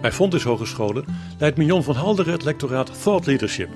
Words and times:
Bij 0.00 0.12
Fontys 0.12 0.42
Hogescholen 0.42 1.04
leidt 1.38 1.56
Mignon 1.56 1.82
van 1.82 1.94
Halderen 1.94 2.32
het 2.32 2.44
lectoraat 2.44 3.02
Thought 3.02 3.26
Leadership. 3.26 3.68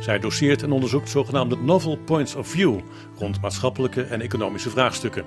Zij 0.00 0.18
doseert 0.18 0.62
en 0.62 0.72
onderzoekt 0.72 1.10
zogenaamde 1.10 1.56
novel 1.56 1.96
points 1.96 2.34
of 2.34 2.48
view 2.48 2.78
rond 3.18 3.40
maatschappelijke 3.40 4.02
en 4.02 4.20
economische 4.20 4.70
vraagstukken. 4.70 5.24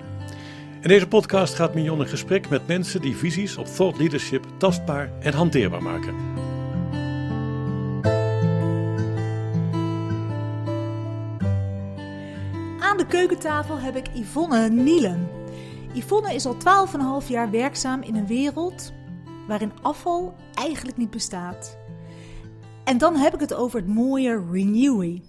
In 0.82 0.88
deze 0.88 1.08
podcast 1.08 1.54
gaat 1.54 1.74
Mignon 1.74 2.00
in 2.00 2.08
gesprek 2.08 2.50
met 2.50 2.68
mensen 2.68 3.02
die 3.02 3.16
visies 3.16 3.58
op 3.58 3.66
thought 3.66 3.98
leadership 3.98 4.46
tastbaar 4.58 5.12
en 5.20 5.34
hanteerbaar 5.34 5.84
maken. 5.84 6.16
Aan 12.80 12.98
de 12.98 13.06
keukentafel 13.08 13.80
heb 13.80 13.96
ik 13.96 14.08
Yvonne 14.14 14.70
Nielen. 14.70 15.30
Yvonne 15.94 16.34
is 16.34 16.46
al 16.46 16.56
12,5 17.24 17.28
jaar 17.28 17.52
werkzaam 17.52 18.02
in 18.02 18.16
een 18.16 18.28
wereld 18.28 18.94
waarin 19.48 19.72
afval 19.82 20.36
eigenlijk 20.54 20.98
niet 20.98 21.10
bestaat. 21.10 21.78
En 22.84 22.98
dan 22.98 23.16
heb 23.16 23.34
ik 23.34 23.40
het 23.40 23.54
over 23.54 23.80
het 23.80 23.88
mooie 23.88 24.46
Renewy. 24.52 25.22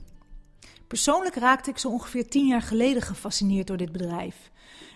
Persoonlijk 0.87 1.35
raakte 1.35 1.71
ik 1.71 1.79
zo 1.79 1.89
ongeveer 1.89 2.29
10 2.29 2.47
jaar 2.47 2.63
geleden 2.63 3.03
gefascineerd 3.03 3.67
door 3.67 3.77
dit 3.77 3.93
bedrijf. 3.93 4.51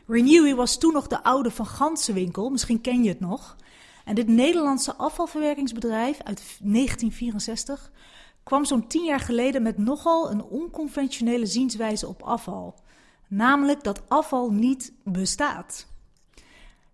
Renewy 0.07 0.55
was 0.55 0.79
toen 0.79 0.93
nog 0.93 1.07
de 1.07 1.23
oude 1.23 1.51
Van 1.51 1.67
Gansenwinkel, 1.67 2.51
misschien 2.51 2.81
ken 2.81 3.03
je 3.03 3.09
het 3.09 3.21
nog. 3.21 3.57
En 4.05 4.15
dit 4.15 4.29
Nederlandse 4.29 4.95
afvalverwerkingsbedrijf 4.95 6.19
uit 6.23 6.43
1964 6.63 7.91
kwam 8.43 8.65
zo'n 8.65 8.87
10 8.87 9.05
jaar 9.05 9.21
geleden 9.21 9.63
met 9.63 9.79
nogal 9.79 10.31
een 10.31 10.43
onconventionele 10.43 11.47
zienswijze 11.47 12.09
op 12.09 12.23
afval. 12.23 12.75
Namelijk 13.27 13.83
dat 13.83 14.09
afval 14.09 14.51
niet 14.51 14.93
bestaat. 15.05 15.87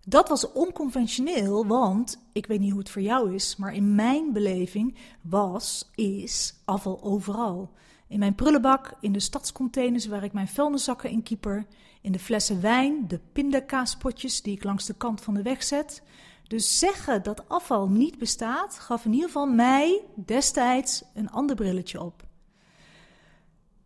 Dat 0.07 0.29
was 0.29 0.51
onconventioneel, 0.51 1.67
want 1.67 2.17
ik 2.33 2.45
weet 2.45 2.59
niet 2.59 2.69
hoe 2.69 2.79
het 2.79 2.89
voor 2.89 3.01
jou 3.01 3.33
is, 3.33 3.55
maar 3.55 3.73
in 3.73 3.95
mijn 3.95 4.33
beleving 4.33 4.95
was, 5.21 5.89
is 5.95 6.53
afval 6.65 7.03
overal. 7.03 7.71
In 8.07 8.19
mijn 8.19 8.35
prullenbak, 8.35 8.93
in 8.99 9.11
de 9.11 9.19
stadscontainers 9.19 10.07
waar 10.07 10.23
ik 10.23 10.33
mijn 10.33 10.47
vuilniszakken 10.47 11.09
in 11.09 11.23
kieper, 11.23 11.65
in 12.01 12.11
de 12.11 12.19
flessen 12.19 12.61
wijn, 12.61 13.07
de 13.07 13.19
pindakaaspotjes 13.33 14.41
die 14.41 14.55
ik 14.55 14.63
langs 14.63 14.85
de 14.85 14.93
kant 14.93 15.21
van 15.21 15.33
de 15.33 15.41
weg 15.41 15.63
zet. 15.63 16.01
Dus 16.47 16.79
zeggen 16.79 17.23
dat 17.23 17.49
afval 17.49 17.89
niet 17.89 18.17
bestaat, 18.17 18.79
gaf 18.79 19.05
in 19.05 19.13
ieder 19.13 19.27
geval 19.27 19.47
mij 19.47 20.01
destijds 20.15 21.03
een 21.13 21.31
ander 21.31 21.55
brilletje 21.55 22.01
op. 22.01 22.24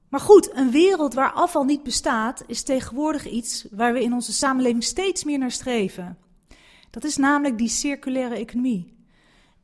Maar 0.10 0.20
goed, 0.20 0.56
een 0.56 0.72
wereld 0.72 1.14
waar 1.14 1.32
afval 1.32 1.64
niet 1.64 1.84
bestaat, 1.84 2.44
is 2.48 2.64
tegenwoordig 2.64 3.30
iets 3.30 3.66
waar 3.72 3.94
we 3.94 4.04
in 4.04 4.14
onze 4.14 4.34
samenleving 4.34 4.84
steeds 4.84 5.24
meer 5.24 5.38
naar 5.38 5.52
streven. 5.52 6.18
Dat 6.90 7.04
is 7.04 7.18
namelijk 7.18 7.58
die 7.58 7.68
circulaire 7.68 8.36
economie. 8.36 8.98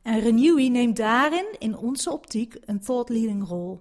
En 0.02 0.20
Renewy 0.20 0.68
neemt 0.68 0.96
daarin 0.96 1.46
in 1.58 1.76
onze 1.76 2.12
optiek 2.12 2.56
een 2.64 2.80
thought 2.80 3.08
leading 3.08 3.48
rol. 3.48 3.80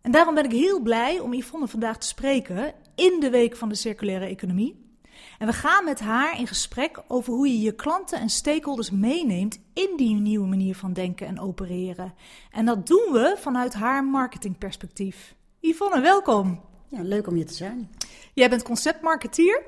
En 0.00 0.10
daarom 0.10 0.34
ben 0.34 0.44
ik 0.44 0.52
heel 0.52 0.80
blij 0.80 1.18
om 1.18 1.34
Yvonne 1.34 1.68
vandaag 1.68 1.98
te 1.98 2.06
spreken 2.06 2.74
in 2.94 3.20
de 3.20 3.30
week 3.30 3.56
van 3.56 3.68
de 3.68 3.74
circulaire 3.74 4.26
economie. 4.26 4.86
En 5.38 5.46
we 5.46 5.52
gaan 5.52 5.84
met 5.84 6.00
haar 6.00 6.38
in 6.38 6.46
gesprek 6.46 7.02
over 7.08 7.32
hoe 7.32 7.48
je 7.48 7.60
je 7.60 7.74
klanten 7.74 8.20
en 8.20 8.28
stakeholders 8.28 8.90
meeneemt 8.90 9.58
in 9.74 9.92
die 9.96 10.14
nieuwe 10.14 10.46
manier 10.46 10.74
van 10.74 10.92
denken 10.92 11.26
en 11.26 11.40
opereren. 11.40 12.14
En 12.50 12.64
dat 12.64 12.86
doen 12.86 13.12
we 13.12 13.36
vanuit 13.38 13.74
haar 13.74 14.04
marketingperspectief. 14.04 15.36
Yvonne, 15.60 16.00
welkom. 16.00 16.60
Ja, 16.88 17.02
leuk 17.02 17.26
om 17.26 17.36
je 17.36 17.44
te 17.44 17.54
zijn. 17.54 17.90
Jij 18.34 18.50
bent 18.50 18.62
conceptmarketeer. 18.62 19.62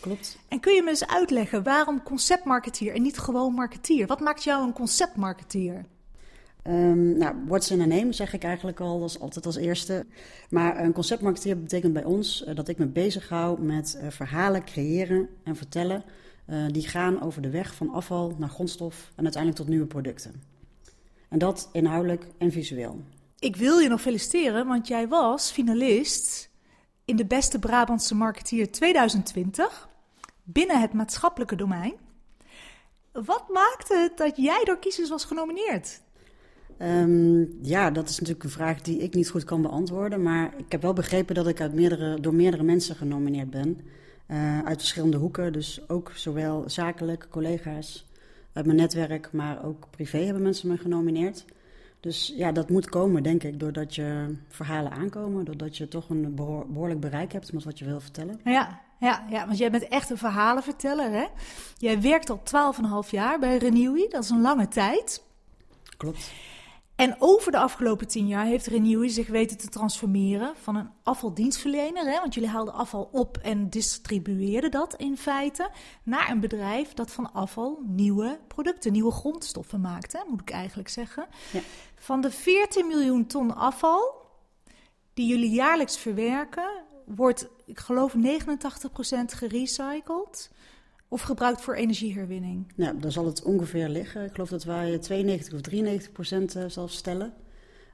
Klopt. 0.00 0.38
En 0.48 0.60
kun 0.60 0.74
je 0.74 0.82
me 0.82 0.88
eens 0.88 1.06
uitleggen 1.06 1.62
waarom 1.62 2.02
conceptmarketeer 2.02 2.94
en 2.94 3.02
niet 3.02 3.18
gewoon 3.18 3.54
marketeer? 3.54 4.06
Wat 4.06 4.20
maakt 4.20 4.44
jou 4.44 4.66
een 4.66 4.72
conceptmarketeer? 4.72 5.84
Um, 6.66 7.18
nou, 7.18 7.34
what's 7.46 7.70
in 7.70 7.80
a 7.80 7.86
name 7.86 8.12
zeg 8.12 8.32
ik 8.32 8.44
eigenlijk 8.44 8.80
al 8.80 9.02
als, 9.02 9.20
altijd 9.20 9.46
als 9.46 9.56
eerste. 9.56 10.06
Maar 10.50 10.84
een 10.84 10.92
conceptmarketeer 10.92 11.60
betekent 11.60 11.92
bij 11.92 12.04
ons 12.04 12.44
uh, 12.46 12.54
dat 12.54 12.68
ik 12.68 12.78
me 12.78 12.86
bezighoud 12.86 13.58
met 13.58 13.98
uh, 14.00 14.10
verhalen 14.10 14.64
creëren 14.64 15.28
en 15.44 15.56
vertellen... 15.56 16.04
Uh, 16.50 16.66
die 16.70 16.88
gaan 16.88 17.22
over 17.22 17.42
de 17.42 17.50
weg 17.50 17.74
van 17.74 17.90
afval 17.90 18.34
naar 18.38 18.48
grondstof 18.48 19.10
en 19.14 19.22
uiteindelijk 19.22 19.62
tot 19.62 19.68
nieuwe 19.68 19.86
producten. 19.86 20.42
En 21.28 21.38
dat 21.38 21.68
inhoudelijk 21.72 22.26
en 22.38 22.52
visueel. 22.52 23.04
Ik 23.38 23.56
wil 23.56 23.78
je 23.78 23.88
nog 23.88 24.00
feliciteren, 24.00 24.66
want 24.66 24.88
jij 24.88 25.08
was 25.08 25.50
finalist 25.50 26.50
in 27.04 27.16
de 27.16 27.26
beste 27.26 27.58
Brabantse 27.58 28.14
marketeer 28.14 28.72
2020 28.72 29.88
binnen 30.44 30.80
het 30.80 30.92
maatschappelijke 30.92 31.56
domein. 31.56 31.94
Wat 33.12 33.44
maakte 33.48 33.96
het 33.96 34.16
dat 34.16 34.36
jij 34.36 34.64
door 34.64 34.78
kiezers 34.78 35.08
was 35.08 35.24
genomineerd? 35.24 36.00
Um, 36.78 37.58
ja, 37.62 37.90
dat 37.90 38.08
is 38.08 38.18
natuurlijk 38.18 38.44
een 38.44 38.50
vraag 38.50 38.80
die 38.80 38.98
ik 38.98 39.14
niet 39.14 39.30
goed 39.30 39.44
kan 39.44 39.62
beantwoorden. 39.62 40.22
Maar 40.22 40.54
ik 40.56 40.72
heb 40.72 40.82
wel 40.82 40.92
begrepen 40.92 41.34
dat 41.34 41.46
ik 41.46 41.60
uit 41.60 41.74
meerdere, 41.74 42.20
door 42.20 42.34
meerdere 42.34 42.62
mensen 42.62 42.96
genomineerd 42.96 43.50
ben. 43.50 43.80
Uh, 44.28 44.64
uit 44.64 44.78
verschillende 44.78 45.16
hoeken. 45.16 45.52
Dus 45.52 45.80
ook 45.88 46.12
zowel 46.14 46.64
zakelijk, 46.66 47.26
collega's 47.30 48.06
uit 48.52 48.66
mijn 48.66 48.78
netwerk, 48.78 49.32
maar 49.32 49.64
ook 49.64 49.90
privé 49.90 50.18
hebben 50.18 50.42
mensen 50.42 50.68
me 50.68 50.76
genomineerd. 50.76 51.44
Dus 52.06 52.32
ja, 52.36 52.52
dat 52.52 52.70
moet 52.70 52.88
komen, 52.88 53.22
denk 53.22 53.42
ik, 53.42 53.60
doordat 53.60 53.94
je 53.94 54.36
verhalen 54.48 54.92
aankomen. 54.92 55.44
Doordat 55.44 55.76
je 55.76 55.88
toch 55.88 56.10
een 56.10 56.34
behoorlijk 56.34 57.00
bereik 57.00 57.32
hebt 57.32 57.52
met 57.52 57.64
wat 57.64 57.78
je 57.78 57.84
wil 57.84 58.00
vertellen. 58.00 58.40
Ja, 58.44 58.80
ja, 59.00 59.26
ja, 59.30 59.46
want 59.46 59.58
jij 59.58 59.70
bent 59.70 59.88
echt 59.88 60.10
een 60.10 60.18
verhalenverteller, 60.18 61.10
hè? 61.10 61.26
Jij 61.76 62.00
werkt 62.00 62.30
al 62.30 62.42
12,5 63.04 63.10
jaar 63.10 63.38
bij 63.38 63.56
Renewy, 63.56 64.08
dat 64.08 64.24
is 64.24 64.30
een 64.30 64.40
lange 64.40 64.68
tijd. 64.68 65.22
Klopt. 65.96 66.30
En 66.96 67.16
over 67.18 67.52
de 67.52 67.58
afgelopen 67.58 68.06
tien 68.06 68.26
jaar 68.26 68.46
heeft 68.46 68.66
Renewy 68.66 69.08
zich 69.08 69.28
weten 69.28 69.58
te 69.58 69.68
transformeren 69.68 70.54
van 70.62 70.76
een 70.76 70.90
afvaldienstverlener, 71.02 72.04
hè, 72.04 72.20
want 72.20 72.34
jullie 72.34 72.48
haalden 72.48 72.74
afval 72.74 73.08
op 73.12 73.36
en 73.36 73.70
distribueerden 73.70 74.70
dat 74.70 74.94
in 74.94 75.16
feite, 75.16 75.70
naar 76.02 76.30
een 76.30 76.40
bedrijf 76.40 76.94
dat 76.94 77.10
van 77.10 77.32
afval 77.32 77.82
nieuwe 77.86 78.38
producten, 78.46 78.92
nieuwe 78.92 79.12
grondstoffen 79.12 79.80
maakt, 79.80 80.12
hè, 80.12 80.18
moet 80.28 80.40
ik 80.40 80.50
eigenlijk 80.50 80.88
zeggen. 80.88 81.26
Ja. 81.52 81.60
Van 82.06 82.20
de 82.20 82.30
14 82.30 82.86
miljoen 82.86 83.26
ton 83.26 83.54
afval 83.56 84.14
die 85.14 85.26
jullie 85.26 85.50
jaarlijks 85.50 85.98
verwerken, 85.98 86.68
wordt, 87.04 87.48
ik 87.64 87.78
geloof, 87.78 88.14
89% 88.14 88.18
gerecycled. 89.26 90.50
Of 91.08 91.22
gebruikt 91.22 91.60
voor 91.60 91.74
energieherwinning? 91.74 92.72
Nou, 92.76 92.98
daar 92.98 93.12
zal 93.12 93.26
het 93.26 93.42
ongeveer 93.42 93.88
liggen. 93.88 94.24
Ik 94.24 94.32
geloof 94.32 94.48
dat 94.48 94.64
wij 94.64 94.98
92 94.98 95.54
of 95.54 95.60
93 95.60 96.12
procent 96.12 96.56
uh, 96.56 96.64
zelfs 96.66 96.96
stellen. 96.96 97.34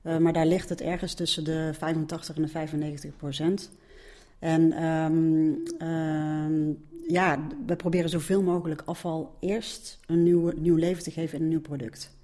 Uh, 0.05 0.17
maar 0.17 0.33
daar 0.33 0.47
ligt 0.47 0.69
het 0.69 0.81
ergens 0.81 1.15
tussen 1.15 1.45
de 1.45 1.71
85 1.75 2.37
en 2.37 2.43
de 2.43 2.49
95 2.49 3.17
procent. 3.17 3.71
En 4.39 4.85
um, 4.85 5.63
um, 5.89 6.85
ja, 7.07 7.47
we 7.67 7.77
proberen 7.77 8.11
zoveel 8.11 8.43
mogelijk 8.43 8.83
afval 8.85 9.37
eerst 9.41 10.01
een 10.07 10.23
nieuw, 10.23 10.53
nieuw 10.57 10.77
leven 10.77 11.03
te 11.03 11.11
geven 11.11 11.39
in 11.39 11.43
een 11.45 11.51
nieuw 11.51 11.61
product. 11.61 12.21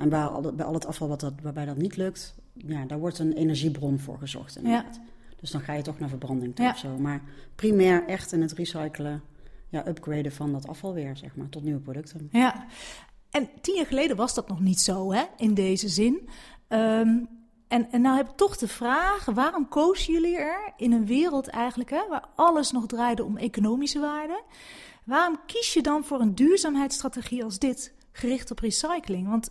En 0.00 0.08
bij 0.08 0.24
al, 0.24 0.52
bij 0.54 0.66
al 0.66 0.74
het 0.74 0.86
afval 0.86 1.08
wat 1.08 1.20
dat, 1.20 1.32
waarbij 1.42 1.64
dat 1.64 1.76
niet 1.76 1.96
lukt, 1.96 2.34
ja, 2.52 2.84
daar 2.84 2.98
wordt 2.98 3.18
een 3.18 3.32
energiebron 3.32 3.98
voor 3.98 4.18
gezocht. 4.18 4.56
Inderdaad. 4.56 4.94
Ja. 4.94 5.02
Dus 5.36 5.50
dan 5.50 5.60
ga 5.60 5.72
je 5.72 5.82
toch 5.82 5.98
naar 5.98 6.08
verbranding 6.08 6.54
toe 6.56 6.64
ja. 6.64 6.70
of 6.70 6.78
zo. 6.78 6.98
Maar 6.98 7.22
primair 7.54 8.06
echt 8.06 8.32
in 8.32 8.42
het 8.42 8.52
recyclen 8.52 9.22
ja, 9.68 9.88
upgraden 9.88 10.32
van 10.32 10.52
dat 10.52 10.68
afval 10.68 10.94
weer, 10.94 11.16
zeg 11.16 11.36
maar, 11.36 11.48
tot 11.48 11.62
nieuwe 11.62 11.80
producten. 11.80 12.28
Ja, 12.32 12.66
en 13.30 13.48
tien 13.60 13.74
jaar 13.74 13.86
geleden 13.86 14.16
was 14.16 14.34
dat 14.34 14.48
nog 14.48 14.60
niet 14.60 14.80
zo, 14.80 15.12
hè, 15.12 15.24
in 15.36 15.54
deze 15.54 15.88
zin. 15.88 16.28
Um, 16.68 17.28
en, 17.68 17.90
en 17.90 18.00
nou 18.00 18.16
heb 18.16 18.28
ik 18.28 18.36
toch 18.36 18.56
de 18.56 18.68
vraag, 18.68 19.24
waarom 19.24 19.68
kozen 19.68 20.12
jullie 20.12 20.36
er 20.36 20.72
in 20.76 20.92
een 20.92 21.06
wereld 21.06 21.48
eigenlijk, 21.48 21.90
hè, 21.90 22.08
waar 22.08 22.28
alles 22.34 22.70
nog 22.70 22.86
draaide 22.86 23.24
om 23.24 23.36
economische 23.36 24.00
waarde, 24.00 24.42
waarom 25.04 25.40
kies 25.46 25.72
je 25.72 25.82
dan 25.82 26.04
voor 26.04 26.20
een 26.20 26.34
duurzaamheidsstrategie 26.34 27.44
als 27.44 27.58
dit, 27.58 27.94
gericht 28.12 28.50
op 28.50 28.58
recycling? 28.58 29.28
Want 29.28 29.50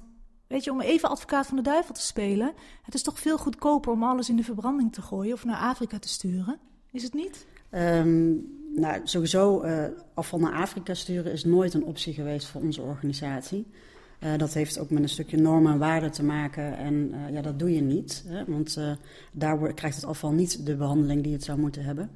weet 0.50 0.63
je, 0.63 0.72
om 0.72 0.81
even 0.81 1.10
advocaat 1.10 1.48
van 1.48 1.56
de 1.56 1.63
duivel 1.63 1.94
te 1.94 2.01
spelen, 2.01 2.54
het 2.84 2.94
is 2.94 3.04
toch 3.04 3.19
veel 3.19 3.38
goedkoper 3.38 3.92
om 3.92 4.04
alles 4.04 4.30
in 4.30 4.36
de 4.36 4.44
verbranding 4.44 4.94
te 4.94 5.01
gooien 5.01 5.34
of 5.34 5.46
naar 5.46 5.60
Afrika 5.60 6.00
te 6.00 6.10
sturen, 6.10 6.60
is 6.92 7.04
het 7.04 7.13
niet? 7.13 7.46
Um, 7.72 8.57
nou, 8.75 9.01
sowieso 9.04 9.63
afval 10.13 10.40
naar 10.40 10.54
Afrika 10.54 10.94
sturen 10.94 11.31
is 11.31 11.44
nooit 11.44 11.74
een 11.74 11.84
optie 11.84 12.13
geweest 12.13 12.48
voor 12.48 12.62
onze 12.62 12.81
organisatie. 12.81 13.66
Uh, 14.24 14.38
dat 14.38 14.54
heeft 14.54 14.80
ook 14.80 14.90
met 14.90 15.04
een 15.04 15.10
stukje 15.10 15.38
normen 15.38 15.72
en 15.72 15.80
waarden 15.80 16.12
te 16.12 16.24
maken. 16.24 16.78
En 16.78 16.94
uh, 16.94 17.34
ja, 17.34 17.42
dat 17.42 17.60
doe 17.60 17.74
je 17.74 17.81
niet. 17.81 18.24
Hè, 18.28 18.44
want 18.45 18.80
daar 19.31 19.74
krijgt 19.74 19.95
het 19.95 20.06
afval 20.06 20.31
niet 20.31 20.66
de 20.66 20.75
behandeling 20.75 21.24
die 21.24 21.34
het 21.34 21.44
zou 21.44 21.60
moeten 21.60 21.84
hebben. 21.84 22.10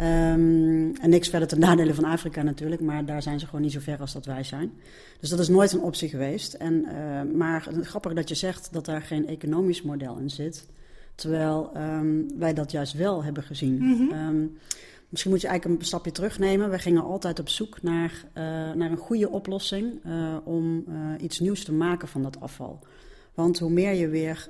Um, 0.00 0.96
en 0.96 1.10
niks 1.10 1.28
verder 1.28 1.48
ten 1.48 1.58
nadele 1.58 1.94
van 1.94 2.04
Afrika 2.04 2.42
natuurlijk, 2.42 2.80
maar 2.80 3.04
daar 3.04 3.22
zijn 3.22 3.38
ze 3.38 3.46
gewoon 3.46 3.60
niet 3.60 3.72
zo 3.72 3.80
ver 3.80 4.00
als 4.00 4.12
dat 4.12 4.26
wij 4.26 4.42
zijn. 4.42 4.72
Dus 5.20 5.30
dat 5.30 5.38
is 5.38 5.48
nooit 5.48 5.72
een 5.72 5.80
optie 5.80 6.08
geweest. 6.08 6.54
En, 6.54 6.86
maar 7.36 7.68
grappig 7.82 8.12
dat 8.12 8.28
je 8.28 8.34
zegt 8.34 8.68
dat 8.72 8.84
daar 8.84 9.02
geen 9.02 9.28
economisch 9.28 9.82
model 9.82 10.16
in 10.16 10.30
zit. 10.30 10.66
Terwijl 11.14 11.70
um, 11.76 12.38
wij 12.38 12.54
dat 12.54 12.70
juist 12.70 12.92
wel 12.92 13.24
hebben 13.24 13.42
gezien. 13.42 13.74
Mm 13.74 13.96
-hmm. 13.96 14.26
um, 14.26 14.58
Misschien 15.08 15.32
moet 15.32 15.42
je 15.42 15.48
eigenlijk 15.48 15.80
een 15.80 15.86
stapje 15.86 16.12
terugnemen. 16.12 16.70
We 16.70 16.78
gingen 16.78 17.02
altijd 17.02 17.38
op 17.38 17.48
zoek 17.48 17.82
naar, 17.82 18.24
uh, 18.28 18.34
naar 18.72 18.90
een 18.90 18.96
goede 18.96 19.30
oplossing 19.30 20.04
uh, 20.06 20.36
om 20.44 20.84
iets 21.20 21.40
nieuws 21.40 21.64
te 21.64 21.72
maken 21.72 22.08
van 22.08 22.22
dat 22.22 22.40
afval. 22.40 22.78
Want 23.34 23.58
hoe 23.58 23.70
meer 23.70 23.92
je 23.92 24.08
weer 24.08 24.48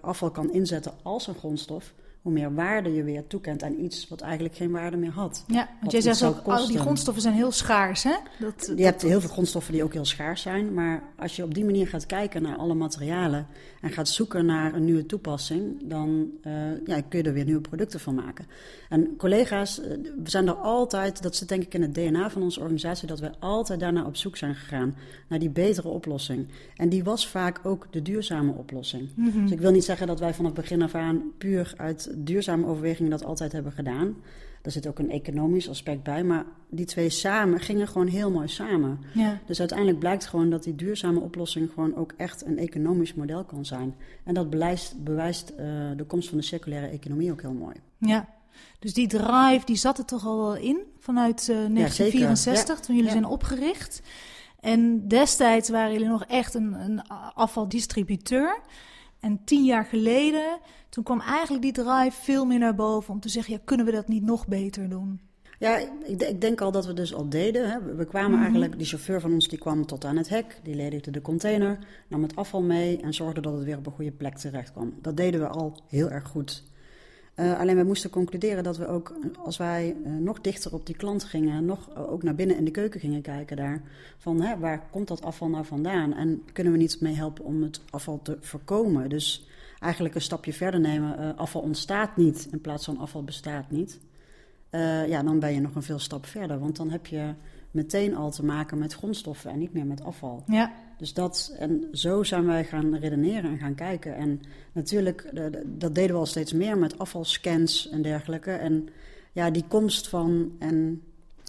afval 0.00 0.30
kan 0.30 0.52
inzetten 0.52 0.92
als 1.02 1.26
een 1.26 1.34
grondstof, 1.34 1.94
hoe 2.22 2.32
meer 2.32 2.54
waarde 2.54 2.94
je 2.94 3.02
weer 3.02 3.26
toekent 3.26 3.62
aan 3.62 3.78
iets 3.78 4.08
wat 4.08 4.20
eigenlijk 4.20 4.54
geen 4.54 4.70
waarde 4.70 4.96
meer 4.96 5.10
had. 5.10 5.44
Ja, 5.46 5.68
want 5.80 5.92
jij 5.92 6.00
zegt 6.00 6.22
ook, 6.22 6.46
al 6.46 6.66
die 6.66 6.78
grondstoffen 6.78 7.22
zijn 7.22 7.34
heel 7.34 7.52
schaars, 7.52 8.02
hè? 8.02 8.14
Dat, 8.38 8.72
je 8.76 8.84
hebt 8.84 9.02
heel 9.02 9.20
veel 9.20 9.30
grondstoffen 9.30 9.72
die 9.72 9.82
ook 9.82 9.92
heel 9.92 10.04
schaars 10.04 10.42
zijn, 10.42 10.74
maar 10.74 11.02
als 11.16 11.36
je 11.36 11.44
op 11.44 11.54
die 11.54 11.64
manier 11.64 11.88
gaat 11.88 12.06
kijken 12.06 12.42
naar 12.42 12.56
alle 12.56 12.74
materialen 12.74 13.46
en 13.80 13.90
gaat 13.90 14.08
zoeken 14.08 14.46
naar 14.46 14.74
een 14.74 14.84
nieuwe 14.84 15.06
toepassing, 15.06 15.88
dan 15.88 16.30
uh, 16.46 16.52
ja, 16.84 17.00
kun 17.00 17.18
je 17.18 17.24
er 17.24 17.32
weer 17.32 17.44
nieuwe 17.44 17.60
producten 17.60 18.00
van 18.00 18.14
maken. 18.14 18.46
En 18.88 19.16
collega's, 19.16 19.80
eh, 19.80 19.90
we 20.22 20.30
zijn 20.30 20.46
er 20.46 20.54
altijd, 20.54 21.22
dat 21.22 21.36
zit 21.36 21.48
denk 21.48 21.62
ik 21.62 21.74
in 21.74 21.82
het 21.82 21.94
DNA 21.94 22.30
van 22.30 22.42
onze 22.42 22.60
organisatie, 22.60 23.08
dat 23.08 23.20
we 23.20 23.30
altijd 23.38 23.80
daarna 23.80 24.04
op 24.04 24.16
zoek 24.16 24.36
zijn 24.36 24.54
gegaan, 24.54 24.94
naar 25.28 25.38
die 25.38 25.50
betere 25.50 25.88
oplossing. 25.88 26.48
En 26.76 26.88
die 26.88 27.04
was 27.04 27.28
vaak 27.28 27.60
ook 27.62 27.86
de 27.90 28.02
duurzame 28.02 28.52
oplossing. 28.52 29.08
Mhm. 29.14 29.42
Dus 29.42 29.50
ik 29.50 29.60
wil 29.60 29.70
niet 29.70 29.84
zeggen 29.84 30.06
dat 30.06 30.20
wij 30.20 30.34
vanaf 30.34 30.52
begin 30.52 30.82
af 30.82 30.94
aan 30.94 31.22
puur 31.38 31.72
uit 31.76 32.09
duurzame 32.16 32.66
overwegingen 32.66 33.10
dat 33.10 33.24
altijd 33.24 33.52
hebben 33.52 33.72
gedaan. 33.72 34.16
Daar 34.62 34.72
zit 34.72 34.86
ook 34.86 34.98
een 34.98 35.10
economisch 35.10 35.68
aspect 35.68 36.02
bij. 36.02 36.24
Maar 36.24 36.44
die 36.68 36.84
twee 36.84 37.10
samen 37.10 37.60
gingen 37.60 37.88
gewoon 37.88 38.06
heel 38.06 38.30
mooi 38.30 38.48
samen. 38.48 38.98
Ja. 39.14 39.40
Dus 39.46 39.58
uiteindelijk 39.58 39.98
blijkt 39.98 40.26
gewoon 40.26 40.50
dat 40.50 40.62
die 40.62 40.74
duurzame 40.74 41.20
oplossing 41.20 41.70
gewoon 41.74 41.96
ook 41.96 42.12
echt 42.16 42.46
een 42.46 42.58
economisch 42.58 43.14
model 43.14 43.44
kan 43.44 43.64
zijn. 43.64 43.94
En 44.24 44.34
dat 44.34 44.50
bewijst, 44.50 45.04
bewijst 45.04 45.50
uh, 45.50 45.56
de 45.96 46.04
komst 46.06 46.28
van 46.28 46.38
de 46.38 46.44
circulaire 46.44 46.86
economie 46.86 47.32
ook 47.32 47.40
heel 47.40 47.52
mooi. 47.52 47.76
Ja, 47.98 48.28
dus 48.78 48.94
die 48.94 49.08
drive 49.08 49.62
die 49.64 49.76
zat 49.76 49.98
er 49.98 50.04
toch 50.04 50.26
al 50.26 50.36
wel 50.36 50.56
in 50.56 50.78
vanuit 50.98 51.40
uh, 51.40 51.56
1964 51.56 52.76
ja, 52.76 52.82
toen 52.82 52.96
jullie 52.96 53.10
zijn 53.10 53.24
opgericht. 53.24 54.02
En 54.60 55.08
destijds 55.08 55.68
waren 55.68 55.92
jullie 55.92 56.08
nog 56.08 56.24
echt 56.24 56.54
een, 56.54 56.72
een 56.72 57.02
afvaldistributeur. 57.34 58.60
En 59.20 59.40
tien 59.44 59.64
jaar 59.64 59.84
geleden, 59.84 60.58
toen 60.88 61.04
kwam 61.04 61.20
eigenlijk 61.20 61.62
die 61.62 61.72
drive 61.72 62.22
veel 62.22 62.44
meer 62.44 62.58
naar 62.58 62.74
boven 62.74 63.14
om 63.14 63.20
te 63.20 63.28
zeggen, 63.28 63.52
ja, 63.54 63.60
kunnen 63.64 63.86
we 63.86 63.92
dat 63.92 64.08
niet 64.08 64.22
nog 64.22 64.46
beter 64.46 64.88
doen? 64.88 65.20
Ja, 65.58 65.76
ik, 65.76 66.22
ik 66.22 66.40
denk 66.40 66.60
al 66.60 66.70
dat 66.72 66.86
we 66.86 66.92
dus 66.94 67.14
al 67.14 67.28
deden. 67.28 67.70
Hè. 67.70 67.94
We 67.94 68.04
kwamen 68.04 68.30
Mhm. 68.30 68.40
eigenlijk, 68.40 68.78
die 68.78 68.86
chauffeur 68.86 69.20
van 69.20 69.32
ons 69.32 69.48
die 69.48 69.58
kwam 69.58 69.86
tot 69.86 70.04
aan 70.04 70.16
het 70.16 70.28
hek, 70.28 70.60
die 70.62 70.74
ledigde 70.74 71.10
de 71.10 71.20
container, 71.22 71.78
nam 72.08 72.22
het 72.22 72.36
afval 72.36 72.62
mee 72.62 73.00
en 73.00 73.14
zorgde 73.14 73.40
dat 73.40 73.52
het 73.52 73.64
weer 73.64 73.76
op 73.76 73.86
een 73.86 73.92
goede 73.92 74.10
plek 74.12 74.36
terecht 74.38 74.72
kwam. 74.72 74.94
Dat 75.02 75.16
deden 75.16 75.40
we 75.40 75.46
al 75.48 75.76
heel 75.88 76.10
erg 76.10 76.28
goed. 76.28 76.64
Uh, 77.36 77.58
alleen 77.58 77.76
we 77.76 77.82
moesten 77.82 78.10
concluderen 78.10 78.64
dat 78.64 78.76
we 78.76 78.86
ook, 78.86 79.14
als 79.44 79.56
wij 79.56 79.96
uh, 80.04 80.12
nog 80.12 80.40
dichter 80.40 80.74
op 80.74 80.86
die 80.86 80.96
klant 80.96 81.24
gingen, 81.24 81.64
nog 81.64 81.88
uh, 81.90 82.12
ook 82.12 82.22
naar 82.22 82.34
binnen 82.34 82.56
in 82.56 82.64
de 82.64 82.70
keuken 82.70 83.00
gingen 83.00 83.22
kijken 83.22 83.56
daar, 83.56 83.82
van 84.18 84.40
hè, 84.40 84.58
waar 84.58 84.88
komt 84.90 85.08
dat 85.08 85.22
afval 85.22 85.48
nou 85.48 85.64
vandaan 85.64 86.14
en 86.14 86.42
kunnen 86.52 86.72
we 86.72 86.78
niet 86.78 87.00
mee 87.00 87.14
helpen 87.14 87.44
om 87.44 87.62
het 87.62 87.80
afval 87.90 88.20
te 88.22 88.36
voorkomen. 88.40 89.08
Dus 89.08 89.48
eigenlijk 89.78 90.14
een 90.14 90.20
stapje 90.20 90.52
verder 90.52 90.80
nemen, 90.80 91.36
afval 91.36 91.62
ontstaat 91.62 92.16
niet 92.16 92.48
in 92.50 92.60
plaats 92.60 92.84
van 92.84 92.98
afval 92.98 93.24
bestaat 93.24 93.70
niet. 93.70 94.00
ja, 95.06 95.22
dan 95.22 95.38
ben 95.38 95.54
je 95.54 95.60
nog 95.60 95.74
een 95.74 95.82
veel 95.82 95.98
stap 95.98 96.26
verder, 96.26 96.58
want 96.58 96.76
dan 96.76 96.90
heb 96.90 97.06
je 97.06 97.34
meteen 97.70 98.16
al 98.16 98.30
te 98.30 98.44
maken 98.44 98.78
met 98.78 98.94
grondstoffen 98.94 99.50
en 99.50 99.58
niet 99.58 99.72
meer 99.72 99.86
met 99.86 100.02
afval. 100.02 100.42
Ja. 100.46 100.72
Dus 101.00 101.14
dat, 101.14 101.54
en 101.58 101.88
zo 101.92 102.22
zijn 102.22 102.46
wij 102.46 102.64
gaan 102.64 102.96
redeneren 102.96 103.50
en 103.50 103.58
gaan 103.58 103.74
kijken. 103.74 104.16
En 104.16 104.40
natuurlijk, 104.72 105.30
de, 105.32 105.62
dat 105.66 105.94
deden 105.94 106.10
we 106.10 106.18
al 106.18 106.26
steeds 106.26 106.52
meer 106.52 106.78
met 106.78 106.98
afvalscans 106.98 107.88
en 107.90 108.02
dergelijke. 108.02 108.50
En 108.50 108.88
ja, 109.32 109.50
die 109.50 109.64
komst 109.68 110.08
van 110.08 110.52
en 110.58 111.02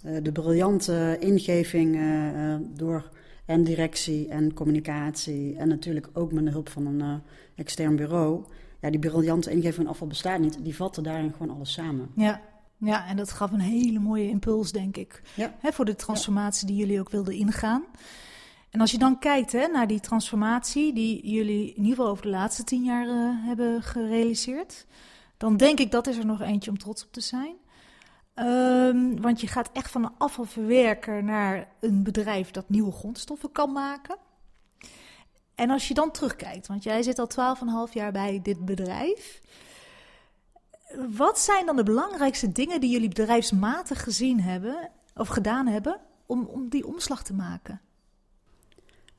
uh, 0.04 0.16
de 0.22 0.32
briljante 0.32 1.16
ingeving 1.20 1.96
uh, 1.96 2.54
door 2.74 3.10
en 3.44 3.64
directie 3.64 4.28
en 4.28 4.54
communicatie. 4.54 5.56
En 5.56 5.68
natuurlijk 5.68 6.08
ook 6.12 6.32
met 6.32 6.44
de 6.44 6.50
hulp 6.50 6.68
van 6.68 6.86
een 6.86 7.20
extern 7.54 7.96
bureau. 7.96 8.44
Ja, 8.80 8.90
die 8.90 9.00
briljante 9.00 9.50
ingeving 9.50 9.74
van 9.74 9.86
afval 9.86 10.06
bestaat 10.06 10.40
niet. 10.40 10.58
Die 10.62 10.76
vatten 10.76 11.02
daarin 11.02 11.32
gewoon 11.32 11.56
alles 11.56 11.72
samen. 11.72 12.10
Ja. 12.16 12.40
Ja, 12.76 13.06
en 13.06 13.16
dat 13.16 13.30
gaf 13.30 13.52
een 13.52 13.60
hele 13.60 13.98
mooie 13.98 14.28
impuls, 14.28 14.72
denk 14.72 14.96
ik, 14.96 15.22
ja. 15.34 15.54
hè, 15.60 15.72
voor 15.72 15.84
de 15.84 15.94
transformatie 15.94 16.66
die 16.66 16.76
jullie 16.76 17.00
ook 17.00 17.10
wilden 17.10 17.34
ingaan. 17.34 17.84
En 18.72 18.80
als 18.80 18.90
je 18.90 18.98
dan 18.98 19.18
kijkt 19.18 19.52
hè, 19.52 19.66
naar 19.66 19.86
die 19.86 20.00
transformatie 20.00 20.92
die 20.92 21.30
jullie 21.30 21.68
in 21.68 21.82
ieder 21.82 21.96
geval 21.96 22.08
over 22.08 22.22
de 22.22 22.30
laatste 22.30 22.64
tien 22.64 22.84
jaar 22.84 23.06
uh, 23.06 23.46
hebben 23.46 23.82
gerealiseerd, 23.82 24.86
dan 25.36 25.56
denk 25.56 25.78
ik 25.78 25.90
dat 25.90 26.06
is 26.06 26.16
er 26.16 26.26
nog 26.26 26.40
eentje 26.40 26.70
om 26.70 26.78
trots 26.78 27.04
op 27.04 27.12
te 27.12 27.20
zijn. 27.20 27.54
Um, 28.34 29.20
want 29.20 29.40
je 29.40 29.46
gaat 29.46 29.70
echt 29.72 29.90
van 29.90 30.04
een 30.04 30.14
afvalverwerker 30.18 31.24
naar 31.24 31.68
een 31.80 32.02
bedrijf 32.02 32.50
dat 32.50 32.68
nieuwe 32.68 32.92
grondstoffen 32.92 33.52
kan 33.52 33.72
maken. 33.72 34.16
En 35.54 35.70
als 35.70 35.88
je 35.88 35.94
dan 35.94 36.10
terugkijkt, 36.10 36.66
want 36.66 36.82
jij 36.82 37.02
zit 37.02 37.18
al 37.18 37.56
12,5 37.88 37.92
jaar 37.92 38.12
bij 38.12 38.40
dit 38.42 38.64
bedrijf. 38.64 39.40
Wat 41.16 41.38
zijn 41.38 41.66
dan 41.66 41.76
de 41.76 41.82
belangrijkste 41.82 42.52
dingen 42.52 42.80
die 42.80 42.90
jullie 42.90 43.08
bedrijfsmatig 43.08 44.02
gezien 44.02 44.40
hebben 44.40 44.90
of 45.14 45.28
gedaan 45.28 45.66
hebben 45.66 46.00
om, 46.26 46.44
om 46.44 46.68
die 46.68 46.86
omslag 46.86 47.22
te 47.22 47.34
maken? 47.34 47.80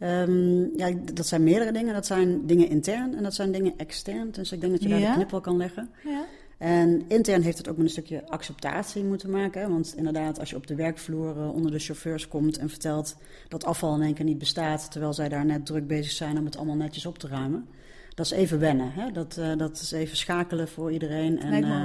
Um, 0.04 0.78
ja, 0.78 0.92
dat 1.14 1.28
zijn 1.28 1.44
meerdere 1.44 1.72
dingen. 1.72 1.94
Dat 1.94 2.06
zijn 2.06 2.46
dingen 2.46 2.70
intern 2.70 3.16
en 3.16 3.24
dat 3.24 3.34
zijn 3.34 3.52
dingen 3.52 3.74
extern. 3.78 4.32
Dus 4.32 4.52
ik 4.52 4.62
denk 4.62 4.72
dat 4.72 4.84
je 4.84 4.90
daar 4.90 5.00
Ja. 5.00 5.10
de 5.10 5.16
knip 5.16 5.32
wel 5.32 5.42
kan 5.42 5.58
leggen. 5.58 5.90
Ja. 6.04 6.26
En 6.58 7.02
intern 7.08 7.42
heeft 7.42 7.58
het 7.58 7.70
ook 7.70 7.76
met 7.76 7.86
een 7.86 7.92
stukje 7.92 8.28
acceptatie 8.28 9.04
moeten 9.04 9.30
maken. 9.30 9.70
Want 9.70 9.94
inderdaad, 9.98 10.40
als 10.40 10.50
je 10.50 10.56
op 10.56 10.68
de 10.68 10.76
werkvloer 10.76 11.38
uh, 11.38 11.54
onder 11.54 11.72
de 11.72 11.80
chauffeurs 11.80 12.28
komt 12.28 12.58
en 12.58 12.70
vertelt 12.70 13.16
dat 13.48 13.66
afval 13.66 13.96
in 13.96 14.02
één 14.02 14.14
keer 14.14 14.26
niet 14.26 14.38
bestaat, 14.38 14.92
terwijl 14.92 15.14
zij 15.14 15.30
daar 15.30 15.46
net 15.46 15.66
druk 15.66 15.88
bezig 15.88 16.12
zijn 16.12 16.38
om 16.38 16.46
het 16.46 16.58
allemaal 16.58 16.76
netjes 16.76 17.06
op 17.06 17.18
te 17.18 17.28
ruimen. 17.28 17.68
Dat 18.16 18.26
is 18.26 18.32
even 18.32 18.60
wennen. 18.60 18.92
Hè? 18.92 19.12
Dat, 19.12 19.38
uh, 19.40 19.58
dat 19.58 19.80
is 19.80 19.92
even 19.92 20.18
schakelen 20.18 20.68
voor 20.68 20.92
iedereen. 20.92 21.40
En, 21.40 21.64
uh. 21.64 21.84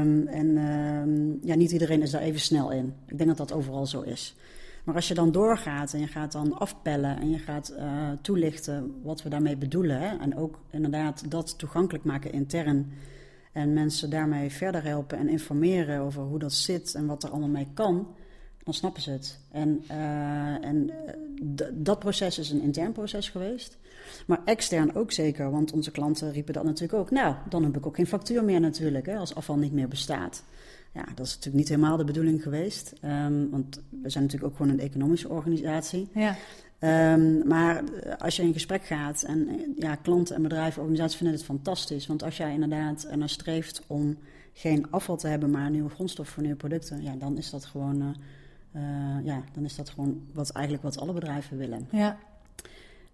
Um, 0.00 0.26
en 0.26 0.56
um, 0.56 1.38
ja, 1.42 1.54
niet 1.54 1.70
iedereen 1.70 2.02
is 2.02 2.10
daar 2.10 2.20
even 2.20 2.40
snel 2.40 2.70
in. 2.70 2.94
Ik 3.06 3.16
denk 3.18 3.28
dat 3.28 3.48
dat 3.48 3.52
overal 3.52 3.86
zo 3.86 4.00
is. 4.00 4.34
Maar 4.88 4.96
als 4.96 5.08
je 5.08 5.14
dan 5.14 5.32
doorgaat 5.32 5.92
en 5.92 6.00
je 6.00 6.06
gaat 6.06 6.32
dan 6.32 6.58
afpellen 6.58 7.18
en 7.18 7.30
je 7.30 7.38
gaat 7.38 7.74
uh, 7.78 8.10
toelichten 8.22 9.00
wat 9.02 9.22
we 9.22 9.28
daarmee 9.28 9.56
bedoelen. 9.56 10.00
Hè? 10.00 10.16
En 10.16 10.36
ook 10.36 10.58
inderdaad 10.70 11.30
dat 11.30 11.58
toegankelijk 11.58 12.04
maken 12.04 12.32
intern. 12.32 12.92
En 13.52 13.72
mensen 13.72 14.10
daarmee 14.10 14.50
verder 14.50 14.84
helpen 14.84 15.18
en 15.18 15.28
informeren 15.28 16.00
over 16.00 16.22
hoe 16.22 16.38
dat 16.38 16.52
zit 16.52 16.94
en 16.94 17.06
wat 17.06 17.22
er 17.22 17.30
allemaal 17.30 17.48
mee 17.48 17.68
kan. 17.74 18.14
Dan 18.62 18.74
snappen 18.74 19.02
ze 19.02 19.10
het. 19.10 19.40
En, 19.50 19.84
uh, 19.90 20.64
en 20.64 20.90
dat 21.72 21.98
proces 21.98 22.38
is 22.38 22.50
een 22.50 22.62
intern 22.62 22.92
proces 22.92 23.28
geweest. 23.28 23.78
Maar 24.26 24.40
extern 24.44 24.94
ook 24.94 25.12
zeker, 25.12 25.50
want 25.50 25.72
onze 25.72 25.90
klanten 25.90 26.32
riepen 26.32 26.54
dat 26.54 26.64
natuurlijk 26.64 26.98
ook. 26.98 27.10
Nou, 27.10 27.34
dan 27.48 27.64
heb 27.64 27.76
ik 27.76 27.86
ook 27.86 27.96
geen 27.96 28.06
factuur 28.06 28.44
meer 28.44 28.60
natuurlijk, 28.60 29.06
hè, 29.06 29.16
als 29.16 29.34
afval 29.34 29.56
niet 29.56 29.72
meer 29.72 29.88
bestaat. 29.88 30.42
Ja, 30.92 31.04
dat 31.14 31.26
is 31.26 31.34
natuurlijk 31.34 31.56
niet 31.56 31.68
helemaal 31.68 31.96
de 31.96 32.04
bedoeling 32.04 32.42
geweest. 32.42 32.92
Um, 33.04 33.50
want 33.50 33.80
we 34.02 34.10
zijn 34.10 34.24
natuurlijk 34.24 34.52
ook 34.52 34.56
gewoon 34.56 34.72
een 34.72 34.80
economische 34.80 35.28
organisatie. 35.28 36.08
Ja. 36.14 36.36
Um, 37.12 37.46
maar 37.46 37.82
als 38.18 38.36
je 38.36 38.42
in 38.42 38.52
gesprek 38.52 38.84
gaat 38.84 39.22
en 39.22 39.48
ja, 39.76 39.94
klanten 39.94 40.36
en 40.36 40.42
bedrijven, 40.42 40.80
organisaties 40.80 41.16
vinden 41.16 41.36
het 41.36 41.44
fantastisch. 41.44 42.06
Want 42.06 42.22
als 42.22 42.36
jij 42.36 42.52
inderdaad 42.52 43.04
ernaar 43.04 43.28
streeft 43.28 43.82
om 43.86 44.16
geen 44.52 44.90
afval 44.90 45.16
te 45.16 45.28
hebben, 45.28 45.50
maar 45.50 45.70
nieuwe 45.70 45.90
grondstof 45.90 46.28
voor 46.28 46.42
nieuwe 46.42 46.58
producten, 46.58 47.02
ja, 47.02 47.14
dan 47.16 47.36
is 47.36 47.50
dat 47.50 47.64
gewoon, 47.64 48.02
uh, 48.02 48.08
uh, 48.82 49.24
ja, 49.24 49.42
dan 49.52 49.64
is 49.64 49.76
dat 49.76 49.90
gewoon 49.90 50.20
wat, 50.32 50.50
eigenlijk 50.50 50.84
wat 50.84 50.98
alle 50.98 51.12
bedrijven 51.12 51.56
willen. 51.56 51.88
Ja. 51.90 52.18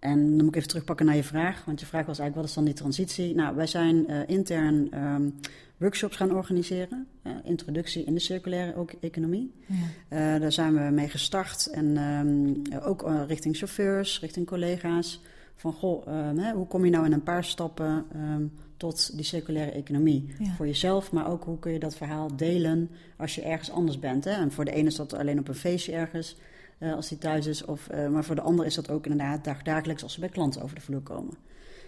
En 0.04 0.18
dan 0.18 0.36
moet 0.36 0.48
ik 0.48 0.56
even 0.56 0.68
terugpakken 0.68 1.06
naar 1.06 1.16
je 1.16 1.24
vraag. 1.24 1.64
Want 1.64 1.80
je 1.80 1.86
vraag 1.86 2.06
was 2.06 2.18
eigenlijk, 2.18 2.34
wat 2.34 2.44
is 2.44 2.54
dan 2.54 2.64
die 2.64 2.74
transitie? 2.74 3.34
Nou, 3.34 3.56
wij 3.56 3.66
zijn 3.66 4.10
uh, 4.10 4.18
intern 4.26 5.04
um, 5.04 5.34
workshops 5.76 6.16
gaan 6.16 6.34
organiseren. 6.34 7.06
Uh, 7.22 7.32
introductie 7.44 8.04
in 8.04 8.14
de 8.14 8.20
circulaire 8.20 8.76
ook 8.76 8.92
economie. 9.00 9.52
Ja. 9.66 10.34
Uh, 10.34 10.40
daar 10.40 10.52
zijn 10.52 10.74
we 10.74 10.80
mee 10.80 11.08
gestart. 11.08 11.66
En 11.66 11.96
um, 11.96 12.62
ook 12.82 13.10
richting 13.26 13.56
chauffeurs, 13.56 14.20
richting 14.20 14.46
collega's. 14.46 15.20
Van, 15.56 15.72
goh, 15.72 16.06
hè, 16.36 16.52
hoe 16.52 16.66
kom 16.66 16.84
je 16.84 16.90
nou 16.90 17.04
in 17.04 17.12
een 17.12 17.22
paar 17.22 17.44
stappen 17.44 18.04
um, 18.16 18.52
tot 18.76 19.16
die 19.16 19.24
circulaire 19.24 19.72
economie? 19.72 20.34
Ja. 20.38 20.52
Voor 20.56 20.66
jezelf, 20.66 21.12
maar 21.12 21.30
ook 21.30 21.44
hoe 21.44 21.58
kun 21.58 21.72
je 21.72 21.78
dat 21.78 21.96
verhaal 21.96 22.36
delen 22.36 22.90
als 23.16 23.34
je 23.34 23.42
ergens 23.42 23.70
anders 23.70 23.98
bent. 23.98 24.24
Hè? 24.24 24.30
En 24.30 24.52
voor 24.52 24.64
de 24.64 24.72
ene 24.72 24.88
is 24.88 24.96
dat 24.96 25.14
alleen 25.14 25.38
op 25.38 25.48
een 25.48 25.54
feestje 25.54 25.92
ergens... 25.92 26.36
Uh, 26.78 26.94
als 26.94 27.08
die 27.08 27.18
thuis 27.18 27.46
is. 27.46 27.64
Of, 27.64 27.88
uh, 27.92 28.08
maar 28.08 28.24
voor 28.24 28.34
de 28.34 28.40
ander 28.40 28.66
is 28.66 28.74
dat 28.74 28.90
ook 28.90 29.06
inderdaad 29.06 29.44
dag, 29.44 29.62
dagelijks 29.62 30.02
als 30.02 30.12
ze 30.12 30.20
bij 30.20 30.28
klanten 30.28 30.62
over 30.62 30.74
de 30.74 30.82
vloer 30.82 31.00
komen. 31.00 31.34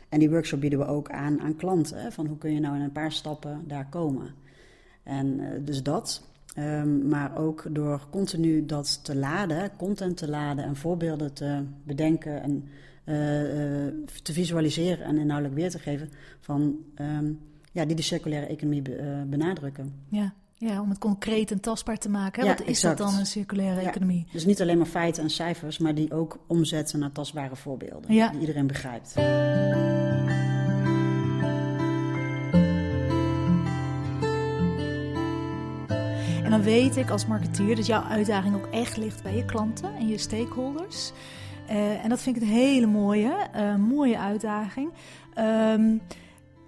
En 0.09 0.19
die 0.19 0.31
workshop 0.31 0.61
bieden 0.61 0.79
we 0.79 0.87
ook 0.87 1.11
aan 1.11 1.41
aan 1.41 1.57
klanten. 1.57 2.03
Hè, 2.03 2.13
van 2.13 2.27
hoe 2.27 2.39
kun 2.39 2.53
je 2.53 2.61
nou 2.61 2.77
in 2.77 2.83
een 2.83 2.93
paar 2.93 3.13
stappen 3.13 3.65
daar 3.67 3.89
komen. 3.89 4.35
En 5.03 5.41
uh, 5.41 5.49
dus 5.61 5.83
dat. 5.83 6.29
Um, 6.59 7.09
maar 7.09 7.37
ook 7.39 7.67
door 7.71 8.07
continu 8.11 8.67
dat 8.67 9.05
te 9.05 9.17
laden, 9.17 9.71
content 9.77 10.17
te 10.17 10.29
laden 10.29 10.65
en 10.65 10.77
voorbeelden 10.77 11.33
te 11.33 11.63
bedenken 11.85 12.43
en 12.43 12.69
te 14.23 14.33
visualiseren 14.33 15.05
en 15.05 15.19
inhoudelijk 15.19 15.55
weer 15.55 15.71
te 15.71 15.79
geven 15.79 16.11
van 16.41 16.77
um, 17.01 17.41
ja, 17.73 17.85
die 17.85 17.97
de 17.97 18.03
circulaire 18.03 18.47
economie 18.47 18.83
be, 18.83 19.25
benadrukken. 19.29 19.95
Ja. 20.09 20.35
Ja, 20.59 20.81
om 20.81 20.89
het 20.89 20.99
concreet 20.99 21.51
en 21.51 21.61
tastbaar 21.61 21.99
te 21.99 22.09
maken. 22.09 22.43
Hè? 22.43 22.49
Ja, 22.49 22.57
Wat 22.57 22.67
is 22.67 22.81
dat 22.81 22.99
dan, 22.99 23.15
een 23.19 23.27
circulaire 23.27 23.81
Ja. 23.81 23.89
economie? 23.89 24.27
Dus 24.33 24.45
niet 24.45 24.61
alleen 24.61 24.77
maar 24.79 24.87
feiten 24.87 25.23
en 25.23 25.31
cijfers, 25.31 25.79
maar 25.79 25.95
die 25.95 26.13
ook 26.13 26.39
omzetten 26.47 26.99
naar 26.99 27.13
tastbare 27.13 27.57
voorbeelden. 27.57 28.15
Ja. 28.15 28.29
Die 28.29 28.41
iedereen 28.41 28.67
begrijpt. 28.67 29.15
En 36.45 36.51
dan 36.51 36.63
weet 36.63 36.97
ik 36.97 37.11
als 37.11 37.27
marketeer 37.27 37.77
dat 37.77 37.87
jouw 37.87 38.03
uitdaging 38.03 38.55
ook 38.55 38.67
echt 38.71 38.97
ligt 38.97 39.23
bij 39.23 39.37
je 39.37 39.45
klanten 39.45 39.95
en 39.99 40.09
je 40.09 40.19
stakeholders. 40.19 41.13
Eh, 41.67 42.05
en 42.05 42.09
dat 42.09 42.21
vind 42.21 42.37
ik 42.37 42.43
een 42.43 42.49
hele 42.49 42.87
mooie, 42.87 43.33
eh, 43.53 43.77
mooie 43.77 44.19
uitdaging. 44.19 44.91
Ehm, 45.35 45.97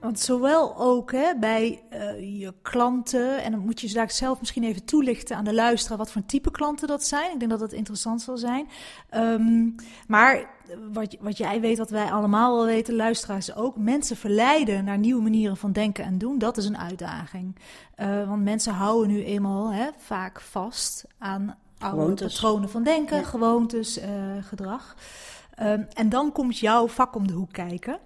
want 0.01 0.21
zowel 0.21 0.77
ook 0.77 1.13
hè, 1.13 1.35
bij 1.39 1.83
eh, 1.91 2.41
je 2.41 2.55
klanten, 2.63 3.43
en 3.43 3.51
dan 3.53 3.61
moet 3.61 3.81
je 3.81 3.93
daar 3.93 4.11
zelf 4.11 4.39
misschien 4.39 4.65
even 4.65 4.85
toelichten 4.85 5.37
aan 5.37 5.45
de 5.45 5.55
luisteraar 5.55 5.99
wat 5.99 6.11
voor 6.11 6.23
type 6.27 6.51
klanten 6.51 6.89
dat 6.89 7.05
zijn. 7.05 7.33
Ik 7.33 7.39
denk 7.39 7.51
dat 7.51 7.61
dat 7.61 7.73
interessant 7.73 8.23
zal 8.23 8.37
zijn. 8.37 8.69
Ehm, 9.11 9.69
maar 10.07 10.51
wat, 10.93 11.17
wat 11.21 11.37
jij 11.39 11.61
weet, 11.61 11.79
wat 11.79 11.91
wij 11.91 12.13
allemaal 12.13 12.57
wel 12.57 12.65
weten, 12.67 12.95
luisteraars 12.97 13.55
ook, 13.55 13.77
mensen 13.77 14.17
verleiden 14.17 14.85
naar 14.85 14.99
nieuwe 14.99 15.23
manieren 15.23 15.57
van 15.57 15.73
denken 15.73 16.05
en 16.05 16.19
doen, 16.19 16.39
dat 16.39 16.57
is 16.57 16.65
een 16.65 16.79
uitdaging. 16.79 17.57
Eh, 17.95 18.29
want 18.29 18.43
mensen 18.43 18.73
houden 18.73 19.09
nu 19.09 19.25
eenmaal 19.25 19.73
hè, 19.73 19.89
vaak 19.97 20.41
vast 20.41 21.05
aan 21.19 21.57
oude 21.79 21.97
Gewoontes. 22.01 22.33
patronen 22.33 22.71
van 22.71 22.83
denken, 22.83 23.17
Ja. 23.17 23.23
gewoontes, 23.23 23.99
eh, 23.99 24.11
gedrag. 24.41 24.95
Ehm, 25.55 25.83
en 25.93 26.09
dan 26.09 26.33
komt 26.33 26.59
jouw 26.59 26.89
vak 26.89 27.15
om 27.15 27.27
de 27.27 27.33
hoek 27.33 27.53
kijken. 27.53 27.99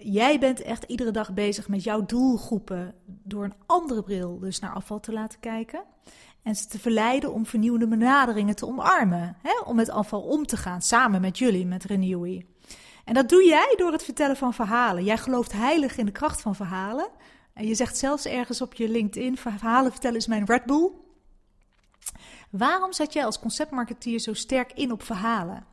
Jij 0.00 0.38
bent 0.38 0.62
echt 0.62 0.84
iedere 0.84 1.10
dag 1.10 1.34
bezig 1.34 1.68
met 1.68 1.82
jouw 1.82 2.06
doelgroepen 2.06 2.94
door 3.06 3.44
een 3.44 3.54
andere 3.66 4.02
bril 4.02 4.38
dus 4.38 4.58
naar 4.58 4.72
afval 4.74 5.00
te 5.00 5.12
laten 5.12 5.40
kijken. 5.40 5.84
En 6.42 6.54
ze 6.54 6.66
te 6.66 6.78
verleiden 6.78 7.32
om 7.32 7.46
vernieuwende 7.46 7.88
benaderingen 7.88 8.56
te 8.56 8.66
omarmen. 8.66 9.36
Hè? 9.42 9.60
Om 9.64 9.76
met 9.76 9.90
afval 9.90 10.20
om 10.20 10.46
te 10.46 10.56
gaan, 10.56 10.82
samen 10.82 11.20
met 11.20 11.38
jullie, 11.38 11.66
met 11.66 11.84
Renewy. 11.84 12.46
En 13.04 13.14
dat 13.14 13.28
doe 13.28 13.44
jij 13.44 13.74
door 13.76 13.92
het 13.92 14.02
vertellen 14.02 14.36
van 14.36 14.54
verhalen. 14.54 15.04
Jij 15.04 15.18
gelooft 15.18 15.52
heilig 15.52 15.96
in 15.96 16.06
de 16.06 16.12
kracht 16.12 16.40
van 16.40 16.54
verhalen. 16.54 17.08
En 17.52 17.66
je 17.66 17.74
zegt 17.74 17.96
zelfs 17.96 18.24
ergens 18.24 18.60
op 18.60 18.74
je 18.74 18.88
LinkedIn: 18.88 19.36
verhalen 19.36 19.90
vertellen 19.90 20.16
is 20.16 20.26
mijn 20.26 20.46
Red 20.46 20.64
Bull. 20.64 20.90
Waarom 22.50 22.92
zet 22.92 23.12
jij 23.12 23.24
als 23.24 23.38
conceptmarketeer 23.38 24.18
zo 24.18 24.32
sterk 24.32 24.72
in 24.72 24.92
op 24.92 25.02
verhalen? 25.02 25.66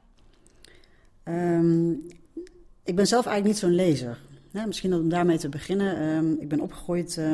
Ehm, 1.23 1.93
ik 2.85 2.95
ben 2.95 3.07
zelf 3.07 3.25
eigenlijk 3.25 3.45
niet 3.45 3.63
zo'n 3.63 3.85
lezer. 3.85 4.17
Misschien 4.65 4.93
om 4.93 5.09
daarmee 5.09 5.37
te 5.37 5.49
beginnen. 5.49 5.97
Ehm, 5.97 6.31
ik 6.41 6.47
ben 6.47 6.59
opgegroeid. 6.59 7.17
eh, 7.17 7.25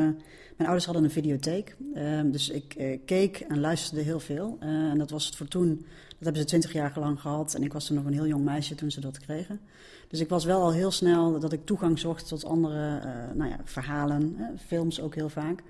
mijn 0.56 0.70
ouders 0.70 0.84
hadden 0.84 1.04
een 1.04 1.10
videotheek. 1.10 1.76
Ehm, 1.94 2.30
dus 2.30 2.48
ik 2.48 2.74
eh, 2.74 2.98
keek 3.04 3.40
en 3.48 3.60
luisterde 3.60 4.02
heel 4.02 4.20
veel. 4.20 4.56
Eh, 4.60 4.68
en 4.68 4.98
dat 4.98 5.10
was 5.10 5.26
het 5.26 5.36
voor 5.36 5.48
toen. 5.48 5.68
Dat 6.08 6.18
hebben 6.18 6.40
ze 6.40 6.48
twintig 6.48 6.72
jaar 6.72 6.92
lang 6.98 7.20
gehad. 7.20 7.54
En 7.54 7.62
ik 7.62 7.72
was 7.72 7.86
toen 7.86 7.96
nog 7.96 8.04
een 8.04 8.12
heel 8.12 8.26
jong 8.26 8.44
meisje 8.44 8.74
toen 8.74 8.90
ze 8.90 9.00
dat 9.00 9.18
kregen. 9.18 9.60
Dus 10.08 10.20
ik 10.20 10.28
was 10.28 10.44
wel 10.44 10.60
al 10.60 10.72
heel 10.72 10.90
snel 10.90 11.40
dat 11.40 11.52
ik 11.52 11.64
toegang 11.64 11.98
zocht 11.98 12.28
tot 12.28 12.44
andere 12.44 13.00
nou 13.34 13.50
ja, 13.50 13.60
verhalen. 13.64 14.36
films 14.66 15.00
ook 15.00 15.14
heel 15.14 15.28
vaak. 15.28 15.62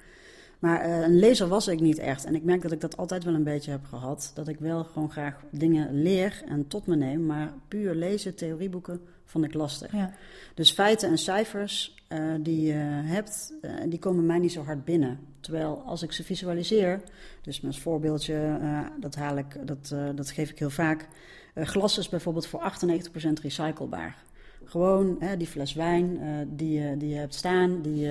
Maar 0.59 1.03
een 1.03 1.19
lezer 1.19 1.49
was 1.49 1.69
ik 1.69 1.81
niet 1.81 1.99
echt. 1.99 2.25
En 2.25 2.35
ik 2.35 2.43
merk 2.43 2.63
dat 2.63 2.73
ik 2.73 2.81
dat 2.81 2.97
altijd 2.97 3.25
wel 3.25 3.35
een 3.35 3.45
beetje 3.45 3.71
heb 3.71 3.85
gehad. 3.85 4.33
Dat 4.35 4.49
ik 4.49 4.59
wel 4.59 4.85
gewoon 4.85 5.11
graag 5.11 5.45
dingen 5.51 6.03
leer 6.03 6.43
en 6.49 6.69
tot 6.69 6.87
me 6.87 6.97
neem. 6.97 7.27
Maar 7.27 7.53
puur 7.69 7.95
lezen, 7.95 8.35
theorieboeken, 8.35 9.01
vond 9.33 9.45
ik 9.45 9.55
lastig. 9.55 9.93
Ja. 9.93 10.11
Dus 10.55 10.73
feiten 10.73 11.09
en 11.09 11.19
cijfers 11.19 11.95
eh, 12.09 12.19
die 12.41 12.63
je 12.67 12.73
hebt, 13.05 13.53
eh, 13.63 13.71
die 13.89 13.99
komen 13.99 14.27
mij 14.27 14.39
niet 14.39 14.53
zo 14.53 14.63
hard 14.65 14.85
binnen. 14.85 15.19
Terwijl 15.41 15.83
als 15.87 16.03
ik 16.03 16.13
ze 16.13 16.25
visualiseer, 16.25 17.01
dus 17.43 17.61
met 17.61 17.71
als 17.73 17.81
voorbeeldje, 17.81 18.35
eh, 18.61 18.81
dat, 19.01 19.15
haal 19.15 19.37
ik, 19.37 19.67
dat, 19.67 19.95
dat 20.15 20.31
geef 20.31 20.51
ik 20.51 20.59
heel 20.59 20.71
vaak. 20.71 21.09
Glas 21.55 21.99
is 21.99 22.09
bijvoorbeeld 22.09 22.47
voor 22.47 22.61
98% 22.61 23.41
recyclebaar. 23.43 24.17
Gewoon 24.65 25.17
hè, 25.19 25.37
die 25.37 25.47
fles 25.47 25.73
wijn 25.75 26.19
die, 26.57 26.81
je- 26.81 26.97
die 26.97 27.09
je 27.09 27.15
hebt 27.17 27.35
staan, 27.35 27.83
die, 27.83 28.09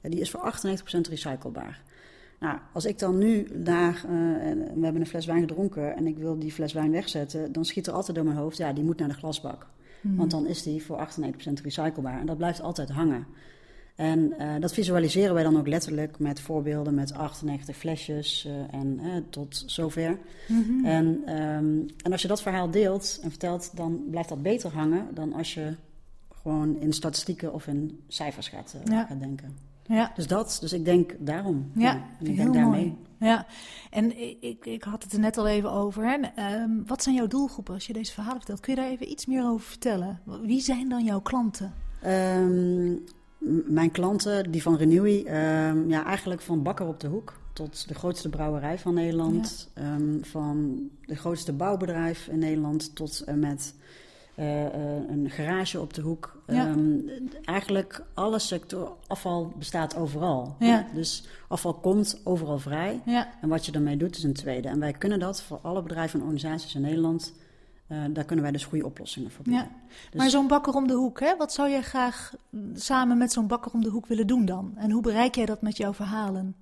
die 0.00 0.20
is 0.20 0.30
voor 0.30 0.40
98% 0.40 1.08
recyclebaar. 1.08 1.82
Nou, 2.40 2.58
als 2.72 2.84
ik 2.84 2.98
dan 2.98 3.18
nu 3.18 3.48
daar, 3.54 4.00
we 4.74 4.80
hebben 4.82 5.00
een 5.00 5.06
fles 5.06 5.26
wijn 5.26 5.40
gedronken 5.40 5.96
en 5.96 6.06
ik 6.06 6.18
wil 6.18 6.38
die 6.38 6.52
fles 6.52 6.72
wijn 6.72 6.90
wegzetten, 6.90 7.52
dan 7.52 7.64
schiet 7.64 7.86
er 7.86 7.92
altijd 7.92 8.16
door 8.16 8.24
mijn 8.26 8.36
hoofd, 8.36 8.56
ja, 8.56 8.72
die 8.72 8.84
moet 8.84 8.98
naar 8.98 9.08
de 9.08 9.14
glasbak. 9.14 9.66
Want 10.02 10.30
dan 10.30 10.46
is 10.46 10.62
die 10.62 10.82
voor 10.82 11.08
98% 11.08 11.62
recyclebaar 11.62 12.20
en 12.20 12.26
dat 12.26 12.36
blijft 12.36 12.60
altijd 12.60 12.88
hangen. 12.88 13.26
En 13.98 14.38
eh, 14.38 14.60
dat 14.60 14.72
visualiseren 14.74 15.34
wij 15.34 15.42
dan 15.42 15.58
ook 15.58 15.66
letterlijk 15.66 16.18
met 16.18 16.40
voorbeelden 16.40 16.94
met 16.94 17.12
98 17.12 17.76
flesjes 17.76 18.44
eh, 18.46 18.80
en 18.80 19.00
eh, 19.02 19.10
tot 19.30 19.62
zover. 19.66 20.18
Mhm. 20.48 20.84
En, 20.84 21.22
ehm, 21.26 21.78
en 22.02 22.12
als 22.12 22.22
je 22.22 22.28
dat 22.28 22.42
verhaal 22.42 22.70
deelt 22.70 23.18
en 23.22 23.30
vertelt, 23.30 23.76
dan 23.76 24.02
blijft 24.10 24.28
dat 24.28 24.42
beter 24.42 24.70
hangen 24.72 25.14
dan 25.14 25.32
als 25.32 25.54
je 25.54 25.74
gewoon 26.42 26.80
in 26.80 26.92
statistieken 26.92 27.52
of 27.52 27.66
in 27.66 28.00
cijfers 28.08 28.48
gaat, 28.48 28.76
Ja. 28.84 29.04
gaat 29.04 29.20
denken. 29.20 29.56
Ja. 29.88 30.12
Dus 30.14 30.26
dat, 30.26 30.58
dus 30.60 30.72
ik 30.72 30.84
denk 30.84 31.16
daarom. 31.18 31.70
Ja, 31.74 32.08
ik 32.20 32.36
denk 32.36 32.54
daarmee. 32.54 32.84
mooi. 32.84 32.96
Ja, 33.18 33.46
en 33.90 34.20
ik, 34.40 34.66
ik, 34.66 34.82
had 34.82 35.02
het 35.02 35.12
er 35.12 35.18
net 35.18 35.38
al 35.38 35.46
even 35.46 35.72
over. 35.72 36.04
Hè. 36.04 36.16
Ehm, 36.34 36.70
wat 36.86 37.02
zijn 37.02 37.14
jouw 37.14 37.26
doelgroepen 37.26 37.74
als 37.74 37.86
je 37.86 37.92
deze 37.92 38.12
verhalen 38.12 38.36
vertelt? 38.36 38.60
Kun 38.60 38.74
je 38.74 38.80
daar 38.80 38.90
even 38.90 39.10
iets 39.10 39.26
meer 39.26 39.44
over 39.44 39.66
vertellen? 39.66 40.20
Wie 40.42 40.60
zijn 40.60 40.88
dan 40.88 41.04
jouw 41.04 41.20
klanten? 41.20 41.74
Ehm, 42.02 42.94
mijn 43.66 43.90
klanten, 43.90 44.50
die 44.50 44.62
van 44.62 44.76
Renewy, 44.76 45.24
ehm, 45.26 45.88
ja, 45.88 46.04
eigenlijk 46.04 46.40
van 46.40 46.62
bakker 46.62 46.86
op 46.86 47.00
de 47.00 47.08
hoek 47.08 47.40
tot 47.52 47.88
de 47.88 47.94
grootste 47.94 48.28
brouwerij 48.28 48.78
van 48.78 48.94
Nederland. 48.94 49.70
Van 50.20 50.88
de 51.04 51.16
grootste 51.16 51.52
bouwbedrijf 51.52 52.26
in 52.26 52.38
Nederland 52.38 52.94
tot 52.94 53.22
en 53.26 53.38
met 53.38 53.74
eh, 54.38 54.66
eh, 54.66 55.08
een 55.08 55.30
garage 55.30 55.80
op 55.80 55.94
de 55.94 56.00
hoek. 56.02 56.42
Ja. 56.46 56.66
Ehm, 56.66 56.98
eigenlijk 57.44 58.04
alle 58.14 58.38
sector 58.38 58.96
afval 59.06 59.52
bestaat 59.58 59.96
overal. 59.96 60.56
Ja. 60.58 60.86
Dus 60.94 61.24
afval 61.48 61.74
komt 61.74 62.20
overal 62.24 62.58
vrij. 62.58 63.00
En 63.40 63.48
wat 63.48 63.66
je 63.66 63.72
daarmee 63.72 63.96
doet 63.96 64.16
is 64.16 64.22
een 64.22 64.32
tweede. 64.32 64.68
En 64.68 64.80
wij 64.80 64.92
kunnen 64.92 65.18
dat 65.18 65.42
voor 65.42 65.58
alle 65.62 65.82
bedrijven 65.82 66.18
en 66.18 66.24
organisaties 66.24 66.74
in 66.74 66.80
Nederland. 66.80 67.32
eh, 67.86 67.98
daar 68.10 68.24
kunnen 68.24 68.44
wij 68.44 68.52
dus 68.52 68.64
goede 68.64 68.84
oplossingen 68.84 69.30
voor 69.30 69.44
bieden. 69.44 69.62
ja. 69.62 69.70
Dus- 70.10 70.20
maar 70.20 70.30
zo'n 70.30 70.46
bakker 70.48 70.74
om 70.74 70.86
de 70.86 70.94
hoek, 70.94 71.20
hè? 71.20 71.36
wat 71.36 71.52
zou 71.52 71.70
jij 71.70 71.82
graag 71.82 72.34
samen 72.74 73.18
met 73.18 73.32
zo'n 73.32 73.46
bakker 73.46 73.72
om 73.72 73.82
de 73.82 73.88
hoek 73.88 74.06
willen 74.06 74.26
doen 74.26 74.44
dan? 74.44 74.72
En 74.76 74.90
hoe 74.90 75.02
bereik 75.02 75.34
jij 75.34 75.46
dat 75.46 75.62
met 75.62 75.76
jouw 75.76 75.92
verhalen? 75.94 76.54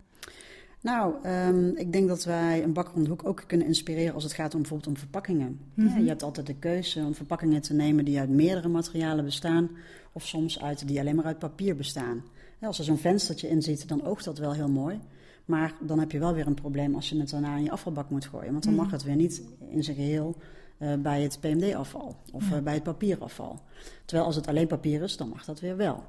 Nou, 0.87 1.15
ehm, 1.23 1.69
ik 1.77 1.93
denk 1.93 2.09
dat 2.09 2.25
wij 2.25 2.63
een 2.63 2.73
bakker 2.73 2.95
om 2.95 3.03
de 3.05 3.09
hoek 3.11 3.27
ook 3.27 3.45
kunnen 3.47 3.67
inspireren 3.67 4.15
als 4.15 4.23
het 4.25 4.33
gaat 4.33 4.55
om 4.55 4.61
bijvoorbeeld 4.61 4.89
om 4.89 4.97
verpakkingen. 4.97 5.61
Mhm. 5.75 5.89
Ja, 5.89 5.97
je 5.97 6.09
hebt 6.09 6.23
altijd 6.23 6.47
de 6.47 6.55
keuze 6.55 7.01
om 7.01 7.15
verpakkingen 7.15 7.61
te 7.63 7.75
nemen 7.75 8.05
die 8.05 8.19
uit 8.19 8.29
meerdere 8.29 8.69
materialen 8.69 9.25
bestaan, 9.25 9.71
of 10.13 10.27
soms 10.27 10.61
uit 10.63 10.89
die 10.89 11.01
alleen 11.01 11.15
maar 11.17 11.25
uit 11.25 11.39
papier 11.39 11.77
bestaan. 11.77 12.25
Ja, 12.59 12.67
als 12.67 12.79
er 12.79 12.85
zo'n 12.85 12.99
venstertje 12.99 13.49
in 13.49 13.63
zit, 13.63 13.89
dan 13.89 14.05
oogt 14.05 14.25
dat 14.25 14.39
wel 14.39 14.53
heel 14.53 14.69
mooi. 14.69 14.99
Maar 15.45 15.75
dan 15.81 15.99
heb 15.99 16.11
je 16.13 16.19
wel 16.19 16.35
weer 16.35 16.47
een 16.47 16.55
probleem 16.55 16.95
als 16.95 17.09
je 17.09 17.19
het 17.19 17.31
daarna 17.31 17.57
in 17.57 17.63
je 17.65 17.71
afvalbak 17.71 18.11
moet 18.11 18.27
gooien. 18.27 18.53
Want 18.53 18.65
dan 18.65 18.73
Mhm. 18.75 18.83
mag 18.83 18.93
het 18.93 19.03
weer 19.03 19.17
niet 19.17 19.43
in 19.71 19.85
zijn 19.85 19.97
geheel 19.97 20.37
eh, 20.79 20.95
bij 20.95 21.23
het 21.23 21.39
PMD-afval 21.41 22.17
of 22.33 22.49
Ja. 22.51 22.57
eh, 22.57 22.63
bij 22.63 22.75
het 22.75 22.83
papierafval. 22.83 23.61
Terwijl 24.05 24.27
als 24.27 24.37
het 24.37 24.47
alleen 24.47 24.67
papier 24.67 25.03
is, 25.03 25.17
dan 25.17 25.29
mag 25.29 25.45
dat 25.45 25.61
weer 25.61 25.77
wel. 25.77 26.05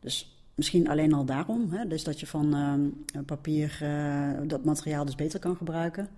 Dus 0.00 0.37
misschien 0.58 0.88
alleen 0.88 1.12
al 1.12 1.24
daarom. 1.24 1.70
Hè? 1.70 1.86
Dus 1.86 2.04
dat 2.04 2.20
je 2.20 2.26
van 2.26 2.54
ehm, 2.54 3.24
papier 3.24 3.78
eh, 3.82 4.30
dat 4.46 4.64
materiaal 4.64 5.04
dus 5.04 5.14
beter 5.14 5.40
kan 5.40 5.56
gebruiken. 5.56 6.08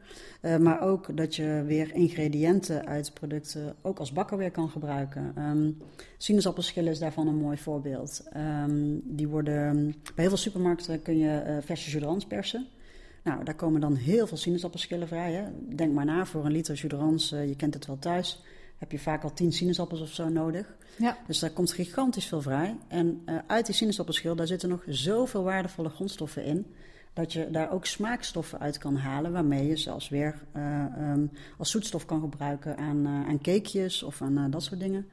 Eh, 0.40 0.56
maar 0.56 0.80
ook 0.80 1.16
dat 1.16 1.37
je 1.37 1.62
weer 1.66 1.94
ingrediënten 1.94 2.87
uit 2.87 3.14
producten 3.14 3.75
ook 3.82 3.99
als 3.99 4.12
bakker 4.12 4.38
weer 4.38 4.50
kan 4.50 4.68
gebruiken. 4.68 5.32
Ehm 5.37 5.70
sinaasappelschillen 6.16 6.92
is 6.92 6.99
daarvan 6.99 7.26
een 7.26 7.37
mooi 7.37 7.56
voorbeeld. 7.56 8.23
Ehm, 8.32 8.99
die 9.04 9.28
worden, 9.28 9.85
bij 9.85 10.12
heel 10.14 10.28
veel 10.28 10.37
supermarkten 10.37 11.02
kun 11.02 11.18
je 11.18 11.30
eh 11.30 11.56
verse 11.61 11.90
jus 11.90 12.26
persen. 12.26 12.66
Nou, 13.25 13.44
daar 13.44 13.54
komen 13.54 13.80
dan 13.80 13.94
heel 13.94 14.26
veel 14.26 14.37
sinaasappelschillen 14.37 15.09
vrij. 15.09 15.32
Hè? 15.32 15.44
Denk 15.75 15.92
maar 15.92 16.04
na, 16.04 16.26
voor 16.26 16.44
een 16.44 16.52
liter 16.52 16.85
eh, 17.32 17.49
je 17.49 17.56
kent 17.56 17.75
het 17.75 17.87
wel 17.87 17.99
thuis, 17.99 18.42
heb 18.80 18.92
je 18.92 18.99
vaak 18.99 19.22
al 19.22 19.32
10 19.32 19.52
sinaasappels 19.52 20.00
of 20.00 20.12
zo 20.12 20.28
nodig. 20.28 20.76
Ja, 20.96 21.18
Dus 21.26 21.38
daar 21.38 21.50
komt 21.50 21.72
gigantisch 21.72 22.26
veel 22.26 22.42
vrij. 22.42 22.76
En 22.88 23.22
eh, 23.25 23.37
uit 23.46 23.66
die 23.66 23.75
sinaasappelschil, 23.75 24.37
daar 24.37 24.46
zitten 24.46 24.68
nog 24.68 24.84
zoveel 24.87 25.42
waardevolle 25.42 25.88
grondstoffen 25.88 26.44
in. 26.44 26.66
Dat 27.12 27.33
je 27.33 27.49
daar 27.50 27.71
ook 27.73 27.87
smaakstoffen 27.87 28.59
uit 28.61 28.79
kan 28.79 28.97
halen, 28.97 29.33
waarmee 29.33 29.67
je 29.67 29.76
zelfs 29.76 30.09
weer 30.09 30.35
eh, 30.52 30.85
ehm, 30.85 31.26
als 31.59 31.71
zoetstof 31.71 32.05
kan 32.05 32.21
gebruiken 32.21 32.76
aan, 32.76 33.07
eh, 33.07 33.29
aan 33.29 33.40
cakejes 33.40 34.02
of 34.02 34.23
aan 34.23 34.38
eh, 34.38 34.45
dat 34.50 34.62
soort 34.62 34.81
dingen. 34.81 35.07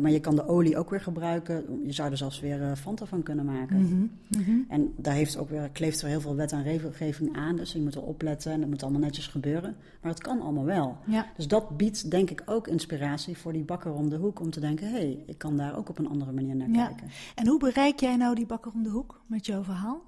Maar 0.00 0.10
je 0.10 0.20
kan 0.20 0.34
de 0.34 0.48
olie 0.48 0.76
ook 0.78 0.90
weer 0.90 1.00
gebruiken. 1.00 1.80
Je 1.84 1.92
zou 1.92 2.10
er 2.10 2.16
zelfs 2.16 2.40
weer 2.40 2.76
Fanta 2.76 3.06
van 3.06 3.22
kunnen 3.22 3.44
maken. 3.44 3.82
Mhm, 3.82 4.06
mhm. 4.42 4.58
En 4.68 4.92
daar 4.96 5.14
heeft 5.14 5.36
ook 5.36 5.50
weer, 5.50 5.68
kleeft 5.72 6.02
er 6.02 6.08
heel 6.08 6.20
veel 6.20 6.34
wet 6.34 6.52
en 6.52 6.62
regelgeving 6.62 7.36
aan. 7.36 7.56
Dus 7.56 7.72
je 7.72 7.80
moet 7.80 7.94
er 7.94 8.02
opletten 8.02 8.52
en 8.52 8.60
dat 8.60 8.68
moet 8.68 8.82
allemaal 8.82 9.00
netjes 9.00 9.26
gebeuren. 9.26 9.76
Maar 10.02 10.10
het 10.12 10.20
kan 10.22 10.40
allemaal 10.40 10.64
wel. 10.64 10.96
ja. 11.06 11.26
Dus 11.36 11.48
dat 11.48 11.76
biedt 11.76 12.10
denk 12.10 12.30
ik 12.30 12.42
ook 12.46 12.68
inspiratie 12.68 13.36
voor 13.38 13.52
die 13.52 13.64
bakker 13.64 13.92
om 13.92 14.08
de 14.10 14.16
hoek. 14.16 14.40
Om 14.40 14.50
te 14.50 14.60
denken, 14.60 14.86
hé, 14.86 14.92
hey, 14.92 15.22
ik 15.26 15.38
kan 15.38 15.56
daar 15.56 15.76
ook 15.76 15.88
op 15.88 15.98
een 15.98 16.08
andere 16.08 16.32
manier 16.32 16.56
naar 16.56 16.70
Ja. 16.70 16.86
kijken. 16.86 17.08
En 17.34 17.46
hoe 17.46 17.58
bereik 17.58 18.00
jij 18.00 18.16
nou 18.16 18.34
die 18.34 18.46
bakker 18.46 18.72
om 18.74 18.82
de 18.82 18.90
hoek 18.90 19.20
met 19.26 19.46
jouw 19.46 19.62
verhaal? 19.62 20.02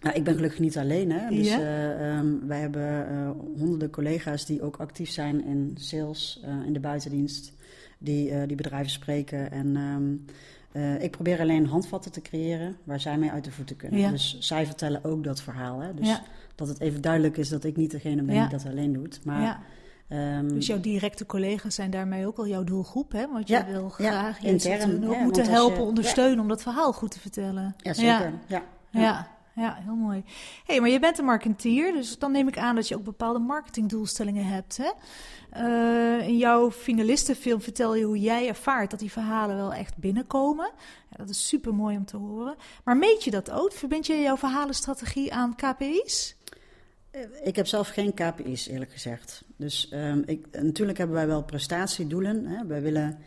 Nou, 0.00 0.16
ik 0.16 0.24
ben 0.24 0.34
gelukkig 0.34 0.58
niet 0.58 0.78
alleen. 0.78 1.12
Hè? 1.12 1.28
Dus 1.28 1.48
eh, 1.48 2.16
ehm, 2.16 2.46
wij 2.46 2.60
hebben 2.60 3.08
eh, 3.08 3.30
honderden 3.58 3.90
collega's 3.90 4.46
die 4.46 4.62
ook 4.62 4.76
actief 4.76 5.10
zijn 5.10 5.44
in 5.44 5.74
sales, 5.78 6.40
eh, 6.44 6.66
in 6.66 6.72
de 6.72 6.80
buitendienst, 6.80 7.52
die, 7.98 8.46
die 8.46 8.56
bedrijven 8.56 8.90
spreken. 8.90 9.50
En 9.50 9.76
ehm, 9.76 10.14
eh, 10.72 11.02
ik 11.02 11.10
probeer 11.10 11.40
alleen 11.40 11.66
handvatten 11.66 12.12
te 12.12 12.20
creëren 12.20 12.76
waar 12.84 13.00
zij 13.00 13.18
mee 13.18 13.30
uit 13.30 13.44
de 13.44 13.50
voeten 13.50 13.76
kunnen. 13.76 14.10
Dus 14.10 14.36
zij 14.38 14.66
vertellen 14.66 15.04
ook 15.04 15.24
dat 15.24 15.42
verhaal. 15.42 15.80
Hè? 15.80 15.94
Dus 15.94 16.20
dat 16.54 16.68
het 16.68 16.80
even 16.80 17.00
duidelijk 17.00 17.36
is 17.36 17.48
dat 17.48 17.64
ik 17.64 17.76
niet 17.76 17.90
degene 17.90 18.22
ben 18.22 18.40
die 18.40 18.48
dat 18.48 18.66
alleen 18.66 18.92
doet. 18.92 19.20
Maar, 19.24 19.60
ja. 20.10 20.16
ehm, 20.36 20.48
Dus 20.48 20.66
jouw 20.66 20.80
directe 20.80 21.26
collega's 21.26 21.74
zijn 21.74 21.90
daarmee 21.90 22.26
ook 22.26 22.36
al 22.38 22.46
jouw 22.46 22.64
doelgroep, 22.64 23.12
hè? 23.12 23.26
Want 23.32 23.48
Ja, 23.48 23.58
je 23.66 23.72
wil 23.72 23.92
ja, 23.98 24.10
graag 24.10 24.40
je 24.40 24.48
intern, 24.48 25.06
ook 25.08 25.14
ja, 25.14 25.22
moeten 25.22 25.44
je- 25.44 25.50
helpen, 25.50 25.82
ondersteunen 25.82 26.40
om 26.40 26.48
dat 26.48 26.62
verhaal 26.62 26.92
goed 26.92 27.10
te 27.10 27.20
vertellen. 27.20 27.74
ja, 27.78 27.92
zeker. 27.92 28.32
Ja. 28.46 28.62
Ja. 28.90 28.98
Ja, 29.00 29.28
ja, 29.54 29.76
heel 29.84 29.94
mooi. 29.94 30.24
hey, 30.66 30.80
maar 30.80 30.90
je 30.90 30.98
bent 31.00 31.18
een 31.18 31.24
marketeer, 31.24 31.92
dus 31.92 32.18
dan 32.18 32.32
neem 32.32 32.48
ik 32.48 32.58
aan 32.58 32.74
dat 32.74 32.88
je 32.88 32.94
ook 32.96 33.04
bepaalde 33.04 33.38
marketingdoelstellingen 33.38 34.44
hebt. 34.46 34.76
Hè? 34.76 34.90
Eh, 35.50 36.28
in 36.28 36.36
jouw 36.36 36.70
finalistenfilm 36.70 37.60
vertel 37.60 37.94
je 37.94 38.04
hoe 38.04 38.18
jij 38.20 38.48
ervaart 38.48 38.90
dat 38.90 39.00
die 39.00 39.12
verhalen 39.12 39.56
wel 39.56 39.72
echt 39.72 39.96
binnenkomen. 39.96 40.70
Ja, 41.10 41.16
dat 41.16 41.28
is 41.28 41.48
super 41.48 41.74
mooi 41.74 41.96
om 41.96 42.04
te 42.04 42.16
horen. 42.16 42.54
Maar 42.84 42.96
meet 42.96 43.24
je 43.24 43.30
dat 43.30 43.50
ook? 43.50 43.72
Verbind 43.72 44.06
je 44.06 44.20
jouw 44.20 44.36
verhalenstrategie 44.36 45.32
aan 45.34 45.54
KPI's? 45.56 46.36
Ik 47.42 47.56
heb 47.56 47.66
zelf 47.66 47.88
geen 47.88 48.14
KPI's, 48.14 48.66
eerlijk 48.66 48.92
gezegd. 48.92 49.44
Dus 49.56 49.88
ehm, 49.88 50.22
ik, 50.26 50.46
natuurlijk 50.62 50.98
hebben 50.98 51.16
wij 51.16 51.26
wel 51.26 51.42
prestatiedoelen. 51.42 52.46
Hè. 52.46 52.66
Wij, 52.66 52.82
willen, 52.82 53.18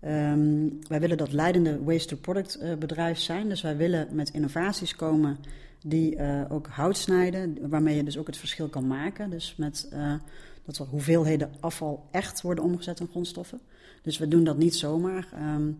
ehm, 0.00 0.68
wij 0.88 1.00
willen 1.00 1.16
dat 1.16 1.32
leidende 1.32 1.82
waste-to-product 1.82 2.54
eh, 2.54 2.74
bedrijf 2.74 3.18
zijn. 3.18 3.48
Dus 3.48 3.62
wij 3.62 3.76
willen 3.76 4.08
met 4.10 4.30
innovaties 4.30 4.96
komen 4.96 5.38
die 5.84 6.16
eh, 6.16 6.42
ook 6.48 6.66
hout 6.66 6.96
snijden, 6.96 7.68
waarmee 7.68 7.96
je 7.96 8.04
dus 8.04 8.18
ook 8.18 8.26
het 8.26 8.36
verschil 8.36 8.68
kan 8.68 8.86
maken. 8.86 9.30
Dus 9.30 9.54
met 9.56 9.88
eh, 9.92 10.14
dat 10.64 10.78
er 10.78 10.86
hoeveelheden 10.86 11.50
afval 11.60 12.06
echt 12.10 12.42
worden 12.42 12.64
omgezet 12.64 13.00
in 13.00 13.08
grondstoffen. 13.10 13.60
Dus 14.02 14.18
we 14.18 14.28
doen 14.28 14.44
dat 14.44 14.56
niet 14.56 14.74
zomaar. 14.74 15.28
Ehm, 15.32 15.70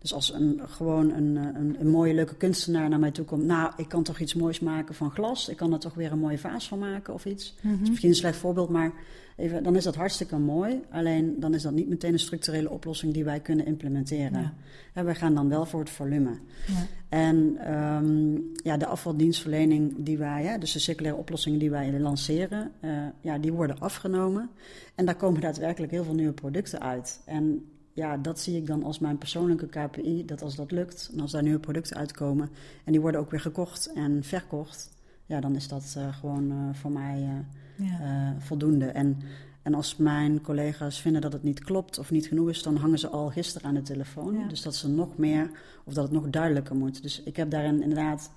dus 0.00 0.14
als 0.14 0.32
een, 0.32 0.60
gewoon 0.66 1.10
een, 1.10 1.36
eh, 1.36 1.60
een, 1.60 1.76
een 1.80 1.88
mooie, 1.88 2.14
leuke 2.14 2.34
kunstenaar 2.34 2.88
naar 2.88 2.98
mij 2.98 3.10
toe 3.10 3.24
komt. 3.24 3.44
Nou, 3.44 3.72
ik 3.76 3.88
kan 3.88 4.02
toch 4.02 4.18
iets 4.18 4.34
moois 4.34 4.60
maken 4.60 4.94
van 4.94 5.10
glas. 5.10 5.48
Ik 5.48 5.56
kan 5.56 5.72
er 5.72 5.78
toch 5.78 5.94
weer 5.94 6.12
een 6.12 6.18
mooie 6.18 6.38
vaas 6.38 6.68
van 6.68 6.78
maken 6.78 7.14
of 7.14 7.24
iets. 7.24 7.54
Dat 7.62 7.72
is 7.82 7.88
misschien 7.88 8.08
een 8.08 8.14
slecht 8.14 8.36
voorbeeld, 8.36 8.68
maar 8.68 8.92
even, 9.36 9.62
dan 9.62 9.76
is 9.76 9.84
dat 9.84 9.94
hartstikke 9.94 10.38
mooi. 10.38 10.80
Alleen 10.90 11.40
dan 11.40 11.54
is 11.54 11.62
dat 11.62 11.72
niet 11.72 11.88
meteen 11.88 12.12
een 12.12 12.18
structurele 12.18 12.70
oplossing 12.70 13.12
die 13.12 13.24
wij 13.24 13.40
kunnen 13.40 13.66
implementeren. 13.66 14.40
Ja. 14.40 14.54
En 14.94 15.04
wij 15.04 15.14
gaan 15.14 15.34
dan 15.34 15.48
wel 15.48 15.66
voor 15.66 15.80
het 15.80 15.90
volume. 15.90 16.30
Ja. 16.66 16.86
En 17.08 17.56
ehm, 17.56 18.38
ja, 18.54 18.76
de 18.76 18.86
afvaldienstverlening 18.86 19.94
die 19.98 20.18
wij, 20.18 20.44
hè, 20.44 20.58
dus 20.58 20.72
de 20.72 20.78
circulaire 20.78 21.20
oplossingen 21.20 21.58
die 21.58 21.70
wij 21.70 22.00
lanceren, 22.00 22.72
eh, 22.80 22.90
ja, 23.20 23.38
die 23.38 23.52
worden 23.52 23.78
afgenomen. 23.78 24.50
En 24.94 25.04
daar 25.04 25.16
komen 25.16 25.40
daadwerkelijk 25.40 25.92
heel 25.92 26.04
veel 26.04 26.14
nieuwe 26.14 26.32
producten 26.32 26.80
uit. 26.80 27.20
En 27.24 27.64
ja, 28.00 28.16
dat 28.16 28.40
zie 28.40 28.56
ik 28.56 28.66
dan 28.66 28.82
als 28.82 28.98
mijn 28.98 29.18
persoonlijke 29.18 29.66
KPI, 29.66 30.24
dat 30.24 30.42
als 30.42 30.56
dat 30.56 30.70
lukt 30.70 31.10
en 31.12 31.20
als 31.20 31.30
daar 31.30 31.42
nieuwe 31.42 31.58
producten 31.58 31.96
uitkomen 31.96 32.48
en 32.84 32.92
die 32.92 33.00
worden 33.00 33.20
ook 33.20 33.30
weer 33.30 33.40
gekocht 33.40 33.92
en 33.92 34.24
verkocht, 34.24 34.90
ja, 35.26 35.40
dan 35.40 35.54
is 35.54 35.68
dat 35.68 35.94
eh, 35.96 36.14
gewoon 36.14 36.50
eh, 36.50 36.74
voor 36.74 36.90
mij 36.90 37.22
eh, 37.22 37.86
Ja. 37.86 38.34
voldoende. 38.38 38.86
En, 38.86 39.18
en 39.62 39.74
als 39.74 39.96
mijn 39.96 40.40
collega's 40.40 41.00
vinden 41.00 41.20
dat 41.20 41.32
het 41.32 41.42
niet 41.42 41.64
klopt 41.64 41.98
of 41.98 42.10
niet 42.10 42.26
genoeg 42.26 42.48
is, 42.48 42.62
dan 42.62 42.76
hangen 42.76 42.98
ze 42.98 43.08
al 43.08 43.28
gisteren 43.28 43.68
aan 43.68 43.74
de 43.74 43.82
telefoon. 43.82 44.38
Ja. 44.38 44.48
Dus 44.48 44.62
dat 44.62 44.76
ze 44.76 44.88
nog 44.88 45.16
meer 45.16 45.50
of 45.84 45.94
dat 45.94 46.04
het 46.04 46.12
nog 46.12 46.30
duidelijker 46.30 46.76
moet. 46.76 47.02
Dus 47.02 47.22
ik 47.22 47.36
heb 47.36 47.50
daarin 47.50 47.82
inderdaad. 47.82 48.30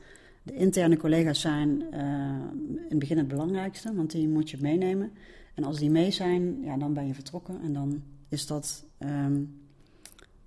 De 0.44 0.56
interne 0.56 0.98
collega's 0.98 1.42
zijn 1.42 1.70
in 1.92 2.86
het 2.90 3.00
begin 3.00 3.18
het 3.18 3.28
belangrijkste, 3.28 3.94
want 3.96 4.12
die 4.12 4.28
moet 4.28 4.50
je 4.50 4.58
meenemen. 4.62 5.12
En 5.54 5.64
als 5.64 5.78
die 5.80 5.90
mee 5.90 6.12
zijn, 6.12 6.62
ja, 6.62 6.78
dan 6.78 6.94
ben 6.94 7.08
je 7.08 7.14
vertrokken 7.14 7.62
en 7.62 7.74
dan 7.74 8.02
is 8.30 8.48
dat. 8.48 8.86
Ehm, 9.04 9.42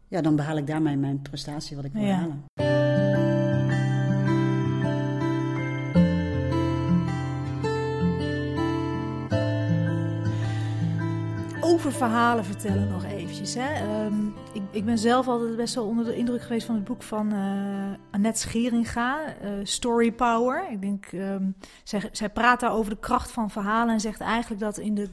ja, 0.08 0.20
dan 0.20 0.36
behaal 0.36 0.56
ik 0.56 0.66
daarmee 0.66 0.96
mijn 0.96 1.22
prestatie 1.22 1.76
wat 1.76 1.84
ik 1.84 1.92
wil 1.92 2.02
Ja. 2.02 2.14
halen. 2.14 2.44
Over 11.60 11.92
verhalen 11.92 12.44
vertellen 12.44 12.88
nog 12.88 13.04
Ehm, 13.54 14.26
ik, 14.52 14.62
ik 14.70 14.84
ben 14.84 14.98
zelf 14.98 15.28
altijd 15.28 15.56
best 15.56 15.74
wel 15.74 15.84
onder 15.84 16.04
de 16.04 16.16
indruk 16.16 16.42
geweest 16.42 16.66
van 16.66 16.74
het 16.74 16.84
boek 16.84 17.02
van 17.02 17.32
eh 17.32 17.86
Annette 18.10 18.40
Scheringa, 18.40 19.36
eh, 19.40 19.50
Story 19.62 20.12
Power. 20.12 20.70
Ik 20.70 20.80
denk, 20.80 21.06
ehm, 21.06 21.50
zij, 21.84 22.08
zij 22.12 22.30
praat 22.30 22.60
daar 22.60 22.72
over 22.72 22.90
de 22.90 22.98
kracht 22.98 23.30
van 23.30 23.50
verhalen 23.50 23.94
en 23.94 24.00
zegt 24.00 24.20
eigenlijk 24.20 24.60
dat, 24.60 24.78
in 24.78 24.94
de, 24.94 25.08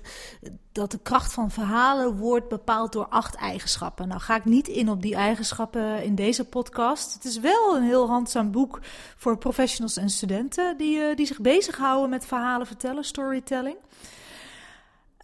dat 0.71 0.91
de 0.91 0.99
kracht 1.03 1.33
van 1.33 1.51
verhalen 1.51 2.17
wordt 2.17 2.47
bepaald 2.47 2.91
door 2.91 3.07
acht 3.07 3.35
eigenschappen. 3.35 4.07
Nou 4.07 4.21
ga 4.21 4.35
ik 4.35 4.45
niet 4.45 4.67
in 4.67 4.89
op 4.89 5.01
die 5.01 5.15
eigenschappen 5.15 6.03
in 6.03 6.15
deze 6.15 6.45
podcast. 6.45 7.13
Het 7.13 7.25
is 7.25 7.39
wel 7.39 7.75
een 7.75 7.83
heel 7.83 8.07
handzaam 8.07 8.51
boek 8.51 8.79
voor 9.17 9.37
professionals 9.37 9.97
en 9.97 10.09
studenten 10.09 10.77
die, 10.77 11.01
eh, 11.01 11.15
die 11.15 11.25
zich 11.25 11.41
bezighouden 11.41 12.09
met 12.09 12.25
verhalen 12.25 12.67
vertellen, 12.67 13.03
storytelling. 13.03 13.77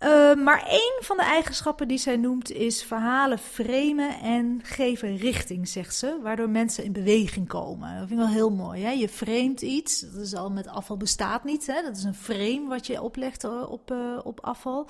Uh, 0.03 0.33
maar 0.35 0.63
één 0.67 0.97
van 0.99 1.17
de 1.17 1.23
eigenschappen 1.23 1.88
die 1.88 1.97
zij 1.97 2.17
noemt 2.17 2.51
is 2.51 2.83
verhalen 2.83 3.38
framen 3.38 4.19
en 4.19 4.59
geven 4.63 5.17
richting, 5.17 5.67
zegt 5.67 5.95
ze, 5.95 6.19
waardoor 6.21 6.49
mensen 6.49 6.83
in 6.83 6.91
beweging 6.91 7.47
komen. 7.47 7.89
Dat 7.89 8.07
vind 8.07 8.19
ik 8.19 8.25
wel 8.25 8.35
heel 8.35 8.51
mooi. 8.51 8.83
Hè? 8.83 8.91
Je 8.91 9.09
framet 9.09 9.62
iets, 9.62 9.99
dat 9.99 10.21
is 10.21 10.35
al 10.35 10.51
met 10.51 10.67
afval 10.67 10.97
bestaat 10.97 11.43
niet. 11.43 11.67
Hè? 11.67 11.81
Dat 11.81 11.97
is 11.97 12.03
een 12.03 12.15
frame 12.15 12.65
wat 12.67 12.88
je 12.88 13.01
oplegt 13.01 13.43
uh, 13.43 13.71
op, 13.71 13.91
uh, 13.91 14.19
op 14.23 14.39
afval. 14.39 14.88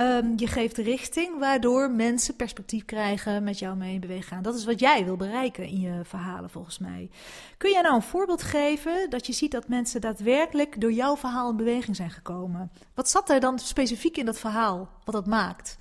Um, 0.00 0.32
je 0.36 0.46
geeft 0.46 0.76
richting, 0.76 1.38
waardoor 1.38 1.90
mensen 1.90 2.36
perspectief 2.36 2.84
krijgen, 2.84 3.44
met 3.44 3.58
jou 3.58 3.76
mee 3.76 3.94
in 3.94 4.00
beweging 4.00 4.28
gaan. 4.28 4.42
Dat 4.42 4.54
is 4.54 4.64
wat 4.64 4.80
jij 4.80 5.04
wil 5.04 5.16
bereiken 5.16 5.64
in 5.64 5.80
je 5.80 6.00
verhalen, 6.02 6.50
volgens 6.50 6.78
mij. 6.78 7.10
Kun 7.56 7.70
jij 7.70 7.82
nou 7.82 7.94
een 7.94 8.02
voorbeeld 8.02 8.42
geven 8.42 9.10
dat 9.10 9.26
je 9.26 9.32
ziet 9.32 9.50
dat 9.50 9.68
mensen 9.68 10.00
daadwerkelijk 10.00 10.80
door 10.80 10.92
jouw 10.92 11.16
verhaal 11.16 11.50
in 11.50 11.56
beweging 11.56 11.96
zijn 11.96 12.10
gekomen? 12.10 12.70
Wat 12.94 13.10
zat 13.10 13.30
er 13.30 13.40
dan 13.40 13.58
specifiek 13.58 14.16
in 14.16 14.24
dat 14.24 14.38
verhaal, 14.40 14.88
wat 15.04 15.14
dat 15.14 15.26
maakt? 15.26 15.78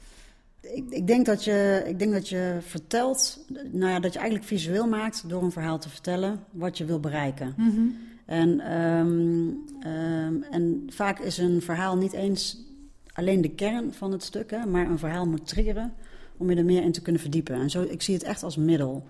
Ik, 0.62 0.90
ik, 0.90 1.08
denk 1.08 1.26
dat 1.26 1.44
je, 1.44 1.84
ik 1.88 2.00
denk 2.00 2.12
dat 2.12 2.30
je 2.30 2.58
vertelt, 2.62 3.46
nou 3.72 3.92
ja, 3.92 4.00
dat 4.00 4.14
je 4.14 4.20
eigenlijk 4.20 4.48
visueel 4.48 4.88
maakt 4.88 5.30
door 5.30 5.44
een 5.44 5.52
verhaal 5.52 5.80
te 5.80 5.90
vertellen 5.90 6.44
wat 6.52 6.78
je 6.78 6.86
wil 6.86 7.00
bereiken. 7.00 7.54
Mm 7.58 7.70
-hmm. 7.70 7.98
en, 8.26 8.80
um, 8.82 9.66
um, 9.86 10.44
en 10.44 10.88
vaak 10.90 11.20
is 11.20 11.38
een 11.38 11.62
verhaal 11.62 11.98
niet 11.98 12.14
eens 12.14 12.68
alleen 13.14 13.42
de 13.42 13.50
kern 13.50 13.94
van 13.94 14.12
het 14.12 14.24
stuk, 14.24 14.52
hè, 14.52 14.66
maar 14.66 14.90
een 14.90 15.00
verhaal 15.00 15.26
moet 15.28 15.48
triggeren 15.48 15.94
om 16.38 16.50
je 16.50 16.56
er 16.56 16.66
meer 16.66 16.84
in 16.84 16.92
te 16.92 17.02
kunnen 17.02 17.22
verdiepen. 17.22 17.56
En 17.56 17.70
zo, 17.70 17.82
ik 17.82 18.02
zie 18.02 18.14
het 18.14 18.24
echt 18.24 18.44
als 18.44 18.58
middel. 18.58 19.04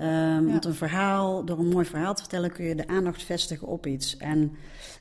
Um, 0.00 0.06
ja. 0.06 0.42
Want 0.42 0.64
een 0.64 0.74
verhaal, 0.74 1.44
door 1.44 1.58
een 1.58 1.68
mooi 1.68 1.84
verhaal 1.84 2.14
te 2.14 2.20
vertellen, 2.20 2.52
kun 2.52 2.64
je 2.64 2.74
de 2.74 2.86
aandacht 2.86 3.22
vestigen 3.22 3.66
op 3.66 3.86
iets. 3.86 4.16
En 4.16 4.52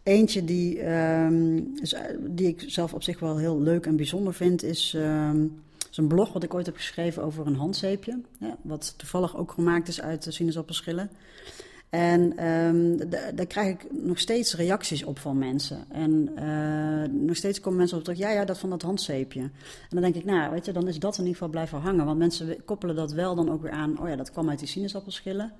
eentje 0.03 0.43
die, 0.43 0.91
um, 0.91 1.73
is, 1.81 1.95
die 2.19 2.47
ik 2.47 2.63
zelf 2.67 2.93
op 2.93 3.03
zich 3.03 3.19
wel 3.19 3.37
heel 3.37 3.61
leuk 3.61 3.85
en 3.85 3.95
bijzonder 3.95 4.33
vind, 4.33 4.63
is, 4.63 4.93
um, 4.97 5.61
is 5.91 5.97
een 5.97 6.07
blog 6.07 6.33
wat 6.33 6.43
ik 6.43 6.53
ooit 6.53 6.65
heb 6.65 6.75
geschreven 6.75 7.23
over 7.23 7.47
een 7.47 7.55
handzeepje. 7.55 8.21
Ja, 8.39 8.57
wat 8.61 8.93
toevallig 8.97 9.37
ook 9.37 9.51
gemaakt 9.51 9.87
is 9.87 10.01
uit 10.01 10.25
sinaasappelschillen. 10.29 11.09
En 11.93 12.35
daar 13.35 13.45
krijg 13.45 13.69
ik 13.69 13.91
nog 13.91 14.19
steeds 14.19 14.55
reacties 14.55 15.03
op 15.03 15.19
van 15.19 15.37
mensen. 15.37 15.85
En 15.91 16.29
uh, 16.39 17.21
nog 17.21 17.35
steeds 17.35 17.59
komen 17.59 17.77
mensen 17.77 17.97
op 17.97 18.03
terug, 18.03 18.19
ja, 18.19 18.31
ja, 18.31 18.45
dat 18.45 18.59
van 18.59 18.69
dat 18.69 18.81
handzeepje. 18.81 19.41
En 19.41 19.51
dan 19.89 20.01
denk 20.01 20.15
ik, 20.15 20.25
nou, 20.25 20.51
weet 20.51 20.65
je, 20.65 20.71
dan 20.71 20.87
is 20.87 20.99
dat 20.99 21.13
in 21.13 21.19
ieder 21.19 21.33
geval 21.33 21.49
blijven 21.49 21.79
hangen. 21.79 22.05
Want 22.05 22.17
mensen 22.17 22.65
koppelen 22.65 22.95
dat 22.95 23.11
wel 23.11 23.35
dan 23.35 23.51
ook 23.51 23.61
weer 23.61 23.71
aan, 23.71 23.99
oh 23.99 24.07
ja, 24.07 24.15
dat 24.15 24.31
kwam 24.31 24.49
uit 24.49 24.59
die 24.59 24.67
sinaasappelschillen. 24.67 25.53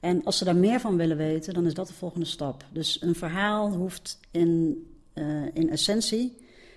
En 0.00 0.24
als 0.24 0.38
ze 0.38 0.44
daar 0.44 0.56
meer 0.56 0.80
van 0.80 0.96
willen 0.96 1.16
weten, 1.16 1.54
dan 1.54 1.66
is 1.66 1.74
dat 1.74 1.86
de 1.86 1.94
volgende 1.94 2.26
stap. 2.26 2.64
Dus 2.72 3.02
een 3.02 3.14
verhaal 3.14 3.72
hoeft 3.72 4.18
in, 4.30 4.84
uh, 5.14 5.24
in 5.52 5.70
essentie 5.70 6.36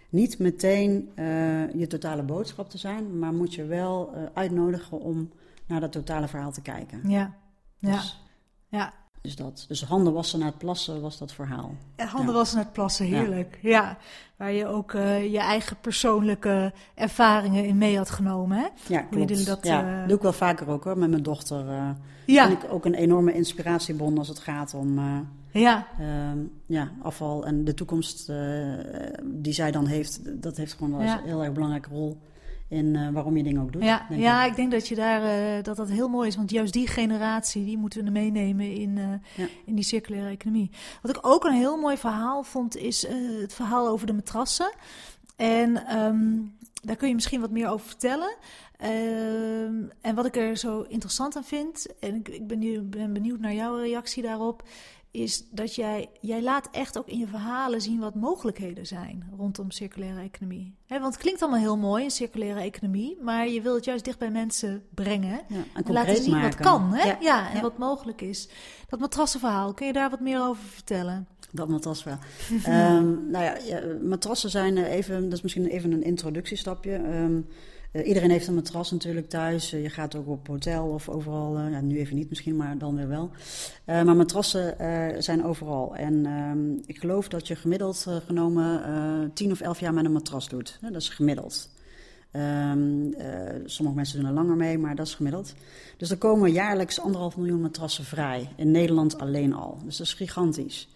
niet 0.09 0.39
meteen 0.39 1.09
uh, 1.15 1.73
je 1.73 1.87
totale 1.87 2.23
boodschap 2.23 2.69
te 2.69 2.77
zijn, 2.77 3.19
maar 3.19 3.33
moet 3.33 3.53
je 3.53 3.65
wel 3.65 4.13
uitnodigen 4.33 4.99
om 4.99 5.31
naar 5.65 5.79
dat 5.79 5.91
totale 5.91 6.27
verhaal 6.27 6.51
te 6.51 6.61
kijken. 6.61 7.09
Ja, 7.09 7.35
ja. 7.77 7.91
Dus, 7.91 8.24
ja. 8.69 8.93
Dus, 9.21 9.35
dat. 9.35 9.65
dus 9.67 9.83
handen 9.83 10.13
wassen 10.13 10.39
na 10.39 10.45
het 10.45 10.57
plassen 10.57 11.01
was 11.01 11.17
dat 11.17 11.33
verhaal. 11.33 11.75
Handen 11.95 12.33
ja. 12.33 12.37
wassen 12.37 12.57
na 12.57 12.63
het 12.63 12.73
plassen, 12.73 13.05
heerlijk. 13.05 13.59
Ja, 13.61 13.69
ja. 13.69 13.97
waar 14.35 14.51
je 14.51 14.67
ook 14.67 14.93
uh, 14.93 15.31
je 15.31 15.39
eigen 15.39 15.77
persoonlijke 15.81 16.73
ervaringen 16.93 17.65
in 17.65 17.77
mee 17.77 17.97
had 17.97 18.09
genomen. 18.09 18.57
Hè? 18.57 18.67
Ja, 18.87 19.01
klopt. 19.01 19.45
Dat, 19.45 19.65
ja, 19.65 20.01
uh... 20.01 20.07
doe 20.07 20.15
ik 20.17 20.23
wel 20.23 20.33
vaker 20.33 20.69
ook 20.69 20.83
hoor, 20.83 20.97
met 20.97 21.09
mijn 21.09 21.23
dochter. 21.23 21.65
Uh, 21.65 21.89
ja. 22.25 22.47
Vind 22.47 22.63
ik 22.63 22.71
ook 22.71 22.85
een 22.85 22.93
enorme 22.93 23.33
inspiratiebron 23.33 24.17
als 24.17 24.27
het 24.27 24.39
gaat 24.39 24.73
om 24.73 24.99
ja. 25.51 25.87
ja, 26.65 26.91
afval 27.01 27.45
en 27.45 27.63
de 27.63 27.73
toekomst 27.73 28.31
die 29.23 29.53
zij 29.53 29.71
dan 29.71 29.85
heeft. 29.85 30.41
Dat 30.41 30.57
heeft 30.57 30.73
gewoon 30.73 30.97
wel 30.97 31.01
een 31.01 31.23
heel 31.23 31.43
erg 31.43 31.53
belangrijke 31.53 31.89
rol 31.89 32.17
in 32.67 32.95
eh, 32.95 33.09
waarom 33.09 33.37
je 33.37 33.43
dingen 33.43 33.61
ook 33.61 33.71
doet. 33.73 33.83
Ja, 33.83 34.05
denk 34.09 34.21
ja 34.21 34.43
ik. 34.43 34.49
ik 34.49 34.55
denk 34.55 34.71
dat, 34.71 34.87
je 34.87 34.95
daar, 34.95 35.23
eh, 35.23 35.63
dat 35.63 35.75
dat 35.75 35.89
heel 35.89 36.07
mooi 36.07 36.27
is. 36.27 36.35
Want 36.35 36.51
juist 36.51 36.73
die 36.73 36.87
generatie, 36.87 37.65
die 37.65 37.77
moeten 37.77 38.03
we 38.03 38.09
meenemen 38.09 38.71
in, 38.73 38.97
eh, 38.97 39.45
Ja. 39.45 39.47
in 39.65 39.75
die 39.75 39.83
circulaire 39.83 40.29
economie. 40.29 40.71
Wat 41.01 41.17
ik 41.17 41.27
ook 41.27 41.43
een 41.43 41.53
heel 41.53 41.77
mooi 41.77 41.97
verhaal 41.97 42.43
vond, 42.43 42.77
is 42.77 43.07
het 43.41 43.53
verhaal 43.53 43.87
over 43.87 44.07
de 44.07 44.13
matrassen. 44.13 44.71
En 45.35 45.85
ehm, 45.87 46.37
daar 46.83 46.95
kun 46.95 47.07
je 47.07 47.13
misschien 47.13 47.41
wat 47.41 47.51
meer 47.51 47.69
over 47.69 47.87
vertellen. 47.87 48.35
Ehm, 48.77 49.83
en 50.01 50.15
wat 50.15 50.25
ik 50.25 50.35
er 50.35 50.57
zo 50.57 50.81
interessant 50.81 51.35
aan 51.35 51.43
vind, 51.43 51.85
en 51.99 52.15
ik, 52.15 52.29
ik 52.29 52.47
ben, 52.47 52.89
ben 52.89 53.13
benieuwd 53.13 53.39
naar 53.39 53.53
jouw 53.53 53.75
reactie 53.75 54.23
daarop, 54.23 54.63
is 55.15 55.43
dat 55.51 55.75
jij, 55.75 56.09
jij 56.21 56.41
laat 56.41 56.69
echt 56.71 56.97
ook 56.97 57.07
in 57.07 57.19
je 57.19 57.27
verhalen 57.27 57.81
zien 57.81 57.99
wat 57.99 58.15
mogelijkheden 58.15 58.85
zijn 58.85 59.29
rondom 59.37 59.71
circulaire 59.71 60.21
economie. 60.21 60.75
Want 60.87 61.03
het 61.03 61.17
klinkt 61.17 61.41
allemaal 61.41 61.59
heel 61.59 61.77
mooi, 61.77 62.03
een 62.03 62.11
circulaire 62.11 62.59
economie, 62.59 63.17
maar 63.21 63.47
je 63.47 63.61
wil 63.61 63.75
het 63.75 63.85
juist 63.85 64.05
dicht 64.05 64.19
bij 64.19 64.31
mensen 64.31 64.83
brengen. 64.93 65.41
Ja, 65.47 65.63
en 65.73 65.93
laten 65.93 66.15
zien 66.15 66.31
maken. 66.31 66.49
wat 66.49 66.67
kan, 66.67 66.93
hè? 66.93 67.07
Ja, 67.07 67.17
Ja, 67.21 67.49
en 67.49 67.55
ja. 67.55 67.61
wat 67.61 67.77
mogelijk 67.77 68.21
is. 68.21 68.49
Dat 68.89 68.99
matrassenverhaal, 68.99 69.73
kun 69.73 69.87
je 69.87 69.93
daar 69.93 70.09
wat 70.09 70.19
meer 70.19 70.41
over 70.41 70.63
vertellen? 70.63 71.27
Dat 71.51 71.67
matras 71.67 72.03
wel. 72.03 72.17
Ehm, 72.63 73.29
nou 73.29 73.43
ja, 73.43 73.81
matrassen 74.03 74.49
zijn 74.49 74.77
eh, 74.77 74.93
even, 74.93 75.23
dat 75.23 75.33
is 75.33 75.41
misschien 75.41 75.65
even 75.65 75.91
een 75.91 76.03
introductiestapje. 76.03 76.95
Ehm, 76.95 77.37
eh, 77.37 77.41
iedereen 78.03 78.29
heeft 78.29 78.47
een 78.47 78.53
matras 78.53 78.91
natuurlijk 78.91 79.29
thuis. 79.29 79.73
Eh, 79.73 79.81
je 79.83 79.89
gaat 79.89 80.15
ook 80.15 80.27
op 80.27 80.47
hotel 80.47 80.87
of 80.87 81.09
overal. 81.09 81.57
eh, 81.57 81.71
ja, 81.71 81.81
nu 81.81 81.97
even 81.99 82.15
niet 82.15 82.29
misschien, 82.29 82.55
maar 82.55 82.77
dan 82.77 82.95
weer 82.95 83.07
wel. 83.07 83.29
Eh, 83.85 84.03
maar 84.03 84.15
matrassen 84.15 84.79
eh, 84.79 85.21
zijn 85.21 85.43
overal. 85.45 85.95
En 85.95 86.25
ehm, 86.25 86.71
ik 86.85 86.97
geloof 86.99 87.27
dat 87.27 87.47
je 87.47 87.55
gemiddeld 87.55 88.05
eh, 88.07 88.15
genomen 88.25 88.83
eh 88.83 89.29
10 89.33 89.51
of 89.51 89.61
11 89.61 89.79
jaar 89.79 89.93
met 89.93 90.05
een 90.05 90.11
matras 90.11 90.49
doet. 90.49 90.79
Dat 90.81 90.95
is 91.01 91.09
gemiddeld. 91.09 91.69
Ehm, 92.31 93.11
eh, 93.13 93.55
sommige 93.65 93.95
mensen 93.97 94.19
doen 94.19 94.27
er 94.27 94.33
langer 94.33 94.55
mee, 94.55 94.77
maar 94.77 94.95
dat 94.95 95.07
is 95.07 95.15
gemiddeld. 95.15 95.53
Dus 95.97 96.09
er 96.11 96.17
komen 96.17 96.51
jaarlijks 96.51 96.99
anderhalf 96.99 97.37
miljoen 97.37 97.61
matrassen 97.61 98.03
vrij. 98.03 98.49
In 98.55 98.71
Nederland 98.71 99.19
alleen 99.19 99.53
al. 99.53 99.77
Dus 99.85 99.97
dat 99.97 100.07
is 100.07 100.13
gigantisch. 100.13 100.87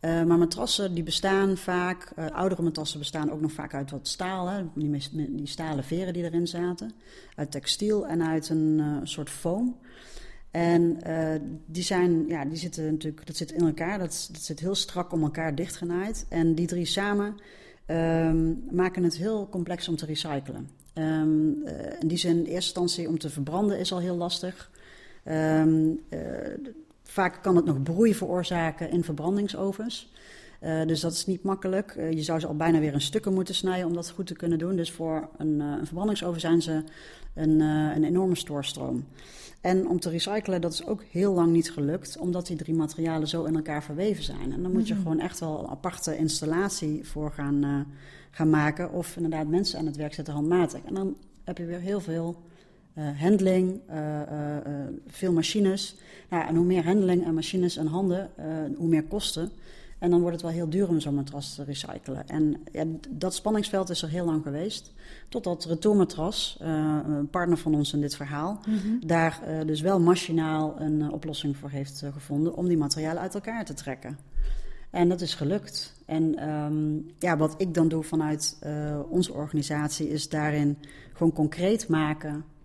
Eh, 0.00 0.24
maar 0.24 0.38
matrassen 0.38 0.94
die 0.94 1.02
bestaan 1.02 1.56
vaak, 1.56 2.12
eh, 2.16 2.26
oudere 2.26 2.62
matrassen 2.62 2.98
bestaan 2.98 3.30
ook 3.30 3.40
nog 3.40 3.52
vaak 3.52 3.74
uit 3.74 3.90
wat 3.90 4.08
staal. 4.08 4.48
Hè, 4.48 4.64
die, 4.74 5.08
die 5.12 5.46
stalen 5.46 5.84
veren 5.84 6.12
die 6.12 6.24
erin 6.24 6.46
zaten. 6.46 6.92
Uit 7.34 7.50
textiel 7.50 8.06
en 8.06 8.22
uit 8.22 8.48
een 8.48 8.76
eh, 8.80 8.96
soort 9.02 9.30
foam. 9.30 9.76
En 10.50 10.98
die, 11.66 11.82
zijn, 11.82 12.26
ja, 12.26 12.44
die 12.44 12.56
zitten 12.56 12.92
natuurlijk, 12.92 13.26
dat 13.26 13.36
zit 13.36 13.52
in 13.52 13.66
elkaar, 13.66 13.98
dat, 13.98 14.28
dat 14.32 14.42
zit 14.42 14.60
heel 14.60 14.74
strak 14.74 15.12
om 15.12 15.22
elkaar 15.22 15.54
dichtgenaaid. 15.54 16.26
En 16.28 16.54
die 16.54 16.66
drie 16.66 16.84
samen 16.84 17.34
ehm, 17.86 18.52
maken 18.70 19.02
het 19.02 19.16
heel 19.16 19.48
complex 19.48 19.88
om 19.88 19.96
te 19.96 20.06
recyclen. 20.06 20.68
Eh, 20.98 22.00
in 22.00 22.08
die 22.08 22.18
zin, 22.18 22.30
in 22.30 22.38
eerste 22.38 22.54
instantie 22.54 23.08
om 23.08 23.18
te 23.18 23.30
verbranden 23.30 23.78
is 23.78 23.92
al 23.92 24.00
heel 24.00 24.16
lastig. 24.16 24.70
Eh, 25.22 25.64
vaak 27.18 27.42
kan 27.42 27.56
het 27.56 27.64
nog 27.64 27.82
broei 27.82 28.14
veroorzaken 28.14 28.90
in 28.90 29.04
verbrandingsovens. 29.04 30.12
Eh, 30.60 30.86
dus 30.86 31.00
dat 31.00 31.12
is 31.12 31.26
niet 31.26 31.42
makkelijk. 31.42 31.90
Eh, 31.90 32.12
je 32.12 32.22
zou 32.22 32.40
ze 32.40 32.46
al 32.46 32.56
bijna 32.56 32.78
weer 32.78 32.92
in 32.92 33.00
stukken 33.00 33.34
moeten 33.34 33.54
snijden 33.54 33.86
om 33.86 33.94
dat 33.94 34.10
goed 34.10 34.26
te 34.26 34.34
kunnen 34.34 34.58
doen. 34.58 34.76
Dus 34.76 34.90
voor 34.92 35.28
een, 35.36 35.60
eh, 35.60 35.66
een 35.66 35.86
verbrandingsoven 35.86 36.40
zijn 36.40 36.62
ze 36.62 36.82
een, 37.34 37.60
een 37.60 38.04
enorme 38.04 38.36
stoorstroom. 38.36 39.04
En 39.60 39.88
om 39.88 40.00
te 40.00 40.10
recyclen, 40.10 40.60
dat 40.60 40.72
is 40.72 40.86
ook 40.86 41.02
heel 41.10 41.32
lang 41.34 41.52
niet 41.52 41.72
gelukt, 41.72 42.18
omdat 42.18 42.46
die 42.46 42.56
drie 42.56 42.74
materialen 42.74 43.28
zo 43.28 43.44
in 43.44 43.56
elkaar 43.56 43.82
verweven 43.82 44.24
zijn. 44.24 44.52
En 44.52 44.62
dan 44.62 44.72
moet 44.72 44.88
je 44.88 44.94
Mhm. 44.94 45.02
gewoon 45.02 45.20
echt 45.20 45.40
wel 45.40 45.58
een 45.58 45.70
aparte 45.70 46.16
installatie 46.16 47.08
voor 47.08 47.32
gaan, 47.32 47.86
gaan 48.30 48.50
maken. 48.50 48.92
Of 48.92 49.16
inderdaad 49.16 49.46
mensen 49.46 49.78
aan 49.78 49.86
het 49.86 49.96
werk 49.96 50.14
zetten 50.14 50.34
handmatig. 50.34 50.80
En 50.84 50.94
dan 50.94 51.16
heb 51.44 51.58
je 51.58 51.64
weer 51.64 51.80
heel 51.80 52.00
veel 52.00 52.42
handling, 53.02 53.80
eh, 53.86 54.22
eh, 54.22 54.56
eh, 54.56 54.62
veel 55.06 55.32
machines. 55.32 55.96
Nou, 56.30 56.48
en 56.48 56.54
hoe 56.56 56.64
meer 56.64 56.84
handling 56.84 57.24
en 57.24 57.34
machines 57.34 57.76
en 57.76 57.86
handen, 57.86 58.30
eh, 58.36 58.46
hoe 58.76 58.88
meer 58.88 59.04
kosten. 59.04 59.50
En 59.98 60.10
dan 60.10 60.20
wordt 60.20 60.34
het 60.34 60.44
wel 60.44 60.54
heel 60.54 60.68
duur 60.68 60.88
om 60.88 61.00
zo'n 61.00 61.14
matras 61.14 61.54
te 61.54 61.64
recyclen. 61.64 62.28
En 62.28 62.62
ja, 62.72 62.84
dat 63.08 63.34
spanningsveld 63.34 63.90
is 63.90 64.02
er 64.02 64.08
heel 64.08 64.24
lang 64.24 64.42
geweest. 64.42 64.92
Totdat 65.28 65.64
Retourmatras, 65.64 66.58
eh 66.60 66.98
een 67.06 67.28
partner 67.30 67.58
van 67.58 67.74
ons 67.74 67.92
in 67.92 68.00
dit 68.00 68.16
verhaal, 68.16 68.60
daar 69.06 69.40
eh, 69.46 69.66
dus 69.66 69.80
wel 69.80 70.00
machinaal 70.00 70.80
een 70.80 71.02
eh, 71.02 71.12
oplossing 71.12 71.56
voor 71.56 71.70
heeft 71.70 72.02
eh, 72.02 72.12
gevonden 72.12 72.56
om 72.56 72.68
die 72.68 72.76
materialen 72.76 73.22
uit 73.22 73.34
elkaar 73.34 73.64
te 73.64 73.74
trekken. 73.74 74.18
En 74.90 75.08
dat 75.08 75.20
is 75.20 75.34
gelukt. 75.34 75.94
En 76.06 76.38
ehm, 76.38 76.96
ja, 77.18 77.36
wat 77.36 77.54
ik 77.58 77.74
dan 77.74 77.88
doe 77.88 78.02
vanuit 78.02 78.56
eh, 78.60 79.00
onze 79.08 79.32
organisatie 79.32 80.08
is 80.08 80.28
daarin 80.28 80.78
gewoon 81.12 81.32
concreet 81.32 81.88
maken 81.88 82.30
eh, 82.34 82.57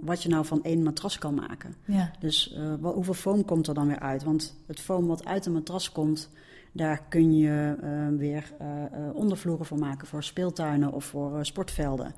wat 0.00 0.22
je 0.22 0.28
nou 0.28 0.44
van 0.44 0.62
één 0.62 0.82
matras 0.82 1.18
kan 1.18 1.34
maken. 1.34 1.74
Ja. 1.84 2.10
Dus 2.18 2.52
eh, 2.52 2.74
wel, 2.80 2.92
hoeveel 2.92 3.14
foam 3.14 3.44
komt 3.44 3.66
er 3.66 3.74
dan 3.74 3.86
weer 3.86 4.00
uit? 4.00 4.24
Want 4.24 4.56
het 4.66 4.80
foam 4.80 5.06
wat 5.06 5.24
uit 5.24 5.46
een 5.46 5.52
matras 5.52 5.92
komt, 5.92 6.28
daar 6.72 7.02
kun 7.08 7.36
je 7.36 7.76
eh, 7.82 8.18
weer 8.18 8.52
eh, 8.58 8.84
eh, 8.84 9.14
ondervloeren 9.14 9.66
voor 9.66 9.78
maken 9.78 10.06
voor 10.06 10.22
speeltuinen 10.22 10.92
of 10.92 11.04
voor 11.04 11.38
eh, 11.38 11.42
sportvelden. 11.42 12.14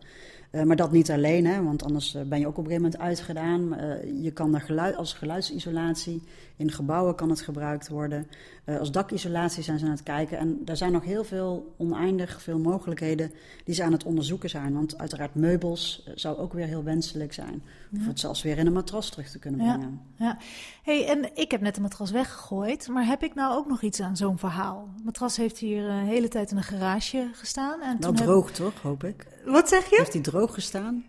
Eh, 0.54 0.62
maar 0.62 0.76
dat 0.76 0.92
niet 0.92 1.10
alleen, 1.10 1.46
hè, 1.46 1.62
want 1.62 1.82
anders 1.82 2.14
eh, 2.14 2.22
ben 2.22 2.38
je 2.38 2.46
ook 2.46 2.58
op 2.58 2.64
een 2.64 2.70
gegeven 2.70 2.82
moment 2.82 3.02
uitgedaan. 3.02 3.74
Eh, 3.74 4.22
je 4.22 4.30
kan 4.30 4.54
er 4.54 4.60
geluid, 4.60 4.96
als 4.96 5.12
geluidsisolatie, 5.12 6.22
in 6.56 6.70
gebouwen 6.70 7.14
kan 7.14 7.30
het 7.30 7.40
gebruikt 7.40 7.88
worden. 7.88 8.26
Eh, 8.64 8.78
als 8.78 8.92
dakisolatie 8.92 9.62
zijn 9.62 9.78
ze 9.78 9.84
aan 9.84 9.90
het 9.90 10.02
kijken. 10.02 10.38
En 10.38 10.58
daar 10.64 10.76
zijn 10.76 10.92
nog 10.92 11.04
heel 11.04 11.24
veel, 11.24 11.74
oneindig 11.76 12.42
veel 12.42 12.58
mogelijkheden 12.58 13.32
die 13.64 13.74
ze 13.74 13.82
aan 13.82 13.92
het 13.92 14.04
onderzoeken 14.04 14.50
zijn. 14.50 14.74
Want 14.74 14.98
uiteraard 14.98 15.34
meubels 15.34 16.02
eh, 16.06 16.12
zou 16.16 16.36
ook 16.38 16.52
weer 16.52 16.66
heel 16.66 16.82
wenselijk 16.82 17.32
zijn. 17.32 17.62
Of 17.98 18.06
het 18.06 18.20
zelfs 18.20 18.42
weer 18.42 18.58
in 18.58 18.66
een 18.66 18.72
matras 18.72 19.10
terug 19.10 19.30
te 19.30 19.38
kunnen 19.38 19.60
brengen. 19.60 20.00
Ja. 20.16 20.38
Hey, 20.82 21.08
en 21.08 21.30
ik 21.36 21.50
heb 21.50 21.60
net 21.60 21.74
de 21.74 21.80
matras 21.80 22.10
weggegooid, 22.10 22.88
maar 22.88 23.06
heb 23.06 23.22
ik 23.22 23.34
nou 23.34 23.54
ook 23.56 23.66
nog 23.68 23.82
iets 23.82 24.00
aan 24.00 24.16
zo'n 24.16 24.38
verhaal? 24.38 24.88
Het 24.94 25.04
matras 25.04 25.36
heeft 25.36 25.58
hier 25.58 25.84
een 25.88 26.04
hele 26.04 26.28
tijd 26.28 26.50
in 26.50 26.56
een 26.56 26.62
garage 26.62 27.30
gestaan. 27.32 27.80
En 27.80 27.90
Wel 27.90 27.98
toen 28.00 28.14
heb- 28.16 28.24
droog 28.24 28.50
toch, 28.50 28.80
hoop 28.82 29.04
ik? 29.04 29.26
Wat 29.44 29.68
zeg 29.68 29.90
je? 29.90 29.96
Heeft 29.96 30.12
hij 30.12 30.22
droog 30.22 30.54
gestaan? 30.54 31.04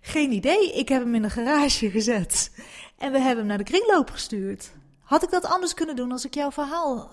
Geen 0.00 0.32
idee. 0.32 0.72
Ik 0.72 0.88
heb 0.88 1.02
hem 1.02 1.14
in 1.14 1.22
de 1.22 1.30
garage 1.30 1.90
gezet. 1.90 2.50
En 2.98 3.12
we 3.12 3.18
hebben 3.18 3.38
hem 3.38 3.46
naar 3.46 3.58
de 3.58 3.64
kringloop 3.64 4.10
gestuurd. 4.10 4.70
Had 5.00 5.22
ik 5.22 5.30
dat 5.30 5.44
anders 5.46 5.74
kunnen 5.74 5.96
doen 5.96 6.12
als 6.12 6.24
ik 6.24 6.34
jouw 6.34 6.50
verhaal 6.50 6.96
had 6.98 7.12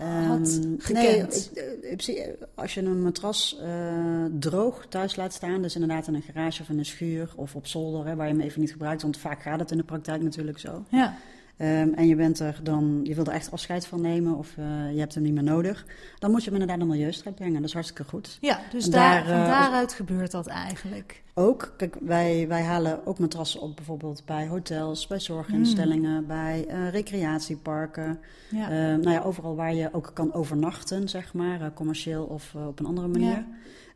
Ehm, 0.60 0.74
gekend? 0.78 1.52
Nee, 1.54 1.64
eh, 1.66 1.94
zie- 2.00 2.24
als 2.56 2.74
je 2.74 2.82
een 2.82 3.02
matras 3.02 3.58
eh, 3.62 4.26
droog 4.40 4.86
thuis 4.90 5.16
laat 5.16 5.34
staan, 5.34 5.62
dus 5.62 5.74
inderdaad 5.74 6.08
in 6.08 6.14
een 6.16 6.22
garage 6.22 6.62
of 6.62 6.70
in 6.70 6.78
een 6.78 6.86
schuur 6.86 7.30
of 7.36 7.56
op 7.56 7.68
zolder, 7.68 8.06
hè, 8.08 8.16
waar 8.16 8.28
je 8.28 8.34
hem 8.34 8.42
even 8.42 8.62
niet 8.62 8.72
gebruikt, 8.72 9.02
want 9.02 9.18
vaak 9.18 9.42
gaat 9.42 9.60
het 9.60 9.72
in 9.72 9.78
de 9.78 9.84
praktijk 9.84 10.22
natuurlijk 10.22 10.60
zo. 10.60 10.84
Ja. 10.90 11.18
Ehm, 11.58 11.94
en 11.94 12.08
je 12.08 12.16
bent 12.16 12.40
er 12.40 12.60
dan, 12.64 13.00
je 13.04 13.16
wil 13.16 13.26
er 13.26 13.34
echt 13.34 13.52
afscheid 13.52 13.88
van 13.88 14.02
nemen 14.02 14.36
of 14.36 14.58
eh, 14.58 14.94
je 14.94 15.00
hebt 15.00 15.14
hem 15.14 15.24
niet 15.24 15.34
meer 15.34 15.44
nodig, 15.44 15.86
dan 16.20 16.32
moet 16.32 16.44
je 16.44 16.50
hem 16.50 16.60
inderdaad 16.60 16.78
naar 16.78 16.96
milieustrijd 16.96 17.36
brengen. 17.36 17.56
Dat 17.56 17.64
is 17.64 17.74
hartstikke 17.74 18.04
goed. 18.04 18.38
ja, 18.42 18.60
dus 18.72 18.86
En 18.86 18.92
daar, 18.92 19.14
daar, 19.14 19.26
van 19.26 19.40
eh, 19.40 19.48
daaruit 19.48 19.94
gebeurt 19.94 20.32
dat 20.32 20.48
eigenlijk. 20.48 21.24
Ook, 21.34 21.74
kijk, 21.78 21.96
wij, 22.02 22.48
wij 22.48 22.64
halen 22.64 23.06
ook 23.06 23.20
matrassen 23.20 23.62
op 23.62 23.76
bijvoorbeeld 23.76 24.26
bij 24.26 24.48
hotels, 24.48 25.08
bij 25.08 25.20
zorginstellingen, 25.20 26.28
bij 26.28 26.66
eh, 26.68 26.90
recreatieparken. 26.90 28.20
Ja. 28.50 28.70
Eh, 28.70 28.78
nou 28.78 29.12
ja, 29.12 29.22
overal 29.22 29.56
waar 29.56 29.74
je 29.74 29.90
ook 29.92 30.12
kan 30.14 30.34
overnachten, 30.34 31.10
zeg 31.10 31.34
maar, 31.34 31.74
commercieel 31.74 32.24
of 32.24 32.56
op 32.68 32.80
een 32.80 32.86
andere 32.86 33.08
manier. 33.08 33.30
Ja. 33.30 33.46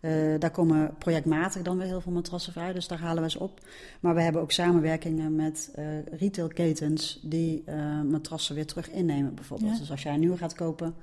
Eh, 0.02 0.12
daar 0.40 0.52
komen 0.52 0.94
projectmatig 0.98 1.62
dan 1.62 1.78
weer 1.78 1.88
heel 1.88 2.02
veel 2.02 2.12
matrassen 2.12 2.54
vrij, 2.54 2.74
dus 2.74 2.88
daar 2.88 3.00
halen 3.00 3.24
we 3.24 3.30
ze 3.30 3.40
op. 3.40 3.60
Maar 4.00 4.16
we 4.16 4.22
hebben 4.22 4.42
ook 4.42 4.52
samenwerkingen 4.52 5.36
met 5.36 5.72
eh 5.76 5.84
retailketens 6.12 7.20
die 7.24 7.64
eh, 7.66 8.02
matrassen 8.02 8.56
weer 8.56 8.66
terug 8.66 8.90
innemen, 8.92 9.36
bijvoorbeeld. 9.36 9.72
Ja. 9.72 9.78
Dus 9.80 9.92
als 9.92 10.04
jij 10.04 10.14
een 10.14 10.20
nieuwe 10.20 10.38
gaat 10.38 10.54
kopen, 10.56 10.94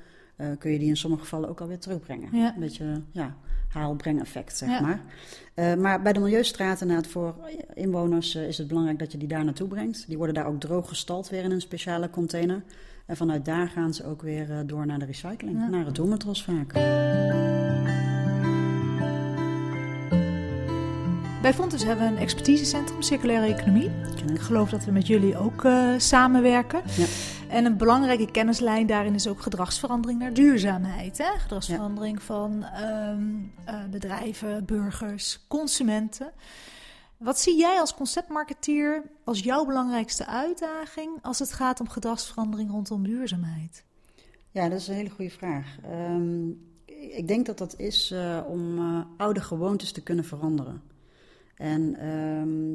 kun 0.58 0.70
je 0.70 0.78
die 0.78 0.88
in 0.88 0.96
sommige 0.96 1.22
gevallen 1.22 1.48
ook 1.48 1.60
alweer 1.60 1.78
terugbrengen. 1.78 2.28
Ja. 2.36 2.54
Een 2.54 2.60
beetje 2.60 3.00
ja, 3.10 3.34
haal-breng-effect, 3.68 4.56
zeg 4.58 4.68
Ja. 4.68 4.80
maar. 4.80 5.00
Maar 5.78 6.02
bij 6.02 6.12
de 6.12 6.20
milieustraten, 6.20 6.86
inderdaad, 6.88 7.10
voor 7.12 7.34
inwoners 7.74 8.34
is 8.34 8.58
het 8.58 8.68
belangrijk 8.68 8.98
dat 8.98 9.12
je 9.12 9.18
die 9.18 9.28
daar 9.28 9.44
naartoe 9.44 9.68
brengt. 9.68 10.04
Die 10.08 10.16
worden 10.16 10.34
daar 10.34 10.46
ook 10.46 10.60
droog 10.60 10.88
gestald 10.88 11.28
weer 11.28 11.42
in 11.42 11.50
een 11.50 11.60
speciale 11.60 12.10
container. 12.10 12.62
En 13.06 13.16
vanuit 13.16 13.44
daar 13.44 13.68
gaan 13.68 13.94
ze 13.94 14.04
ook 14.04 14.22
weer 14.22 14.62
door 14.66 14.86
naar 14.86 14.98
de 14.98 15.04
recycling, 15.04 15.58
Ja. 15.58 15.68
naar 15.68 15.84
het 15.86 15.94
doelmatras 15.94 16.44
vaak. 16.44 16.72
Bij 21.48 21.56
Fontes 21.56 21.84
hebben 21.84 22.06
we 22.06 22.12
een 22.12 22.20
expertisecentrum 22.20 23.02
circulaire 23.02 23.54
economie. 23.54 23.90
Ik 24.32 24.40
geloof 24.40 24.70
dat 24.70 24.84
we 24.84 24.90
met 24.90 25.06
jullie 25.06 25.36
ook 25.36 25.64
eh, 25.64 25.94
samenwerken. 25.98 26.82
Ja. 26.96 27.06
En 27.48 27.64
een 27.64 27.76
belangrijke 27.76 28.30
kennislijn 28.30 28.86
daarin 28.86 29.14
is 29.14 29.28
ook 29.28 29.40
gedragsverandering 29.40 30.20
naar 30.20 30.32
duurzaamheid. 30.32 31.18
Hè? 31.18 31.38
Gedragsverandering 31.38 32.22
van 32.22 32.64
ehm, 32.64 33.22
eh, 33.64 33.84
bedrijven, 33.90 34.64
burgers, 34.64 35.46
consumenten. 35.46 36.32
Wat 37.16 37.40
zie 37.40 37.58
jij 37.58 37.80
als 37.80 37.94
conceptmarketeer 37.94 39.02
als 39.24 39.40
jouw 39.40 39.64
belangrijkste 39.64 40.26
uitdaging 40.26 41.18
als 41.22 41.38
het 41.38 41.52
gaat 41.52 41.80
om 41.80 41.88
gedragsverandering 41.88 42.70
rondom 42.70 43.04
duurzaamheid? 43.04 43.84
Ja, 44.50 44.68
dat 44.68 44.80
is 44.80 44.88
een 44.88 44.94
hele 44.94 45.10
goede 45.10 45.30
vraag. 45.30 45.76
Ehm, 45.82 46.48
ik 47.16 47.28
denk 47.28 47.46
dat 47.46 47.58
dat 47.58 47.78
is 47.78 48.10
eh, 48.10 48.40
om 48.48 48.78
oude 49.16 49.40
gewoontes 49.40 49.92
te 49.92 50.02
kunnen 50.02 50.24
veranderen. 50.24 50.96
En, 51.58 51.96
ehm, 51.96 52.74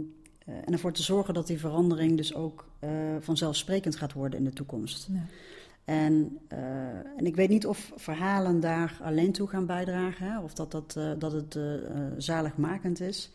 en 0.65 0.73
ervoor 0.73 0.91
te 0.91 1.03
zorgen 1.03 1.33
dat 1.33 1.47
die 1.47 1.59
verandering 1.59 2.17
dus 2.17 2.35
ook 2.35 2.71
vanzelfsprekend 3.19 3.95
gaat 3.95 4.13
worden 4.13 4.39
in 4.39 4.45
de 4.45 4.53
toekomst. 4.53 5.07
Ja. 5.11 5.25
En, 5.85 6.39
en 7.17 7.25
ik 7.25 7.35
weet 7.35 7.49
niet 7.49 7.65
of 7.67 7.91
verhalen 7.95 8.59
daar 8.59 8.99
alleen 9.01 9.31
toe 9.31 9.47
gaan 9.47 9.65
bijdragen, 9.65 10.27
hè, 10.27 10.39
of 10.39 10.53
dat, 10.53 10.71
dat, 10.71 10.99
dat 11.17 11.31
het 11.31 11.59
zaligmakend 12.17 12.99
is. 12.99 13.31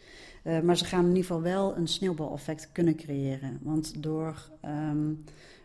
maar 0.62 0.76
ze 0.76 0.84
gaan 0.84 1.02
in 1.02 1.08
ieder 1.08 1.24
geval 1.24 1.42
wel 1.42 1.76
een 1.76 1.88
sneeuwbaleffect 1.88 2.68
kunnen 2.72 2.96
creëren. 2.96 3.58
Want 3.62 4.02
door 4.02 4.50
ehm, 4.60 5.12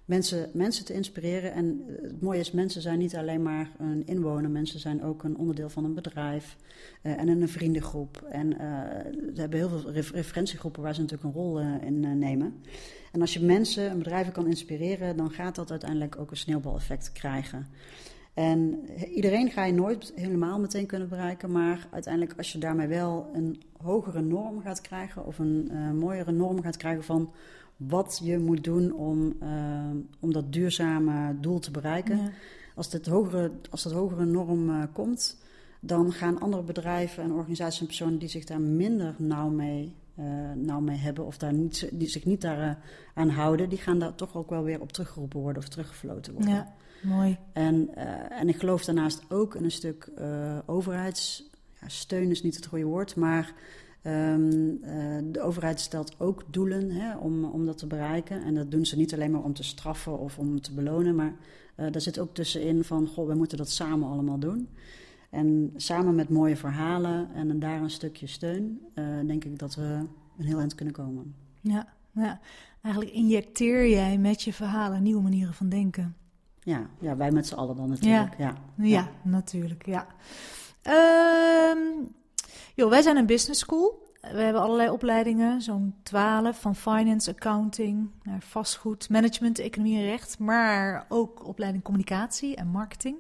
mensen, 0.06 0.50
mensen 0.54 0.86
te 0.86 0.94
inspireren. 0.94 1.54
En 1.54 1.84
het 2.02 2.22
mooie 2.22 2.40
is, 2.40 2.52
mensen 2.52 2.82
zijn 2.82 3.00
niet 3.00 3.16
alleen 3.16 3.42
maar 3.42 3.72
een 3.80 4.06
inwoner, 4.06 4.50
mensen 4.50 4.80
zijn 4.80 5.04
ook 5.04 5.24
een 5.24 5.38
onderdeel 5.38 5.70
van 5.70 5.86
een 5.86 5.94
bedrijf 5.94 6.58
uh, 7.04 7.20
en 7.20 7.28
een 7.28 7.50
vriendengroep. 7.50 8.22
En 8.30 8.52
uh, 8.52 8.60
ze 9.34 9.42
hebben 9.42 9.60
heel 9.60 9.70
veel 9.70 9.92
referentiegroepen 9.92 10.82
waar 10.82 10.96
ze 10.96 11.02
natuurlijk 11.02 11.36
een 11.36 11.42
rol 11.42 11.60
in 11.60 12.18
nemen. 12.20 12.54
En 13.12 13.22
als 13.22 13.34
je 13.34 13.42
mensen 13.42 13.90
en 13.90 13.98
bedrijven 13.98 14.34
kan 14.34 14.48
inspireren, 14.48 15.18
dan 15.18 15.32
gaat 15.32 15.56
dat 15.56 15.72
uiteindelijk 15.72 16.20
ook 16.20 16.32
een 16.32 16.38
sneeuwbaleffect 16.38 17.12
krijgen. 17.12 17.68
En 18.34 18.90
iedereen 19.14 19.52
ga 19.52 19.66
je 19.66 19.74
nooit 19.74 20.12
helemaal 20.16 20.60
meteen 20.60 20.86
kunnen 20.86 21.10
bereiken, 21.10 21.52
maar 21.52 21.88
uiteindelijk 21.92 22.34
als 22.38 22.52
je 22.52 22.58
daarmee 22.58 22.88
wel 22.88 23.30
een 23.34 23.62
hogere 23.78 24.22
norm 24.22 24.62
gaat 24.62 24.82
krijgen 24.82 25.26
of 25.26 25.40
een 25.40 25.72
mooiere 25.98 26.32
norm 26.32 26.62
gaat 26.62 26.78
krijgen 26.78 27.04
van 27.04 27.32
wat 27.78 28.20
je 28.24 28.38
moet 28.38 28.64
doen 28.64 28.94
om, 28.94 29.34
uh, 29.44 29.90
om 30.20 30.34
dat 30.34 30.54
duurzame 30.54 31.40
doel 31.40 31.60
te 31.60 31.72
bereiken. 31.72 32.20
Als, 32.76 32.90
dit 32.90 33.06
hogere, 33.06 33.52
als 33.70 33.84
dat 33.84 33.92
hogere 33.92 34.26
norm 34.26 34.70
uh, 34.70 34.84
komt, 34.94 35.42
dan 35.80 36.12
gaan 36.12 36.40
andere 36.40 36.64
bedrijven 36.64 37.24
en 37.24 37.32
organisaties 37.32 37.80
en 37.80 37.86
personen 37.86 38.20
die 38.20 38.30
zich 38.30 38.46
daar 38.46 38.62
minder 38.62 39.16
nauw 39.18 39.50
mee, 39.50 39.96
uh, 40.20 40.26
nauw 40.56 40.80
mee 40.80 40.98
hebben 40.98 41.26
of 41.26 41.38
daar 41.38 41.54
niet, 41.54 41.90
die 41.92 42.08
zich 42.08 42.26
niet 42.26 42.42
daar 42.42 42.78
aan 43.14 43.30
houden, 43.30 43.70
die 43.70 43.78
gaan 43.78 44.00
daar 44.00 44.16
toch 44.16 44.36
ook 44.36 44.50
wel 44.50 44.64
weer 44.64 44.82
op 44.82 44.92
teruggeroepen 44.92 45.40
worden 45.40 45.62
of 45.62 45.70
teruggefloten 45.70 46.34
worden. 46.34 46.54
Ja, 46.54 46.74
mooi. 47.02 47.38
En, 47.54 47.96
en 48.30 48.50
ik 48.50 48.58
geloof 48.58 48.86
daarnaast 48.86 49.22
ook 49.30 49.56
in 49.56 49.64
een 49.64 49.72
stuk 49.72 50.12
overheidssteun 50.66 52.30
is 52.30 52.44
niet 52.44 52.56
het 52.56 52.66
goede 52.66 52.86
woord, 52.86 53.16
maar 53.16 53.54
Um, 54.08 54.80
uh, 54.84 55.18
de 55.32 55.42
overheid 55.42 55.80
stelt 55.80 56.20
ook 56.20 56.44
doelen 56.50 56.92
hè, 56.92 57.18
om, 57.18 57.46
om 57.46 57.66
dat 57.66 57.78
te 57.78 57.88
bereiken. 57.88 58.44
En 58.44 58.56
dat 58.56 58.72
doen 58.72 58.86
ze 58.86 58.98
niet 58.98 59.14
alleen 59.14 59.32
maar 59.32 59.44
om 59.44 59.54
te 59.54 59.64
straffen 59.64 60.20
of 60.20 60.38
om 60.38 60.62
te 60.62 60.74
belonen, 60.74 61.16
maar 61.16 61.34
uh, 61.78 61.92
daar 61.92 62.02
zit 62.02 62.20
ook 62.20 62.34
tussenin 62.34 62.84
van, 62.84 63.08
goh, 63.08 63.28
we 63.28 63.36
moeten 63.36 63.58
dat 63.58 63.70
samen 63.70 64.10
allemaal 64.10 64.40
doen. 64.40 64.70
En 65.30 65.74
samen 65.76 66.16
met 66.16 66.30
mooie 66.30 66.58
verhalen 66.58 67.34
en 67.34 67.60
daar 67.60 67.82
een 67.82 67.90
stukje 67.90 68.28
steun, 68.28 68.82
uh, 68.96 69.06
denk 69.26 69.44
ik 69.44 69.60
dat 69.60 69.76
we 69.76 70.06
een 70.38 70.46
heel 70.46 70.60
eind 70.60 70.76
kunnen 70.76 70.94
komen. 70.94 71.36
Ja, 71.62 71.88
ja, 72.12 72.40
eigenlijk 72.82 73.16
injecteer 73.16 73.90
jij 73.90 74.18
met 74.18 74.42
je 74.42 74.54
verhalen 74.54 75.04
nieuwe 75.04 75.22
manieren 75.22 75.54
van 75.54 75.70
denken. 75.70 76.16
Ja, 76.60 76.90
ja 77.00 77.18
wij 77.18 77.32
met 77.32 77.48
z'n 77.48 77.56
allen 77.56 77.76
dan 77.76 77.90
natuurlijk. 77.90 78.38
Ja, 78.38 78.56
ja, 78.78 78.86
ja. 78.86 79.10
natuurlijk, 79.24 79.86
ja. 79.86 80.08
Um, 81.72 82.08
Joh, 82.76 82.90
wij 82.90 83.02
zijn 83.02 83.18
een 83.18 83.26
business 83.26 83.60
school. 83.60 84.12
We 84.22 84.40
hebben 84.40 84.62
allerlei 84.62 84.90
opleidingen, 84.90 85.62
zo'n 85.62 85.96
twaalf, 86.04 86.62
van 86.62 86.76
finance, 86.76 87.30
accounting, 87.30 88.10
naar 88.24 88.42
vastgoed, 88.42 89.10
management, 89.10 89.60
economie 89.60 89.98
en 89.98 90.06
recht, 90.06 90.40
maar 90.40 91.06
ook 91.10 91.48
opleiding 91.48 91.84
communicatie 91.84 92.56
en 92.56 92.68
marketing. 92.68 93.18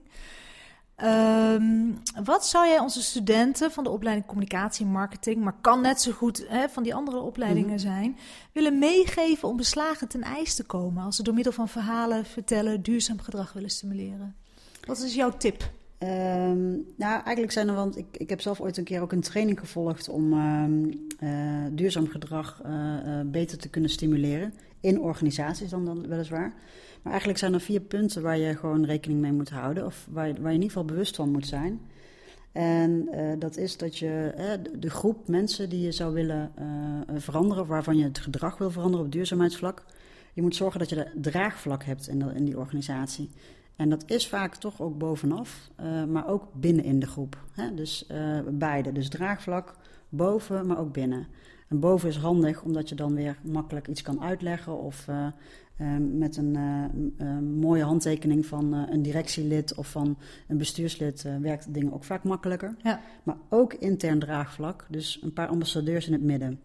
Um, 1.03 2.01
wat 2.23 2.45
zou 2.45 2.67
jij 2.67 2.79
onze 2.79 3.01
studenten 3.01 3.71
van 3.71 3.83
de 3.83 3.89
opleiding 3.89 4.27
communicatie 4.27 4.85
en 4.85 4.91
marketing, 4.91 5.43
maar 5.43 5.55
kan 5.61 5.81
net 5.81 6.01
zo 6.01 6.11
goed 6.11 6.45
hè, 6.47 6.69
van 6.69 6.83
die 6.83 6.95
andere 6.95 7.17
opleidingen 7.17 7.69
mhm. 7.69 7.79
zijn, 7.79 8.17
willen 8.51 8.79
meegeven 8.79 9.47
om 9.47 9.57
beslagen 9.57 10.07
ten 10.07 10.21
ijs 10.21 10.55
te 10.55 10.63
komen 10.63 11.03
als 11.03 11.15
ze 11.15 11.23
door 11.23 11.33
middel 11.33 11.53
van 11.53 11.69
verhalen 11.69 12.25
vertellen 12.25 12.81
duurzaam 12.81 13.19
gedrag 13.19 13.53
willen 13.53 13.69
stimuleren? 13.69 14.35
Wat 14.87 14.99
is 14.99 15.15
jouw 15.15 15.37
tip? 15.37 15.69
Um, 16.03 16.85
nou, 16.97 17.13
eigenlijk 17.13 17.51
zijn 17.51 17.67
er, 17.67 17.75
want 17.75 17.97
ik, 17.97 18.05
ik 18.11 18.29
heb 18.29 18.41
zelf 18.41 18.61
ooit 18.61 18.77
een 18.77 18.83
keer 18.83 19.01
ook 19.01 19.11
een 19.11 19.21
training 19.21 19.59
gevolgd 19.59 20.09
om 20.09 20.33
uh, 20.33 20.65
uh, 21.19 21.65
duurzaam 21.71 22.07
gedrag 22.07 22.61
uh, 22.65 23.19
beter 23.25 23.57
te 23.57 23.69
kunnen 23.69 23.89
stimuleren. 23.89 24.53
In 24.79 25.01
organisaties 25.01 25.69
dan, 25.69 25.85
dan 25.85 26.07
weliswaar. 26.07 26.53
Maar 27.01 27.11
eigenlijk 27.11 27.39
zijn 27.39 27.53
er 27.53 27.61
vier 27.61 27.81
punten 27.81 28.21
waar 28.21 28.37
je 28.37 28.55
gewoon 28.55 28.85
rekening 28.85 29.21
mee 29.21 29.31
moet 29.31 29.49
houden. 29.49 29.85
Of 29.85 30.07
waar, 30.11 30.27
waar 30.27 30.51
je 30.51 30.57
in 30.57 30.61
ieder 30.61 30.67
geval 30.67 30.85
bewust 30.85 31.15
van 31.15 31.31
moet 31.31 31.47
zijn. 31.47 31.79
En 32.51 33.09
dat 33.39 33.57
is 33.57 33.77
dat 33.77 33.97
je 33.97 34.33
de 34.79 34.89
groep 34.89 35.27
mensen 35.27 35.69
die 35.69 35.81
je 35.81 35.91
zou 35.91 36.13
willen 36.13 36.51
veranderen, 37.17 37.65
waarvan 37.65 37.97
je 37.97 38.03
het 38.03 38.19
gedrag 38.19 38.57
wil 38.57 38.71
veranderen 38.71 39.05
op 39.05 39.11
duurzaamheidsvlak. 39.11 39.85
Je 40.33 40.41
moet 40.41 40.55
zorgen 40.55 40.79
dat 40.79 40.89
je 40.89 40.95
de 40.95 41.29
draagvlak 41.29 41.83
hebt 41.83 42.07
in, 42.07 42.35
in 42.35 42.45
die 42.45 42.57
organisatie. 42.57 43.29
En 43.75 43.89
dat 43.89 44.03
is 44.09 44.27
vaak 44.27 44.55
toch 44.55 44.81
ook 44.81 44.97
bovenaf, 44.97 45.69
uh, 45.81 46.03
maar 46.03 46.27
ook 46.27 46.47
binnen 46.53 46.83
in 46.83 46.99
de 46.99 47.07
groep. 47.07 47.38
Hè? 47.51 47.73
Dus 47.73 48.05
uh, 48.12 48.39
beide. 48.49 48.91
Dus 48.91 49.09
draagvlak 49.09 49.75
boven, 50.09 50.67
maar 50.67 50.79
ook 50.79 50.93
binnen. 50.93 51.27
En 51.67 51.79
boven 51.79 52.09
is 52.09 52.17
handig 52.17 52.63
omdat 52.63 52.89
je 52.89 52.95
dan 52.95 53.15
weer 53.15 53.38
makkelijk 53.41 53.88
iets 53.88 54.01
kan 54.01 54.21
uitleggen 54.21 54.79
of 54.79 55.07
uh, 55.07 55.27
met 55.99 56.38
een 56.38 56.57
mooie 57.59 57.83
handtekening 57.83 58.45
van 58.45 58.73
een 58.73 59.01
directielid 59.01 59.75
of 59.75 59.91
van 59.91 60.17
een 60.47 60.57
bestuurslid 60.57 61.27
werkt 61.41 61.73
dingen 61.73 61.93
ook 61.93 62.03
vaak 62.03 62.23
makkelijker. 62.23 62.75
Ja. 62.83 63.01
Maar 63.23 63.38
ook 63.49 63.73
intern 63.73 64.19
draagvlak, 64.19 64.86
dus 64.89 65.19
een 65.21 65.33
paar 65.33 65.47
ambassadeurs 65.47 66.07
in 66.07 66.13
het 66.13 66.23
midden. 66.23 66.59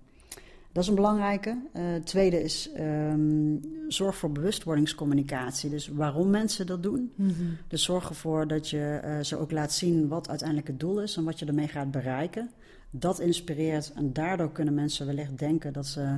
Dat 0.79 0.87
is 0.87 0.93
een 0.93 1.03
belangrijke. 1.03 1.59
Uh, 1.77 1.83
tweede 2.05 2.43
is 2.43 2.71
um, 2.79 3.61
zorg 3.89 4.17
voor 4.17 4.33
bewustwordingscommunicatie. 4.33 5.71
Dus 5.71 5.89
waarom 5.89 6.31
mensen 6.31 6.67
dat 6.67 6.83
doen. 6.83 7.13
Mm 7.15 7.29
-hmm. 7.29 7.57
Dus 7.69 7.85
zorg 7.85 8.09
ervoor 8.09 8.47
dat 8.47 8.71
je 8.71 9.01
uh, 9.05 9.25
ze 9.25 9.37
ook 9.37 9.51
laat 9.51 9.73
zien 9.73 10.09
wat 10.09 10.29
uiteindelijk 10.29 10.69
het 10.69 10.81
doel 10.81 11.03
is 11.03 11.17
en 11.17 11.25
wat 11.25 11.39
je 11.39 11.47
ermee 11.47 11.69
gaat 11.69 11.91
bereiken. 11.91 12.51
Dat 12.91 13.21
inspireert 13.21 13.93
en 13.93 14.13
daardoor 14.13 14.53
kunnen 14.53 14.75
mensen 14.75 15.07
wellicht 15.07 15.39
denken 15.39 15.73
dat, 15.73 15.87
ze, 15.87 16.17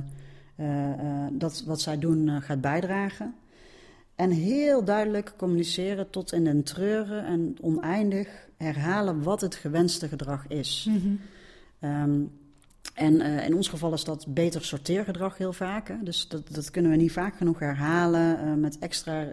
uh, 0.55 1.27
dat 1.31 1.63
wat 1.65 1.81
zij 1.81 1.99
doen 1.99 2.41
gaat 2.41 2.61
bijdragen. 2.61 3.35
En 4.15 4.29
heel 4.29 4.83
duidelijk 4.83 5.33
communiceren 5.37 6.09
tot 6.09 6.33
in 6.33 6.43
den 6.43 6.63
treuren 6.63 7.25
en 7.25 7.55
oneindig 7.61 8.47
herhalen 8.57 9.23
wat 9.23 9.41
het 9.41 9.55
gewenste 9.55 10.07
gedrag 10.07 10.47
is. 10.47 10.87
Mm 10.89 10.99
-hmm. 10.99 11.19
um, 11.89 12.31
en 12.93 13.13
uh, 13.13 13.45
in 13.45 13.55
ons 13.55 13.67
geval 13.67 13.93
is 13.93 14.03
dat 14.03 14.25
beter 14.27 14.65
sorteergedrag 14.65 15.37
heel 15.37 15.53
vaak. 15.53 15.87
Hè? 15.87 15.95
Dus 16.03 16.27
dat, 16.27 16.53
dat 16.53 16.71
kunnen 16.71 16.91
we 16.91 16.97
niet 16.97 17.11
vaak 17.11 17.35
genoeg 17.35 17.59
herhalen 17.59 18.39
uh, 18.45 18.53
met 18.53 18.79
extra 18.79 19.27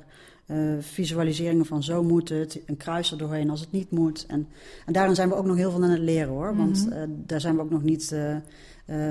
uh, 0.46 0.72
visualiseringen 0.80 1.66
van 1.66 1.82
zo 1.82 2.02
moet 2.02 2.28
het, 2.28 2.60
een 2.66 2.76
kruis 2.76 3.10
er 3.10 3.18
doorheen 3.18 3.50
als 3.50 3.60
het 3.60 3.72
niet 3.72 3.90
moet. 3.90 4.26
En, 4.26 4.48
en 4.86 4.92
daarin 4.92 5.14
zijn 5.14 5.28
we 5.28 5.34
ook 5.34 5.46
nog 5.46 5.56
heel 5.56 5.70
veel 5.70 5.82
aan 5.82 5.90
het 5.90 5.98
leren 5.98 6.28
hoor. 6.28 6.56
Want 6.56 6.84
mm 6.84 6.92
-hmm. 6.92 7.22
daar 7.26 7.40
zijn 7.40 7.56
we 7.56 7.62
ook 7.62 7.70
nog 7.70 7.82
niet. 7.82 8.16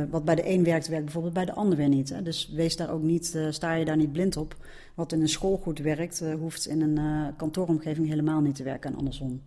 wat 0.09 0.25
bij 0.25 0.35
de 0.35 0.49
een 0.49 0.63
werkt, 0.63 0.87
werkt 0.87 1.03
bijvoorbeeld 1.03 1.33
bij 1.33 1.45
de 1.45 1.53
ander 1.53 1.77
weer 1.77 1.89
niet. 1.89 2.09
Hè? 2.09 2.21
Dus 2.21 2.51
wees 2.55 2.75
daar 2.75 2.91
ook 2.91 3.01
niet, 3.03 3.39
sta 3.49 3.73
je 3.73 3.85
daar 3.85 3.97
niet 3.97 4.11
blind 4.11 4.37
op. 4.37 4.55
Wat 4.95 5.11
in 5.11 5.21
een 5.21 5.29
school 5.29 5.57
goed 5.57 5.79
werkt, 5.79 6.23
hoeft 6.39 6.67
in 6.67 6.81
een 6.81 7.35
kantooromgeving 7.35 8.07
helemaal 8.07 8.41
niet 8.41 8.55
te 8.55 8.63
werken 8.63 8.91
en 8.91 8.97
andersom. 8.97 9.41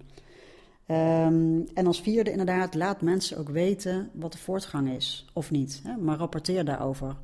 Um, 0.91 1.67
en 1.75 1.87
als 1.87 2.01
vierde 2.01 2.31
inderdaad, 2.31 2.75
laat 2.75 3.01
mensen 3.01 3.39
ook 3.39 3.49
weten 3.49 4.11
wat 4.13 4.33
de 4.33 4.39
voortgang 4.39 4.91
is 4.91 5.27
of 5.33 5.51
niet. 5.51 5.81
Hè? 5.85 5.97
Maar 5.97 6.17
rapporteer 6.17 6.65
daarover 6.65 7.17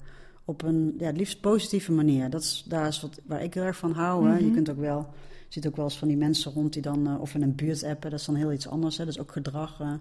op 0.45 0.63
een 0.63 0.95
ja, 0.99 1.07
het 1.07 1.17
liefst 1.17 1.41
positieve 1.41 1.93
manier. 1.93 2.31
Dat 2.31 2.43
is, 2.43 2.65
daar 2.69 2.87
is 2.87 3.01
wat, 3.01 3.21
waar 3.25 3.43
ik 3.43 3.55
heel 3.55 3.63
erg 3.63 3.77
van 3.77 3.93
hou. 3.93 4.21
Mm 4.21 4.29
-hmm. 4.29 4.39
Je 4.39 4.45
mhm. 4.45 4.55
kunt 4.55 4.71
ook 4.71 4.79
wel, 4.79 4.99
je 5.29 5.45
ziet 5.49 5.67
ook 5.67 5.77
wel 5.77 5.85
eens 5.85 5.99
van 5.99 6.09
die 6.09 6.17
mensen 6.17 6.53
rond 6.53 6.73
die 6.73 6.83
dan, 6.83 7.09
uh, 7.09 7.21
of 7.21 7.35
in 7.35 7.43
een 7.43 7.55
buurt 7.55 7.85
appen, 7.85 8.11
dat 8.11 8.21
is 8.21 8.27
dan 8.27 8.35
heel 8.35 8.53
iets 8.53 8.69
anders. 8.69 8.97
Hè? 8.97 9.05
Dat 9.05 9.15
is 9.15 9.21
ook 9.21 9.33
gedrag. 9.33 9.81
Uh, 9.81 9.93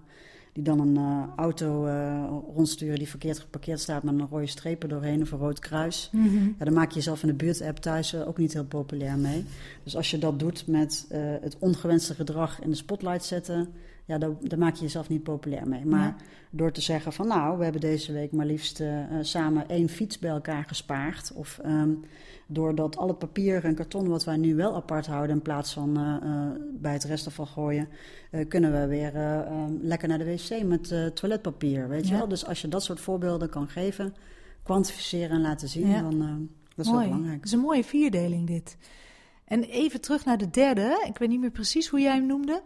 die 0.56 0.64
dan 0.64 0.80
een 0.80 0.94
uh, 0.98 1.22
auto 1.36 1.86
uh, 1.86 2.24
rondsturen 2.54 2.98
die 2.98 3.08
verkeerd 3.08 3.38
geparkeerd 3.38 3.80
staat 3.80 4.02
met 4.02 4.14
een 4.14 4.28
rode 4.30 4.46
strepen 4.46 4.88
doorheen 4.88 5.22
of 5.22 5.30
een 5.30 5.38
rood 5.38 5.58
kruis. 5.58 6.08
Mm 6.12 6.28
-hmm. 6.28 6.54
ja, 6.58 6.64
dan 6.64 6.74
maak 6.74 6.88
je 6.88 6.94
jezelf 6.94 7.22
in 7.22 7.28
de 7.28 7.34
buurt-app 7.34 7.78
thuis 7.78 8.14
uh, 8.14 8.28
ook 8.28 8.38
niet 8.38 8.52
heel 8.52 8.64
populair 8.64 9.18
mee. 9.18 9.44
Dus 9.82 9.96
als 9.96 10.10
je 10.10 10.18
dat 10.18 10.38
doet 10.38 10.66
met 10.66 11.06
het 11.40 11.56
ongewenste 11.58 12.14
gedrag 12.14 12.60
in 12.60 12.70
de 12.70 12.76
spotlight 12.76 13.24
zetten, 13.24 13.68
ja, 14.06 14.18
daar, 14.18 14.30
daar, 14.40 14.58
maak 14.58 14.74
je 14.74 14.82
jezelf 14.82 15.08
niet 15.08 15.22
populair 15.22 15.68
mee. 15.68 15.84
Maar 15.84 16.06
ja. 16.06 16.16
door 16.50 16.72
te 16.72 16.80
zeggen 16.80 17.12
van 17.12 17.26
nou, 17.26 17.58
we 17.58 17.62
hebben 17.62 17.80
deze 17.80 18.12
week 18.12 18.32
maar 18.32 18.46
liefst 18.46 18.82
samen 19.20 19.68
één 19.68 19.88
fiets 19.88 20.18
bij 20.18 20.30
elkaar 20.30 20.64
gespaard. 20.64 21.32
Of 21.34 21.60
um, 21.64 22.04
doordat 22.46 22.96
al 22.96 23.08
het 23.08 23.18
papier 23.18 23.64
en 23.64 23.74
karton 23.74 24.08
wat 24.08 24.24
wij 24.24 24.36
nu 24.36 24.54
wel 24.54 24.74
apart 24.74 25.06
houden 25.06 25.36
in 25.36 25.42
plaats 25.42 25.72
van 25.72 25.98
uh, 25.98 26.16
uh, 26.24 26.50
bij 26.72 26.92
het 26.92 27.04
restafval 27.04 27.46
gooien, 27.46 27.88
kunnen 28.48 28.72
we 28.72 28.86
weer 28.86 29.12
lekker 29.80 30.08
naar 30.08 30.18
de 30.18 30.24
wc 30.24 30.62
met 30.62 31.16
toiletpapier. 31.16 31.88
Weet 31.88 32.06
ja. 32.06 32.12
je 32.12 32.18
wel? 32.18 32.28
Dus 32.28 32.46
als 32.46 32.60
je 32.60 32.68
dat 32.68 32.84
soort 32.84 33.00
voorbeelden 33.00 33.48
kan 33.48 33.68
geven, 33.68 34.14
kwantificeren 34.62 35.30
en 35.30 35.40
laten 35.40 35.68
zien, 35.68 35.88
ja. 35.88 36.00
dan 36.00 36.48
dat 36.76 36.86
is 36.86 36.92
Mooi. 36.92 37.04
wel 37.04 37.14
belangrijk. 37.14 37.42
Dat 37.42 37.46
is 37.46 37.52
een 37.52 37.64
mooie 37.64 37.84
vierdeling 37.84 38.46
dit. 38.46 38.76
En 39.44 39.62
even 39.62 40.00
terug 40.00 40.24
naar 40.24 40.38
de 40.38 40.50
derde. 40.50 41.04
Ik 41.06 41.18
weet 41.18 41.28
niet 41.28 41.40
meer 41.40 41.50
precies 41.50 41.88
hoe 41.88 42.00
jij 42.00 42.14
hem 42.14 42.26
noemde. 42.26 42.62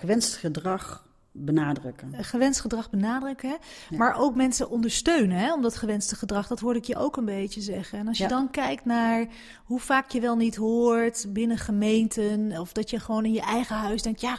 Gewenst 0.00 0.36
gedrag 0.36 1.02
benadrukken. 1.36 2.12
Gewenst 2.24 2.60
gedrag 2.60 2.90
benadrukken, 2.90 3.48
hè? 3.48 3.96
maar 3.96 4.16
ook 4.18 4.34
mensen 4.34 4.70
ondersteunen 4.70 5.36
hè, 5.38 5.52
om 5.52 5.62
dat 5.62 5.76
gewenste 5.76 6.16
gedrag. 6.16 6.46
Dat 6.46 6.60
hoorde 6.60 6.78
ik 6.78 6.84
je 6.84 6.96
ook 6.96 7.16
een 7.16 7.24
beetje 7.24 7.60
zeggen. 7.60 7.98
En 7.98 8.08
als 8.08 8.16
je 8.18 8.22
Ja. 8.22 8.28
dan 8.28 8.50
kijkt 8.50 8.84
naar 8.84 9.26
hoe 9.64 9.80
vaak 9.80 10.10
je 10.10 10.20
wel 10.20 10.36
niet 10.36 10.56
hoort 10.56 11.26
binnen 11.28 11.58
gemeenten, 11.58 12.60
of 12.60 12.72
dat 12.72 12.90
je 12.90 13.00
gewoon 13.00 13.24
in 13.24 13.32
je 13.32 13.40
eigen 13.42 13.76
huis 13.76 14.02
denkt, 14.02 14.20
ja, 14.20 14.38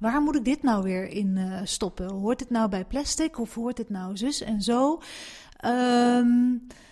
waar 0.00 0.20
moet 0.22 0.36
ik 0.36 0.44
dit 0.44 0.62
nou 0.62 0.82
weer 0.82 1.08
in 1.08 1.36
eh, 1.36 1.60
stoppen? 1.64 2.10
Hoort 2.10 2.38
dit 2.38 2.50
nou 2.50 2.68
bij 2.68 2.84
plastic 2.84 3.38
of 3.38 3.54
hoort 3.54 3.76
dit 3.76 3.90
nou 3.90 4.16
zus 4.16 4.40
en 4.42 4.62
zo? 4.62 5.00
Ehm, 5.56 6.28
w- 6.28 6.89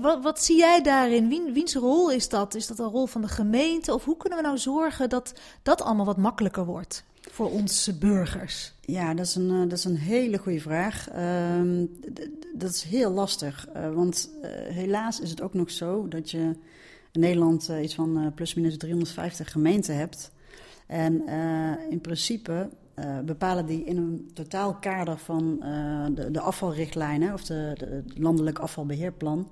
wat, 0.00 0.22
wat 0.22 0.42
zie 0.44 0.56
jij 0.56 0.82
daarin? 0.82 1.28
Wien, 1.28 1.52
wiens 1.52 1.74
rol 1.74 2.10
is 2.10 2.28
dat? 2.28 2.54
Is 2.54 2.66
dat 2.66 2.78
een 2.78 2.90
rol 2.90 3.06
van 3.06 3.20
de 3.20 3.28
gemeente? 3.28 3.94
Of 3.94 4.04
hoe 4.04 4.16
kunnen 4.16 4.38
we 4.38 4.44
nou 4.44 4.58
zorgen 4.58 5.08
dat 5.08 5.32
dat 5.62 5.82
allemaal 5.82 6.06
wat 6.06 6.16
makkelijker 6.16 6.64
wordt 6.64 7.04
voor 7.30 7.50
onze 7.50 7.98
burgers? 7.98 8.72
Ja, 8.80 9.14
dat 9.14 9.26
is 9.26 9.34
een, 9.34 9.50
eh, 9.50 9.60
dat 9.68 9.78
is 9.78 9.84
een 9.84 9.96
hele 9.96 10.38
goede 10.38 10.60
vraag. 10.60 11.08
Ehm, 11.08 11.84
dat 12.54 12.70
is 12.70 12.82
heel 12.82 13.10
lastig. 13.10 13.66
eh, 13.72 13.90
want 13.94 14.30
eh, 14.42 14.50
helaas 14.74 15.20
is 15.20 15.30
het 15.30 15.42
ook 15.42 15.54
nog 15.54 15.70
zo 15.70 16.08
dat 16.08 16.30
je 16.30 16.38
in 17.12 17.20
Nederland 17.20 17.68
eh, 17.68 17.82
iets 17.82 17.94
van 17.94 18.18
eh, 18.18 18.26
plusminus 18.34 18.76
350 18.78 19.52
gemeenten 19.52 19.96
hebt. 19.96 20.30
En 20.86 21.26
eh, 21.26 21.90
in 21.90 22.00
principe 22.00 22.68
eh, 22.94 23.18
bepalen 23.18 23.66
die 23.66 23.84
in 23.84 23.96
een 23.96 24.30
totaal 24.34 24.74
kader 24.74 25.18
van 25.18 25.62
eh, 25.62 26.06
de, 26.14 26.30
de 26.30 26.40
afvalrichtlijnen 26.40 27.32
of 27.32 27.44
de, 27.44 27.72
de 27.78 27.86
het 27.86 28.18
landelijk 28.18 28.58
afvalbeheerplan 28.58 29.48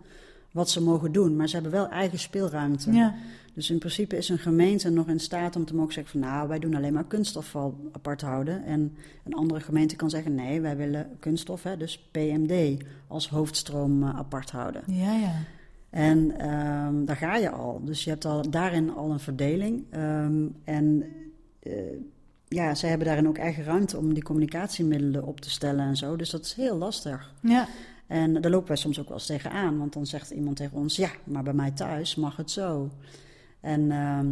wat 0.51 0.71
ze 0.71 0.83
mogen 0.83 1.13
doen. 1.13 1.37
Maar 1.37 1.49
ze 1.49 1.55
hebben 1.55 1.73
wel 1.73 1.89
eigen 1.89 2.19
speelruimte. 2.19 2.93
Ja. 2.93 3.15
Dus 3.55 3.71
in 3.71 3.79
principe 3.79 4.17
is 4.17 4.29
een 4.29 4.39
gemeente 4.39 4.91
nog 4.91 5.09
in 5.09 5.21
staat 5.21 5.57
om 5.57 5.65
te 5.65 5.75
mogen 5.75 5.93
zeggen 5.93 6.21
van 6.21 6.31
nou, 6.31 6.49
wij 6.49 6.59
doen 6.59 6.75
alleen 6.75 6.93
maar 6.93 7.05
kunstafval 7.05 7.91
apart 7.93 8.21
houden. 8.21 8.65
En 8.65 8.97
een 9.25 9.35
andere 9.35 9.61
gemeente 9.61 9.97
kan 9.97 10.11
zeggen 10.11 10.35
nee, 10.35 10.61
wij 10.61 10.77
willen 10.77 11.17
kunststof, 11.19 11.63
hè, 11.63 11.77
dus 11.77 12.09
PMD, 12.11 12.85
als 13.07 13.29
hoofdstroom 13.29 14.03
eh, 14.03 14.17
apart 14.17 14.51
houden. 14.51 14.83
Ja, 14.87 15.15
ja. 15.15 15.35
En 15.91 16.39
ehm, 16.39 17.05
daar 17.05 17.17
ga 17.17 17.37
je 17.37 17.51
al. 17.51 17.81
Dus 17.85 18.05
je 18.05 18.11
hebt 18.11 18.25
al, 18.25 18.51
daarin 18.51 18.91
al 18.91 19.11
een 19.11 19.21
verdeling. 19.21 19.85
Ehm, 19.91 20.47
en 20.65 21.05
ja, 22.53 22.75
zij 22.75 22.89
hebben 22.89 23.07
daarin 23.07 23.29
ook 23.29 23.39
eigen 23.39 23.65
ruimte 23.65 23.97
om 23.99 24.15
die 24.15 24.23
communicatiemiddelen 24.23 25.25
op 25.25 25.41
te 25.41 25.51
stellen 25.51 25.87
en 25.87 25.97
zo. 25.97 26.17
Dus 26.17 26.31
dat 26.31 26.45
is 26.45 26.53
heel 26.55 26.77
lastig. 26.77 27.33
Ja, 27.43 27.69
En 28.07 28.41
daar 28.41 28.51
lopen 28.51 28.69
wij 28.69 28.77
soms 28.77 28.99
ook 29.01 29.09
wel 29.09 29.17
eens 29.17 29.27
tegenaan. 29.27 29.79
Want 29.79 29.93
dan 29.93 30.07
zegt 30.07 30.31
iemand 30.31 30.57
tegen 30.57 30.77
ons: 30.77 30.97
Ja, 30.97 31.11
maar 31.25 31.43
bij 31.43 31.53
mij 31.53 31.71
thuis 31.71 32.15
mag 32.15 32.37
het 32.37 32.51
zo. 32.51 32.91
En 33.61 33.91
ehm, 33.91 34.27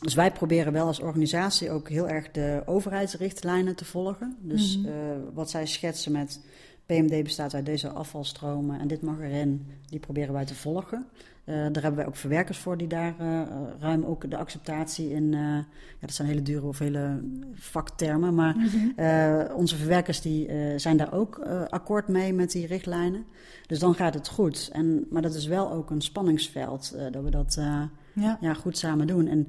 dus 0.00 0.14
wij 0.14 0.32
proberen 0.32 0.72
wel 0.72 0.86
als 0.86 1.00
organisatie 1.00 1.70
ook 1.70 1.88
heel 1.88 2.08
erg 2.08 2.30
de 2.30 2.62
overheidsrichtlijnen 2.66 3.74
te 3.76 3.84
volgen. 3.84 4.36
Dus 4.40 4.78
Mhm. 4.78 4.88
eh, 4.88 4.94
wat 5.34 5.50
zij 5.50 5.66
schetsen 5.66 6.12
met 6.12 6.40
PMD 6.88 7.22
bestaat 7.22 7.54
uit 7.54 7.66
deze 7.66 7.88
afvalstromen 7.90 8.80
en 8.80 8.88
dit 8.88 9.02
mag 9.02 9.20
erin, 9.20 9.66
die 9.86 9.98
proberen 9.98 10.32
wij 10.32 10.44
te 10.44 10.54
volgen. 10.54 11.06
Eh, 11.44 11.54
daar 11.54 11.82
hebben 11.82 11.94
wij 11.94 12.06
ook 12.06 12.16
verwerkers 12.16 12.58
voor 12.58 12.76
die 12.76 12.86
daar 12.86 13.14
eh, 13.18 13.42
ruim 13.80 14.04
ook 14.04 14.30
de 14.30 14.36
acceptatie 14.36 15.10
in. 15.10 15.34
eh, 15.34 15.40
ja, 15.40 15.66
dat 16.00 16.12
zijn 16.12 16.28
hele 16.28 16.42
dure 16.42 16.66
of 16.66 16.78
hele 16.78 17.20
vaktermen, 17.54 18.34
maar 18.34 18.56
eh, 18.96 19.56
onze 19.56 19.76
verwerkers 19.76 20.20
die, 20.20 20.50
zijn 20.78 20.96
daar 20.96 21.12
ook 21.12 21.38
akkoord 21.68 22.08
mee 22.08 22.32
met 22.32 22.50
die 22.50 22.66
richtlijnen. 22.66 23.24
Dus 23.66 23.78
dan 23.78 23.94
gaat 23.94 24.14
het 24.14 24.28
goed. 24.28 24.70
En, 24.72 25.06
maar 25.10 25.22
dat 25.22 25.34
is 25.34 25.46
wel 25.46 25.72
ook 25.72 25.90
een 25.90 26.00
spanningsveld, 26.00 26.96
dat 27.12 27.22
we 27.22 27.30
dat 27.30 27.54
ja. 28.14 28.38
ja, 28.40 28.54
goed 28.54 28.78
samen 28.78 29.06
doen. 29.06 29.26
En 29.26 29.48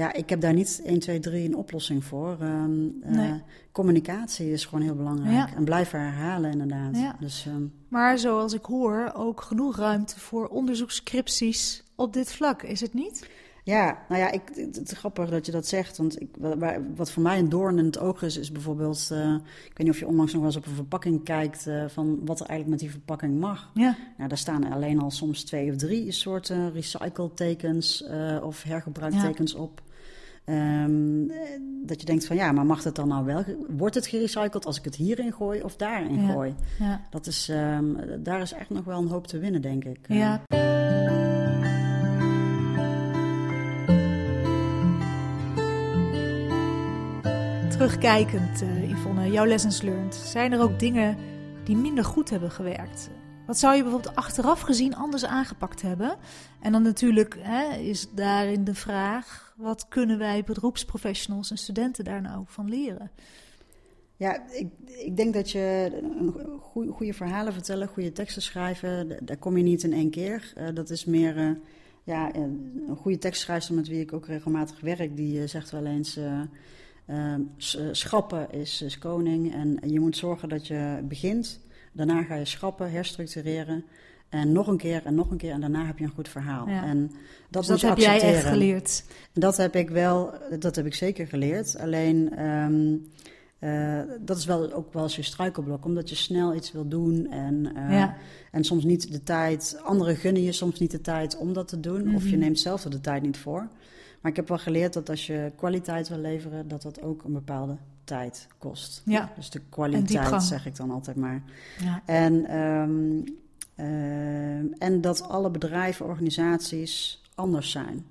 ja, 0.00 0.12
ik 0.12 0.28
heb 0.28 0.40
daar 0.40 0.52
niet 0.52 0.80
1, 0.84 0.98
2, 0.98 1.20
3 1.20 1.46
een 1.48 1.56
oplossing 1.56 2.04
voor. 2.04 2.36
Ehm, 2.40 2.88
eh, 3.02 3.32
communicatie 3.72 4.52
is 4.52 4.64
gewoon 4.64 4.84
heel 4.84 4.94
belangrijk. 4.94 5.34
Ja. 5.34 5.56
En 5.56 5.64
blijven 5.64 6.00
herhalen 6.00 6.50
inderdaad. 6.50 6.96
Ja. 6.96 7.16
Dus 7.20 7.46
ehm, 7.46 7.62
Maar 7.88 8.18
zoals 8.18 8.52
ik 8.52 8.64
hoor, 8.64 9.12
ook 9.14 9.40
genoeg 9.40 9.76
ruimte 9.76 10.20
voor 10.20 10.46
onderzoekscripties 10.48 11.84
op 11.94 12.12
dit 12.12 12.32
vlak, 12.32 12.62
is 12.62 12.80
het 12.80 12.94
niet? 12.94 13.28
Ja, 13.64 13.98
nou 14.08 14.20
ja, 14.20 14.30
ik, 14.30 14.42
het, 14.54 14.76
het 14.76 14.92
is 14.92 14.98
grappig 14.98 15.30
dat 15.30 15.46
je 15.46 15.52
dat 15.52 15.66
zegt. 15.66 15.96
Want 15.96 16.20
ik, 16.20 16.28
wat 16.94 17.10
voor 17.10 17.22
mij 17.22 17.38
een 17.38 17.48
doorn 17.48 17.78
in 17.78 17.84
het 17.84 17.98
oog 17.98 18.22
is, 18.22 18.36
is 18.36 18.52
bijvoorbeeld... 18.52 19.08
eh, 19.12 19.34
ik 19.64 19.76
weet 19.76 19.78
niet 19.78 19.90
of 19.90 19.98
je 19.98 20.06
onlangs 20.06 20.32
nog 20.32 20.42
wel 20.42 20.50
eens 20.50 20.60
op 20.60 20.66
een 20.66 20.74
verpakking 20.74 21.24
kijkt... 21.24 21.66
eh, 21.66 21.84
van 21.88 22.18
wat 22.24 22.40
er 22.40 22.46
eigenlijk 22.46 22.70
met 22.70 22.78
die 22.78 22.90
verpakking 22.90 23.40
mag. 23.40 23.70
Ja. 23.74 23.96
Nou, 24.16 24.28
daar 24.28 24.38
staan 24.38 24.72
alleen 24.72 25.00
al 25.00 25.10
soms 25.10 25.44
twee 25.44 25.70
of 25.70 25.76
drie 25.76 26.12
soorten 26.12 26.72
recycletekens 26.72 28.02
eh 28.02 28.38
of 28.42 28.62
hergebruiktekens 28.62 29.54
op. 29.54 29.82
Ehm, 30.44 31.30
eh, 31.30 31.38
dat 31.86 32.00
je 32.00 32.06
denkt 32.06 32.26
van 32.26 32.36
ja, 32.36 32.52
maar 32.52 32.66
mag 32.66 32.84
het 32.84 32.94
dan 32.94 33.08
nou 33.08 33.24
wel? 33.24 33.44
Wordt 33.68 33.94
het 33.94 34.06
gerecycled 34.06 34.66
als 34.66 34.78
ik 34.78 34.84
het 34.84 34.94
hierin 34.96 35.32
gooi 35.32 35.62
of 35.62 35.76
daarin 35.76 36.20
Ja. 36.20 36.32
gooi? 36.32 36.54
Ja. 36.78 37.00
Dat 37.10 37.26
is, 37.26 37.48
ehm, 37.48 37.84
daar 38.22 38.40
is 38.40 38.52
echt 38.52 38.70
nog 38.70 38.84
wel 38.84 38.98
een 38.98 39.08
hoop 39.08 39.26
te 39.26 39.38
winnen, 39.38 39.62
denk 39.62 39.84
ik. 39.84 39.98
Ja. 40.08 40.42
Terugkijkend, 47.68 48.62
eh, 48.62 48.90
Yvonne, 48.90 49.30
jouw 49.30 49.44
lessons 49.44 49.82
learned. 49.82 50.14
Zijn 50.14 50.52
er 50.52 50.60
ook 50.60 50.78
dingen 50.78 51.16
die 51.64 51.76
minder 51.76 52.04
goed 52.04 52.30
hebben 52.30 52.50
gewerkt? 52.50 53.10
Wat 53.50 53.58
zou 53.58 53.76
je 53.76 53.82
bijvoorbeeld 53.82 54.16
achteraf 54.16 54.60
gezien 54.60 54.94
anders 54.96 55.24
aangepakt 55.24 55.82
hebben? 55.82 56.16
En 56.60 56.72
dan 56.72 56.82
natuurlijk 56.82 57.36
hè, 57.38 57.76
is 57.76 58.06
daarin 58.14 58.64
de 58.64 58.74
vraag: 58.74 59.54
wat 59.56 59.88
kunnen 59.88 60.18
wij 60.18 60.44
beroepsprofessionals 60.44 61.50
en 61.50 61.58
studenten 61.58 62.04
daar 62.04 62.20
nou 62.20 62.44
van 62.46 62.68
leren? 62.68 63.10
Ja, 64.16 64.50
ik, 64.50 64.66
ik 64.86 65.16
denk 65.16 65.34
dat 65.34 65.50
je 65.50 65.92
goede, 66.90 67.12
verhalen 67.12 67.52
vertellen, 67.52 67.88
goede 67.88 68.12
teksten 68.12 68.42
schrijven, 68.42 69.16
daar 69.22 69.36
kom 69.36 69.56
je 69.56 69.62
niet 69.62 69.82
in 69.82 69.92
één 69.92 70.10
keer. 70.10 70.52
Eh, 70.56 70.66
dat 70.74 70.90
is 70.90 71.04
meer, 71.04 71.36
eh, 71.36 71.50
ja, 72.04 72.34
een 72.34 72.96
goede 72.96 73.18
tekstschrijver 73.18 73.74
met 73.74 73.88
wie 73.88 74.00
ik 74.00 74.12
ook 74.12 74.26
regelmatig 74.26 74.80
werk, 74.80 75.16
die 75.16 75.40
eh, 75.42 75.48
zegt 75.48 75.70
wel 75.70 75.86
eens, 75.86 76.16
eh, 76.16 76.40
eh, 77.06 77.40
s- 77.56 77.76
eh, 77.76 77.86
schrappen 77.92 78.50
is, 78.52 78.82
is 78.82 78.98
koning 78.98 79.54
en 79.54 79.78
je 79.90 80.00
moet 80.00 80.16
zorgen 80.16 80.48
dat 80.48 80.66
je 80.66 81.00
begint. 81.08 81.60
Daarna 81.92 82.22
ga 82.22 82.34
je 82.34 82.44
schrappen, 82.44 82.90
herstructureren 82.90 83.84
en 84.28 84.52
nog 84.52 84.66
een 84.66 84.76
keer 84.76 85.02
en 85.04 85.14
nog 85.14 85.30
een 85.30 85.36
keer 85.36 85.52
en 85.52 85.60
daarna 85.60 85.86
heb 85.86 85.98
je 85.98 86.04
een 86.04 86.10
goed 86.10 86.28
verhaal. 86.28 86.68
Ja. 86.68 86.84
En 86.84 87.10
dat 87.48 87.66
Dus 87.66 87.80
dat 87.80 87.90
heb 87.90 87.98
jij 87.98 88.20
echt 88.20 88.44
geleerd. 88.44 89.04
Dat 89.32 89.56
heb 89.56 89.74
ik 89.76 89.90
wel, 89.90 90.32
dat 90.58 90.76
heb 90.76 90.86
ik 90.86 90.94
zeker 90.94 91.26
geleerd. 91.26 91.78
Alleen, 91.78 92.36
ehm, 92.36 92.96
eh, 93.58 94.00
dat 94.20 94.36
is 94.36 94.44
wel 94.44 94.72
ook 94.72 94.92
wel 94.92 95.02
eens 95.02 95.16
je 95.16 95.22
struikelblok, 95.22 95.84
omdat 95.84 96.08
je 96.08 96.14
snel 96.14 96.54
iets 96.54 96.72
wil 96.72 96.88
doen 96.88 97.26
en, 97.30 97.72
eh, 97.76 97.90
Ja. 97.90 98.16
en 98.52 98.64
soms 98.64 98.84
niet 98.84 99.12
de 99.12 99.22
tijd, 99.22 99.80
anderen 99.84 100.16
gunnen 100.16 100.42
je 100.42 100.52
soms 100.52 100.78
niet 100.78 100.90
de 100.90 101.00
tijd 101.00 101.36
om 101.36 101.52
dat 101.52 101.68
te 101.68 101.80
doen, 101.80 102.14
of 102.14 102.22
je 102.22 102.28
Mhm. 102.30 102.38
neemt 102.38 102.60
zelf 102.60 102.84
er 102.84 102.90
de 102.90 103.00
tijd 103.00 103.22
niet 103.22 103.38
voor. 103.38 103.68
Maar 104.20 104.30
ik 104.30 104.36
heb 104.36 104.48
wel 104.48 104.58
geleerd 104.58 104.92
dat 104.92 105.08
als 105.08 105.26
je 105.26 105.52
kwaliteit 105.56 106.08
wil 106.08 106.18
leveren, 106.18 106.68
dat 106.68 106.82
dat 106.82 107.02
ook 107.02 107.24
een 107.24 107.32
bepaalde 107.32 107.76
tijd 108.04 108.46
kost. 108.58 109.02
Ja. 109.04 109.32
Dus 109.36 109.50
de 109.50 109.60
kwaliteit, 109.68 110.42
zeg 110.42 110.66
ik 110.66 110.76
dan 110.76 110.90
altijd 110.90 111.16
maar. 111.16 111.42
Ja. 111.78 112.02
En, 112.04 112.46
ehm, 112.46 113.20
ehm, 113.74 114.66
en 114.78 115.00
dat 115.00 115.28
alle 115.28 115.50
bedrijven, 115.50 116.06
organisaties 116.06 117.22
anders 117.34 117.70
zijn. 117.70 118.06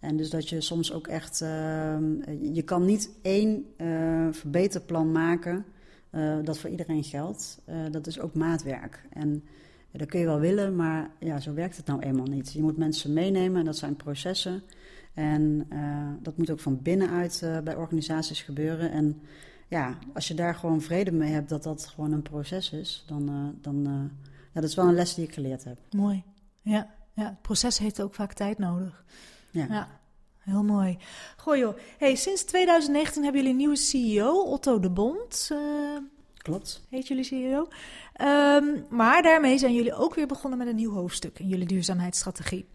En 0.00 0.16
dus 0.16 0.30
dat 0.30 0.48
je 0.48 0.60
soms 0.60 0.92
ook 0.92 1.06
echt. 1.06 1.40
ehm, 1.40 2.04
je 2.52 2.62
kan 2.62 2.84
niet 2.84 3.10
één 3.22 3.64
eh, 3.76 4.26
verbeterplan 4.30 5.12
maken 5.12 5.64
eh, 6.10 6.36
dat 6.44 6.58
voor 6.58 6.70
iedereen 6.70 7.04
geldt. 7.04 7.58
Eh, 7.64 7.76
dat 7.90 8.06
is 8.06 8.20
ook 8.20 8.34
maatwerk. 8.34 9.02
En 9.12 9.44
dat 9.90 10.08
kun 10.08 10.20
je 10.20 10.26
wel 10.26 10.40
willen, 10.40 10.76
maar 10.76 11.10
ja, 11.18 11.40
zo 11.40 11.54
werkt 11.54 11.76
het 11.76 11.86
nou 11.86 12.00
eenmaal 12.00 12.26
niet. 12.26 12.52
Je 12.52 12.62
moet 12.62 12.76
mensen 12.76 13.12
meenemen 13.12 13.58
en 13.58 13.64
dat 13.64 13.76
zijn 13.76 13.96
processen. 13.96 14.62
En 15.18 15.66
eh, 15.68 16.08
dat 16.20 16.36
moet 16.36 16.50
ook 16.50 16.60
van 16.60 16.82
binnenuit 16.82 17.42
eh, 17.42 17.58
bij 17.58 17.74
organisaties 17.74 18.42
gebeuren. 18.42 18.90
En 18.90 19.22
ja, 19.68 19.98
als 20.14 20.28
je 20.28 20.34
daar 20.34 20.54
gewoon 20.54 20.80
vrede 20.80 21.12
mee 21.12 21.32
hebt 21.32 21.48
dat 21.48 21.62
dat 21.62 21.86
gewoon 21.86 22.12
een 22.12 22.22
proces 22.22 22.70
is, 22.70 23.04
dan, 23.06 23.28
eh, 23.28 23.62
dan 23.62 24.10
ja, 24.52 24.60
dat 24.60 24.70
is 24.70 24.74
wel 24.74 24.88
een 24.88 24.94
les 24.94 25.14
die 25.14 25.24
ik 25.24 25.32
geleerd 25.32 25.64
heb. 25.64 25.78
Mooi. 25.90 26.22
Ja, 26.62 26.94
ja, 27.14 27.24
het 27.24 27.42
proces 27.42 27.78
heeft 27.78 28.02
ook 28.02 28.14
vaak 28.14 28.32
tijd 28.32 28.58
nodig. 28.58 29.04
Ja. 29.50 29.66
Ja, 29.68 29.88
heel 30.38 30.64
mooi. 30.64 30.98
Goh 31.36 31.56
joh. 31.56 31.76
Hey, 31.98 32.14
sinds 32.14 32.44
2019 32.44 33.22
hebben 33.22 33.40
jullie 33.40 33.56
een 33.56 33.60
nieuwe 33.60 33.76
CEO, 33.76 34.42
Otto 34.42 34.80
de 34.80 34.90
Bond. 34.90 35.50
Klopt. 36.36 36.86
heet 36.90 37.08
jullie 37.08 37.24
CEO. 37.24 37.68
Ehm, 38.12 38.64
maar 38.90 39.22
daarmee 39.22 39.58
zijn 39.58 39.74
jullie 39.74 39.94
ook 39.94 40.14
weer 40.14 40.26
begonnen 40.26 40.58
met 40.58 40.68
een 40.68 40.76
nieuw 40.76 40.92
hoofdstuk 40.92 41.38
in 41.38 41.48
jullie 41.48 41.66
duurzaamheidsstrategie. 41.66 42.66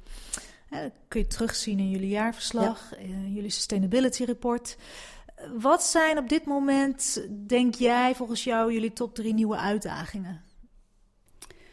Eh, 0.74 0.82
dat 0.82 0.92
kun 1.08 1.20
je 1.20 1.28
terugzien 1.28 1.80
in 1.80 1.90
jullie 1.90 2.10
jaarverslag, 2.10 2.98
in 2.98 3.34
jullie 3.34 3.50
sustainability 3.50 4.24
report. 4.24 4.78
Eh, 5.36 5.46
Wat 5.60 5.84
zijn 5.84 6.18
op 6.18 6.30
dit 6.30 6.46
moment, 6.46 7.28
denk 7.48 7.76
jij, 7.76 8.16
volgens 8.16 8.44
jou, 8.44 8.74
jullie 8.74 8.94
top 8.94 9.16
drie 9.16 9.34
nieuwe 9.34 9.58
uitdagingen? 9.58 10.42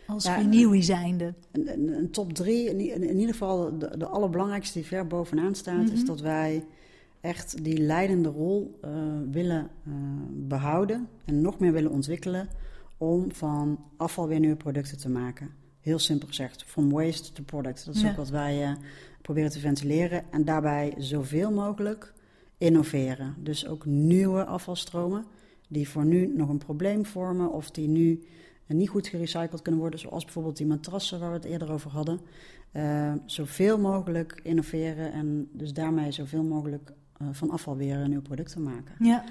Als 0.07 0.25
Ja, 0.25 0.35
renewie 0.35 0.83
zijnde. 0.83 1.35
Een, 1.53 1.73
een, 1.73 1.89
een 1.99 2.11
top 2.11 2.33
drie, 2.33 2.69
in, 2.69 3.17
ieder 3.19 3.33
geval 3.35 3.79
de, 3.79 3.97
de 3.99 4.07
allerbelangrijkste 4.07 4.79
die 4.79 4.87
ver 4.89 5.07
bovenaan 5.07 5.55
staat, 5.55 5.85
Mhm. 5.85 5.93
is 5.93 6.05
dat 6.05 6.21
wij 6.21 6.65
echt 7.21 7.65
die 7.65 7.79
leidende 7.79 8.29
rol 8.29 8.79
uh, 8.85 8.91
willen 9.31 9.71
uh, 9.89 9.95
behouden 10.31 11.09
en 11.25 11.41
nog 11.41 11.59
meer 11.59 11.73
willen 11.73 11.91
ontwikkelen 11.91 12.49
om 12.99 13.33
van 13.33 13.85
afval 13.97 14.29
weer 14.29 14.41
nieuwe 14.41 14.57
producten 14.57 14.99
te 14.99 15.09
maken. 15.09 15.51
Heel 15.81 15.99
simpel 15.99 16.29
gezegd, 16.29 16.65
from 16.65 16.91
waste 16.91 17.33
to 17.33 17.43
product. 17.43 17.87
Dat 17.87 17.95
is 17.95 18.07
ook 18.07 18.17
wat 18.17 18.29
wij 18.29 18.63
uh, 18.63 18.73
proberen 19.23 19.51
te 19.51 19.59
ventileren 19.59 20.25
en 20.31 20.45
daarbij 20.45 20.95
zoveel 20.99 21.51
mogelijk 21.51 22.13
innoveren. 22.59 23.35
Dus 23.39 23.67
ook 23.67 23.85
nieuwe 23.87 24.45
afvalstromen 24.45 25.25
die 25.69 25.89
voor 25.89 26.05
nu 26.05 26.37
nog 26.37 26.49
een 26.49 26.59
probleem 26.59 27.07
vormen 27.07 27.53
of 27.53 27.71
die 27.71 27.89
nu 27.89 28.25
niet 28.67 28.89
goed 28.89 29.07
gerecycled 29.07 29.63
kunnen 29.63 29.81
worden, 29.81 30.01
zoals 30.01 30.25
bijvoorbeeld 30.25 30.57
die 30.57 30.67
matrassen 30.67 31.21
waar 31.21 31.31
we 31.31 31.37
het 31.37 31.45
eerder 31.45 31.71
over 31.73 31.91
hadden. 31.91 32.21
Uh, 32.73 33.13
zoveel 33.27 33.79
mogelijk 33.79 34.41
innoveren 34.43 35.13
en 35.13 35.49
dus 35.53 35.73
daarmee 35.73 36.13
zoveel 36.13 36.43
mogelijk 36.43 36.93
uh, 37.23 37.29
van 37.33 37.51
afval 37.51 37.77
weer 37.77 37.97
een 37.97 38.11
nieuw 38.11 38.23
product 38.23 38.53
te 38.53 38.61
maken. 38.61 38.95
Ja. 38.99 39.25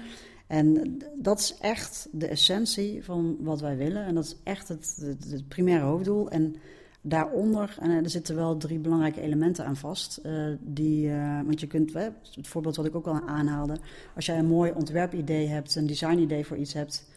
En 0.50 0.98
dat 1.14 1.38
is 1.38 1.56
echt 1.60 2.08
de 2.12 2.26
essentie 2.26 3.04
van 3.04 3.36
wat 3.40 3.60
wij 3.60 3.76
willen. 3.76 4.04
En 4.04 4.14
dat 4.14 4.24
is 4.24 4.36
echt 4.42 4.68
het, 4.68 4.96
het, 5.30 5.48
primaire 5.48 5.84
hoofddoel. 5.84 6.30
En 6.30 6.56
daaronder, 7.00 7.76
en 7.80 7.90
er 7.90 8.10
zitten 8.10 8.36
wel 8.36 8.56
drie 8.56 8.78
belangrijke 8.78 9.20
elementen 9.20 9.64
aan 9.64 9.76
vast. 9.76 10.20
Uh, 10.26 10.56
die, 10.60 11.06
uh, 11.06 11.40
want 11.44 11.60
je 11.60 11.66
kunt, 11.66 11.92
het 12.34 12.48
voorbeeld 12.48 12.76
wat 12.76 12.86
ik 12.86 12.94
ook 12.94 13.06
al 13.06 13.20
aanhaalde. 13.26 13.76
Als 14.14 14.26
jij 14.26 14.38
een 14.38 14.46
mooi 14.46 14.72
ontwerpidee 14.72 15.46
hebt, 15.46 15.74
een 15.74 15.86
designidee 15.86 16.46
voor 16.46 16.56
iets 16.56 16.72
hebt. 16.72 17.09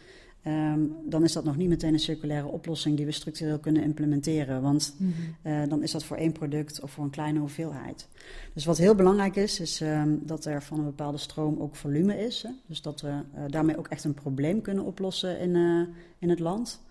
Um, 0.48 0.96
dan 1.06 1.24
is 1.24 1.34
dat 1.34 1.44
nog 1.44 1.58
niet 1.58 1.70
meteen 1.70 1.94
een 1.94 2.00
circulaire 2.00 2.48
oplossing 2.48 2.98
die 2.98 3.06
we 3.06 3.12
structureel 3.12 3.60
kunnen 3.60 3.84
implementeren. 3.84 4.62
Want 4.62 4.96
mm 4.98 5.14
-hmm. 5.14 5.52
uh, 5.52 5.70
dan 5.70 5.84
is 5.84 5.92
dat 5.92 6.04
voor 6.04 6.18
één 6.18 6.32
product 6.32 6.82
of 6.82 6.92
voor 6.92 7.04
een 7.04 7.10
kleine 7.10 7.40
hoeveelheid. 7.40 8.08
Dus 8.54 8.66
wat 8.66 8.78
heel 8.78 8.96
belangrijk 8.96 9.36
is, 9.36 9.60
is 9.60 9.82
um, 9.82 10.22
dat 10.24 10.46
er 10.46 10.64
van 10.64 10.80
een 10.80 10.86
bepaalde 10.86 11.18
stroom 11.18 11.60
ook 11.60 11.76
volume 11.76 12.18
is. 12.20 12.44
Hè? 12.44 12.50
Dus 12.66 12.82
dat 12.82 13.02
we 13.02 13.08
uh, 13.08 13.44
daarmee 13.50 13.78
ook 13.78 13.88
echt 13.88 14.04
een 14.04 14.14
probleem 14.14 14.62
kunnen 14.62 14.84
oplossen 14.84 15.40
in, 15.40 15.56
uh, 15.56 15.88
in 16.20 16.30
het 16.30 16.40
land. 16.40 16.82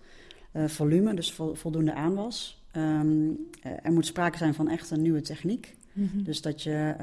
volume, 0.53 1.13
dus 1.13 1.31
vo 1.31 1.53
voldoende 1.53 1.93
aanwas. 1.93 2.63
Um, 2.77 3.49
er 3.61 3.91
moet 3.91 4.05
sprake 4.05 4.37
zijn 4.37 4.53
van 4.53 4.69
echt 4.69 4.91
een 4.91 5.01
nieuwe 5.01 5.21
techniek. 5.21 5.75
Mm 5.93 6.09
-hmm. 6.11 6.23
Dus 6.23 6.41
dat 6.41 6.61
je 6.63 6.95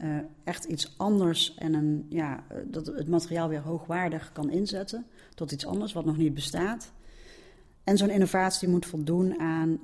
uh, 0.00 0.08
echt 0.44 0.64
iets 0.64 0.94
anders 0.96 1.54
en 1.54 1.74
een, 1.74 2.06
ja, 2.08 2.44
dat 2.64 2.86
het 2.86 3.08
materiaal 3.08 3.48
weer 3.48 3.60
hoogwaardig 3.60 4.32
kan 4.32 4.50
inzetten 4.50 5.06
tot 5.34 5.52
iets 5.52 5.66
anders 5.66 5.92
wat 5.92 6.04
nog 6.04 6.16
niet 6.16 6.34
bestaat. 6.34 6.92
En 7.84 7.96
zo'n 7.96 8.10
innovatie 8.10 8.68
moet 8.68 8.86
voldoen 8.86 9.38
aan 9.38 9.68
uh, 9.68 9.78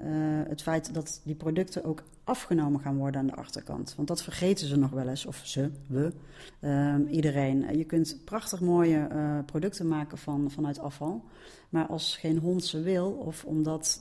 het 0.48 0.62
feit 0.62 0.94
dat 0.94 1.20
die 1.24 1.34
producten 1.34 1.84
ook 1.84 2.02
afgenomen 2.24 2.80
gaan 2.80 2.96
worden 2.96 3.20
aan 3.20 3.26
de 3.26 3.34
achterkant. 3.34 3.94
Want 3.96 4.08
dat 4.08 4.22
vergeten 4.22 4.66
ze 4.66 4.76
nog 4.76 4.90
wel 4.90 5.08
eens, 5.08 5.26
of 5.26 5.40
ze, 5.44 5.70
we, 5.86 6.12
uh, 6.60 6.94
iedereen. 7.10 7.76
Je 7.78 7.84
kunt 7.84 8.18
prachtig 8.24 8.60
mooie 8.60 9.08
uh, 9.12 9.38
producten 9.46 9.88
maken 9.88 10.18
van, 10.18 10.50
vanuit 10.50 10.78
afval. 10.78 11.24
Maar 11.68 11.86
als 11.86 12.16
geen 12.16 12.38
hond 12.38 12.64
ze 12.64 12.80
wil, 12.80 13.10
of 13.10 13.44
omdat 13.44 14.00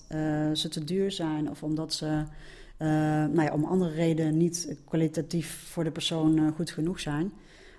ze 0.54 0.68
te 0.70 0.84
duur 0.84 1.12
zijn, 1.12 1.50
of 1.50 1.64
omdat 1.64 1.94
ze 1.94 2.24
nou 2.78 3.42
ja, 3.42 3.54
om 3.54 3.64
andere 3.64 3.92
redenen 3.92 4.38
niet 4.38 4.78
kwalitatief 4.86 5.66
voor 5.70 5.84
de 5.84 5.92
persoon 5.92 6.54
goed 6.56 6.72
genoeg 6.72 7.00
zijn, 7.00 7.32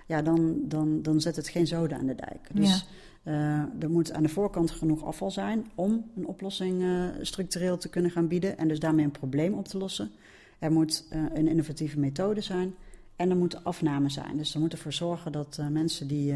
ja, 0.07 0.21
dan, 0.21 0.59
dan, 0.63 1.01
dan 1.01 1.21
zet 1.21 1.35
het 1.35 1.47
geen 1.47 1.67
zoden 1.67 1.97
aan 1.97 2.05
de 2.05 2.15
dijk. 2.15 2.49
Dus 2.53 2.69
ja. 2.69 2.81
Uh, 3.23 3.33
er 3.79 3.89
moet 3.89 4.11
aan 4.11 4.23
de 4.23 4.29
voorkant 4.29 4.71
genoeg 4.71 5.03
afval 5.03 5.31
zijn 5.31 5.65
om 5.75 6.11
een 6.15 6.27
oplossing 6.27 6.81
uh, 6.81 7.05
structureel 7.21 7.77
te 7.77 7.89
kunnen 7.89 8.11
gaan 8.11 8.27
bieden 8.27 8.57
en 8.57 8.67
dus 8.67 8.79
daarmee 8.79 9.05
een 9.05 9.11
probleem 9.11 9.53
op 9.53 9.67
te 9.67 9.77
lossen. 9.77 10.11
Er 10.59 10.71
moet 10.71 11.07
uh, 11.13 11.23
een 11.33 11.47
innovatieve 11.47 11.99
methode 11.99 12.41
zijn 12.41 12.73
en 13.15 13.29
er 13.29 13.37
moet 13.37 13.63
afname 13.63 14.09
zijn. 14.09 14.37
Dus 14.37 14.53
we 14.53 14.59
moeten 14.59 14.77
ervoor 14.77 14.93
zorgen 14.93 15.31
dat 15.31 15.61
mensen 15.71 16.07
die, 16.07 16.33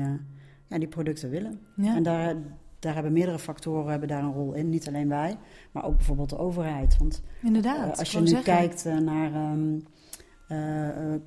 ja, 0.67 0.77
die 0.77 0.88
producten 0.88 1.29
willen. 1.29 1.59
Ja. 1.75 1.95
En 1.95 2.03
daar, 2.03 2.36
daar 2.79 2.93
hebben 2.93 3.13
meerdere 3.13 3.39
factoren 3.39 3.91
hebben 3.91 4.07
daar 4.07 4.23
een 4.23 4.34
rol 4.34 4.53
in. 4.53 4.69
Niet 4.69 4.88
alleen 4.88 5.09
wij, 5.09 5.38
maar 5.71 5.86
ook 5.86 5.95
bijvoorbeeld 5.95 6.29
de 6.29 6.38
overheid. 6.38 6.97
Want 6.97 7.21
Inderdaad, 7.41 7.99
als 7.99 8.11
je 8.11 8.19
nu 8.19 8.27
zeggen. 8.27 8.53
kijkt 8.53 8.86
naar 8.86 9.51
um, 9.51 9.84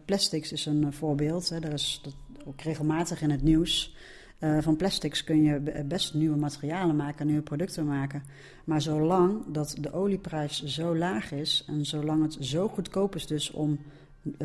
plastics 0.05 0.53
is 0.53 0.67
een 0.67 0.93
voorbeeld. 0.93 1.49
Hè. 1.49 1.57
Er 1.57 1.73
is 1.73 2.01
dat 2.03 2.15
ook 2.47 2.61
regelmatig 2.61 3.23
in 3.23 3.31
het 3.31 3.43
nieuws. 3.43 3.97
Uh, 4.41 4.59
van 4.61 4.77
plastics 4.77 5.25
kun 5.25 5.43
je 5.43 5.85
best 5.85 6.15
nieuwe 6.15 6.37
materialen 6.37 6.97
maken, 6.97 7.27
nieuwe 7.27 7.43
producten 7.43 7.87
maken. 7.87 8.23
Maar 8.65 8.83
zolang 8.83 9.45
dat 9.47 9.77
de 9.81 9.93
olieprijs 9.93 10.65
zo 10.65 10.97
laag 10.97 11.33
is 11.33 11.65
en 11.69 11.85
zolang 11.85 12.23
het 12.23 12.37
zo 12.41 12.69
goedkoop 12.69 13.15
is 13.15 13.27
dus 13.27 13.51
om 13.51 13.79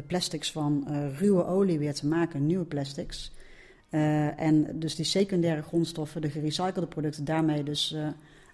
plastics 0.08 0.52
van 0.52 0.86
uh, 0.88 1.18
ruwe 1.20 1.46
olie 1.46 1.80
weer 1.80 1.94
te 1.94 2.08
maken, 2.08 2.46
nieuwe 2.46 2.66
plastics. 2.66 3.32
En 3.90 4.80
dus 4.80 4.96
die 4.96 5.06
secundaire 5.06 5.62
grondstoffen, 5.62 6.22
de 6.22 6.30
gerecyclede 6.30 6.88
producten, 6.88 7.26
daarmee 7.26 7.64
dus 7.64 7.96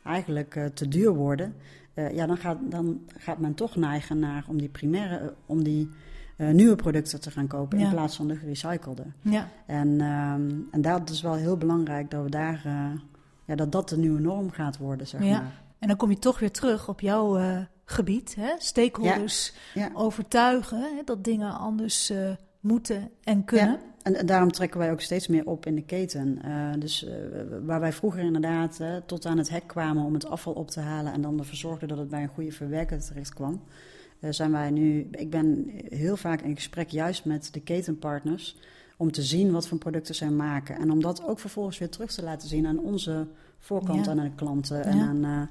eigenlijk 0.04 0.60
te 0.74 0.88
duur 0.88 1.14
worden. 1.14 1.56
ja, 1.94 2.26
dan 2.26 2.38
gaat, 2.38 2.58
dan 2.62 3.02
gaat 3.18 3.40
men 3.40 3.54
toch 3.54 3.76
neigen 3.76 4.20
naar 4.20 4.46
om 4.48 4.58
die 4.58 4.70
primaire, 4.70 5.34
om 5.46 5.64
die 5.64 5.90
uh, 6.38 6.50
nieuwe 6.50 6.76
producten 6.76 7.22
te 7.22 7.32
gaan 7.32 7.48
kopen 7.48 7.80
Ja. 7.80 7.86
in 7.86 7.92
plaats 7.92 8.16
van 8.16 8.28
de 8.28 8.36
gerecyclede. 8.36 9.04
Ja, 9.22 9.48
En, 9.66 10.02
ehm, 10.02 10.52
en 10.72 10.82
dat 10.82 11.10
is 11.10 11.22
wel 11.22 11.34
heel 11.34 11.58
belangrijk 11.58 12.12
dat 12.12 12.24
we 12.24 12.30
daar, 12.30 12.62
eh, 12.66 13.00
ja, 13.46 13.56
dat 13.56 13.72
dat 13.72 13.90
de 13.90 13.98
nieuwe 13.98 14.20
norm 14.20 14.52
gaat 14.52 14.78
worden, 14.78 15.08
zeg 15.08 15.24
Ja. 15.24 15.32
maar. 15.32 15.62
en 15.80 15.88
dan 15.88 15.98
kom 15.98 16.10
je 16.10 16.20
toch 16.20 16.40
weer 16.40 16.52
terug 16.52 16.88
op 16.90 17.00
jouw 17.02 17.38
eh, 17.38 17.58
gebied. 17.86 18.36
Hè? 18.36 18.50
Stakeholders 18.58 19.54
Ja. 19.74 19.90
overtuigen 19.94 20.80
hè, 20.80 21.02
dat 21.06 21.24
dingen 21.24 21.52
anders 21.58 22.10
eh, 22.10 22.30
moeten 22.60 23.10
en 23.24 23.46
kunnen. 23.46 23.72
Ja, 23.72 23.80
en, 24.02 24.16
en 24.16 24.26
daarom 24.26 24.52
trekken 24.52 24.80
wij 24.80 24.92
ook 24.92 25.02
steeds 25.02 25.28
meer 25.28 25.46
op 25.46 25.66
in 25.66 25.76
de 25.76 25.82
keten. 25.84 26.40
Eh, 26.44 26.52
dus 26.80 27.06
eh, 27.06 27.14
waar 27.66 27.80
wij 27.80 27.94
vroeger 27.94 28.24
inderdaad 28.24 28.80
eh, 28.80 28.96
tot 29.06 29.26
aan 29.26 29.38
het 29.38 29.50
hek 29.50 29.68
kwamen 29.68 30.04
om 30.04 30.14
het 30.14 30.28
afval 30.30 30.54
op 30.54 30.70
te 30.72 30.80
halen 30.80 31.14
en 31.14 31.22
dan 31.22 31.40
ervoor 31.40 31.56
zorgden 31.56 31.88
dat 31.88 31.98
het 31.98 32.10
bij 32.10 32.22
een 32.22 32.28
goede 32.34 32.52
verwerker 32.52 33.00
terecht 33.06 33.34
kwam, 33.34 33.54
eh, 33.54 33.60
zijn 34.30 34.52
wij 34.52 34.72
nu. 34.72 35.08
Ik 35.12 35.30
ben 35.30 35.72
heel 35.90 36.18
vaak 36.18 36.42
in 36.42 36.56
gesprek 36.56 36.90
juist 36.90 37.26
met 37.26 37.50
de 37.54 37.60
ketenpartners 37.62 38.56
om 38.98 39.12
te 39.12 39.22
zien 39.24 39.52
wat 39.52 39.68
voor 39.68 39.78
producten 39.78 40.16
zij 40.16 40.30
maken 40.30 40.78
en 40.78 40.92
om 40.92 41.02
dat 41.02 41.24
ook 41.28 41.40
vervolgens 41.40 41.78
weer 41.78 41.90
terug 41.90 42.12
te 42.12 42.24
laten 42.24 42.48
zien 42.50 42.66
aan 42.68 42.80
onze 42.80 43.28
voorkant 43.60 44.06
Ja. 44.06 44.12
en 44.12 44.20
aan 44.20 44.26
de 44.30 44.36
klanten. 44.36 44.84
En 44.84 44.98
Ja. 44.98 45.06
aan, 45.08 45.24
eh, 45.24 45.42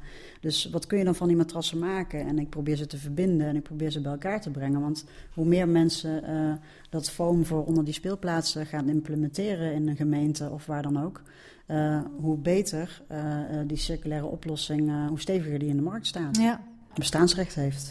dus 0.40 0.70
wat 0.70 0.86
kun 0.86 0.98
je 0.98 1.04
dan 1.04 1.14
van 1.14 1.28
die 1.28 1.36
matrassen 1.36 1.78
maken? 1.78 2.26
En 2.26 2.38
ik 2.38 2.48
probeer 2.50 2.76
ze 2.76 2.86
te 2.86 2.98
verbinden 2.98 3.46
en 3.46 3.56
ik 3.56 3.62
probeer 3.62 3.90
ze 3.90 4.00
bij 4.00 4.12
elkaar 4.12 4.40
te 4.40 4.50
brengen. 4.50 4.80
Want 4.80 5.04
hoe 5.34 5.44
meer 5.46 5.68
mensen 5.68 6.24
eh, 6.24 6.52
dat 6.90 7.10
foam 7.10 7.44
voor 7.44 7.64
onder 7.64 7.84
die 7.84 7.94
speelplaatsen 7.94 8.66
gaan 8.66 8.88
implementeren 8.88 9.72
in 9.74 9.88
een 9.88 9.96
gemeente 9.96 10.50
of 10.50 10.66
waar 10.66 10.82
dan 10.82 11.02
ook, 11.02 11.22
eh, 11.66 12.00
hoe 12.20 12.36
beter 12.38 13.02
eh, 13.08 13.60
eh, 13.60 13.68
die 13.68 13.76
circulaire 13.76 14.26
oplossing, 14.26 14.88
eh, 14.88 15.06
hoe 15.06 15.20
steviger 15.20 15.58
die 15.58 15.68
in 15.68 15.76
de 15.76 15.82
markt 15.82 16.06
staat. 16.06 16.36
Ja. 16.36 16.60
Bestaansrecht 16.98 17.54
heeft. 17.54 17.90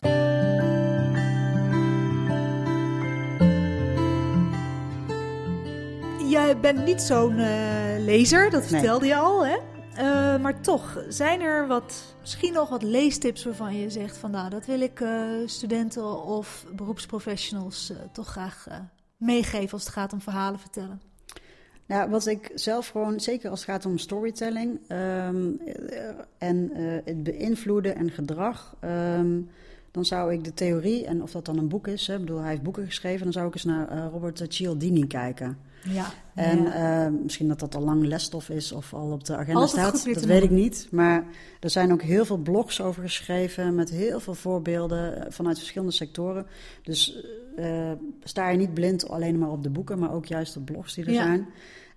Jij 6.30 6.60
bent 6.60 6.86
niet 6.86 7.02
zo'n 7.02 7.38
eh, 7.40 8.00
lezer, 8.00 8.50
dat 8.50 8.62
Nee. 8.62 8.70
vertelde 8.70 9.06
je 9.06 9.16
al, 9.16 9.46
hè? 9.46 9.58
Eh, 9.96 10.42
maar 10.42 10.62
toch, 10.62 11.04
zijn 11.08 11.42
er 11.42 11.68
wat, 11.68 12.16
misschien 12.22 12.54
nog 12.54 12.70
wat 12.70 12.84
leestips 12.84 13.44
waarvan 13.44 13.76
je 13.80 13.90
zegt 13.90 14.18
van 14.18 14.32
nou, 14.32 14.50
dat 14.50 14.66
wil 14.66 14.82
ik 14.82 15.00
eh, 15.02 15.10
studenten 15.46 16.24
of 16.24 16.66
beroepsprofessionals 16.76 17.92
toch 18.12 18.28
graag 18.28 18.68
meegeven 19.18 19.72
als 19.72 19.84
het 19.84 19.94
gaat 19.94 20.14
om 20.14 20.22
verhalen 20.22 20.60
vertellen? 20.60 21.02
Nou, 21.88 22.10
wat 22.10 22.28
ik 22.28 22.52
zelf 22.56 22.88
gewoon, 22.88 23.20
zeker 23.20 23.50
als 23.50 23.60
het 23.60 23.70
gaat 23.70 23.86
om 23.86 23.98
storytelling 23.98 24.80
ehm, 24.88 25.52
eh, 25.66 26.10
en 26.38 26.72
eh, 26.74 26.84
het 27.04 27.24
beïnvloeden 27.24 27.96
en 27.96 28.12
gedrag, 28.12 28.76
ehm, 28.80 29.42
dan 29.92 30.06
zou 30.06 30.34
ik 30.34 30.44
de 30.44 30.54
theorie, 30.54 31.06
en 31.06 31.22
of 31.22 31.32
dat 31.32 31.46
dan 31.46 31.58
een 31.58 31.68
boek 31.68 31.88
is, 31.88 32.08
hè, 32.08 32.14
ik 32.14 32.20
bedoel, 32.20 32.40
hij 32.40 32.50
heeft 32.50 32.64
boeken 32.64 32.86
geschreven, 32.86 33.24
dan 33.24 33.34
zou 33.34 33.48
ik 33.48 33.54
eens 33.54 33.64
naar 33.64 33.88
eh, 33.88 34.08
Robert 34.12 34.46
Cialdini 34.48 35.08
kijken. 35.08 35.58
Ja. 35.90 36.06
En 36.36 36.64
ja. 36.64 37.06
eh, 37.06 37.12
misschien 37.24 37.48
dat 37.48 37.60
dat 37.60 37.76
al 37.76 37.82
lang 37.82 38.06
lesstof 38.06 38.50
is 38.50 38.72
of 38.72 38.94
al 38.94 39.12
op 39.12 39.24
de 39.26 39.36
agenda 39.36 39.60
Altijd 39.60 39.98
staat, 39.98 40.14
dat 40.14 40.24
weet 40.26 40.44
ik 40.44 40.50
niet. 40.50 40.88
Maar 40.92 41.24
er 41.60 41.70
zijn 41.70 41.92
ook 41.92 42.02
heel 42.02 42.26
veel 42.26 42.38
blogs 42.38 42.82
over 42.82 43.02
geschreven 43.04 43.76
met 43.76 43.90
heel 43.90 44.20
veel 44.20 44.34
voorbeelden 44.34 45.22
eh, 45.26 45.32
vanuit 45.32 45.58
verschillende 45.58 45.94
sectoren. 45.94 46.46
Dus 46.84 47.26
eh, 47.56 47.92
sta 48.24 48.50
je 48.50 48.58
niet 48.58 48.74
blind 48.74 49.08
alleen 49.10 49.38
maar 49.38 49.52
op 49.52 49.64
de 49.64 49.70
boeken, 49.70 50.00
maar 50.00 50.14
ook 50.14 50.26
juist 50.26 50.54
de 50.54 50.60
blogs 50.62 50.94
die 50.94 51.06
er 51.06 51.12
Ja. 51.12 51.24
zijn. 51.24 51.48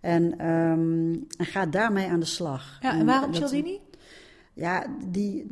En, 0.01 0.39
ehm, 0.39 1.13
en 1.39 1.47
ga 1.47 1.67
daarmee 1.67 2.07
aan 2.09 2.21
de 2.21 2.27
slag. 2.27 2.79
ja, 2.81 2.99
en 2.99 3.07
waarom 3.07 3.35
Cialdini? 3.35 3.81
Ja, 4.55 4.87
die, 5.07 5.47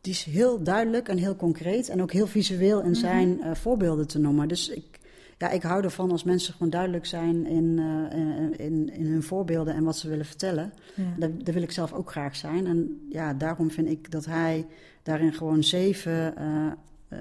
die 0.00 0.12
is 0.12 0.22
heel 0.24 0.62
duidelijk 0.62 1.08
en 1.08 1.16
heel 1.18 1.36
concreet 1.36 1.88
en 1.88 2.02
ook 2.02 2.12
heel 2.12 2.26
visueel 2.26 2.80
in 2.80 2.90
Mhm. 2.90 2.98
zijn 3.00 3.56
voorbeelden 3.56 4.06
te 4.06 4.18
noemen. 4.18 4.48
Dus 4.48 4.68
ik, 4.68 4.97
ja, 5.38 5.50
ik 5.50 5.62
hou 5.62 5.82
ervan 5.82 6.10
als 6.10 6.24
mensen 6.24 6.52
gewoon 6.52 6.70
duidelijk 6.70 7.06
zijn 7.06 7.46
in, 7.46 7.78
eh, 7.78 8.18
in, 8.18 8.56
in, 8.56 8.92
in 8.92 9.06
hun 9.06 9.22
voorbeelden 9.22 9.74
en 9.74 9.84
wat 9.84 9.96
ze 9.96 10.08
willen 10.08 10.24
vertellen. 10.24 10.72
Ja. 10.94 11.04
Daar, 11.18 11.30
daar 11.38 11.54
wil 11.54 11.62
ik 11.62 11.70
zelf 11.70 11.92
ook 11.92 12.10
graag 12.10 12.36
zijn. 12.36 12.66
En 12.66 13.06
ja, 13.10 13.34
daarom 13.34 13.70
vind 13.70 13.88
ik 13.88 14.10
dat 14.10 14.24
hij 14.24 14.66
daarin 15.02 15.32
gewoon 15.32 15.64
zeven 15.64 16.36
eh, 16.36 16.66
eh, 17.08 17.18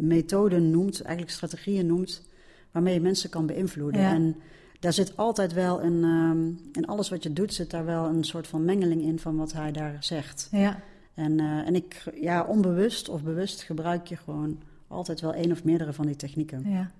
methoden 0.00 0.70
noemt, 0.70 1.00
eigenlijk 1.02 1.34
strategieën 1.34 1.86
noemt, 1.86 2.28
waarmee 2.70 2.94
je 2.94 3.00
mensen 3.00 3.30
kan 3.30 3.46
beïnvloeden. 3.46 4.00
Ja. 4.00 4.12
En 4.12 4.36
daar 4.80 4.92
zit 4.92 5.16
altijd 5.16 5.52
wel 5.52 5.82
een, 5.82 6.04
ehm, 6.04 6.76
in 6.78 6.86
alles 6.86 7.08
wat 7.08 7.22
je 7.22 7.32
doet, 7.32 7.54
zit 7.54 7.70
daar 7.70 7.84
wel 7.84 8.04
een 8.04 8.24
soort 8.24 8.46
van 8.46 8.64
mengeling 8.64 9.02
in 9.02 9.18
van 9.18 9.36
wat 9.36 9.52
hij 9.52 9.72
daar 9.72 9.96
zegt. 10.00 10.48
Ja. 10.50 10.80
En, 11.14 11.40
en 11.40 11.74
ik, 11.74 12.02
ja, 12.14 12.44
onbewust 12.44 13.08
of 13.08 13.22
bewust 13.22 13.62
gebruik 13.62 14.06
je 14.06 14.16
gewoon 14.16 14.58
altijd 14.88 15.20
wel 15.20 15.34
één 15.34 15.52
of 15.52 15.64
meerdere 15.64 15.92
van 15.92 16.06
die 16.06 16.16
technieken. 16.16 16.70
ja. 16.70 16.90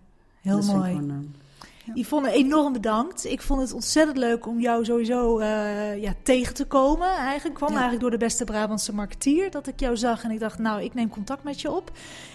Heel 0.42 0.56
Dat 0.56 0.64
vind 0.64 0.76
ik 0.76 0.82
mooi. 0.82 0.94
gewoon, 0.94 1.10
eh, 1.10 1.94
Yvonne, 1.94 2.30
enorm 2.32 2.72
bedankt. 2.72 3.24
Ik 3.24 3.42
vond 3.42 3.60
het 3.60 3.72
ontzettend 3.72 4.16
leuk 4.16 4.46
om 4.46 4.60
jou 4.60 4.84
sowieso 4.84 5.38
eh, 5.38 6.02
ja, 6.02 6.12
tegen 6.22 6.54
te 6.54 6.64
komen. 6.66 7.08
Eigenlijk 7.08 7.54
kwam 7.56 7.68
Ja. 7.68 7.74
eigenlijk 7.74 8.02
door 8.02 8.10
de 8.18 8.24
beste 8.24 8.44
Brabantse 8.44 8.94
marketeer 8.94 9.50
dat 9.50 9.66
ik 9.66 9.80
jou 9.80 9.96
zag. 9.96 10.22
En 10.22 10.30
ik 10.30 10.40
dacht, 10.40 10.58
nou, 10.58 10.82
ik 10.82 10.94
neem 10.94 11.08
contact 11.08 11.42
met 11.42 11.60
je 11.60 11.70
op. 11.70 11.90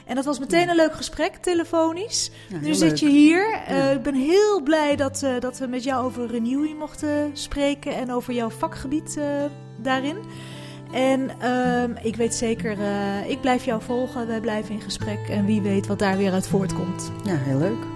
En 0.05 0.15
dat 0.15 0.25
was 0.25 0.39
meteen 0.39 0.69
een 0.69 0.75
leuk 0.75 0.93
gesprek, 0.93 1.35
telefonisch. 1.35 2.31
nu 2.61 2.73
zit 2.73 2.89
leuk. 2.89 2.99
je 2.99 3.09
hier. 3.09 3.53
Eh, 3.67 3.91
ik 3.93 4.01
ben 4.01 4.15
heel 4.15 4.61
blij 4.63 4.95
dat, 4.95 5.25
dat 5.39 5.57
we 5.57 5.67
met 5.67 5.83
jou 5.83 6.05
over 6.05 6.27
Renewing 6.27 6.79
mochten 6.79 7.29
spreken. 7.33 7.95
En 7.95 8.11
over 8.11 8.33
jouw 8.33 8.49
vakgebied 8.49 9.19
daarin. 9.81 10.17
En 10.91 11.29
ehm, 11.39 11.91
ik 12.03 12.15
weet 12.15 12.33
zeker, 12.33 12.77
ik 13.27 13.41
blijf 13.41 13.65
jou 13.65 13.81
volgen. 13.81 14.27
Wij 14.27 14.39
blijven 14.39 14.73
in 14.75 14.81
gesprek. 14.81 15.19
En 15.29 15.45
wie 15.45 15.61
weet 15.61 15.87
wat 15.87 15.99
daar 15.99 16.17
weer 16.17 16.31
uit 16.31 16.47
voortkomt. 16.47 17.11
Ja, 17.23 17.35
heel 17.35 17.57
leuk. 17.57 17.94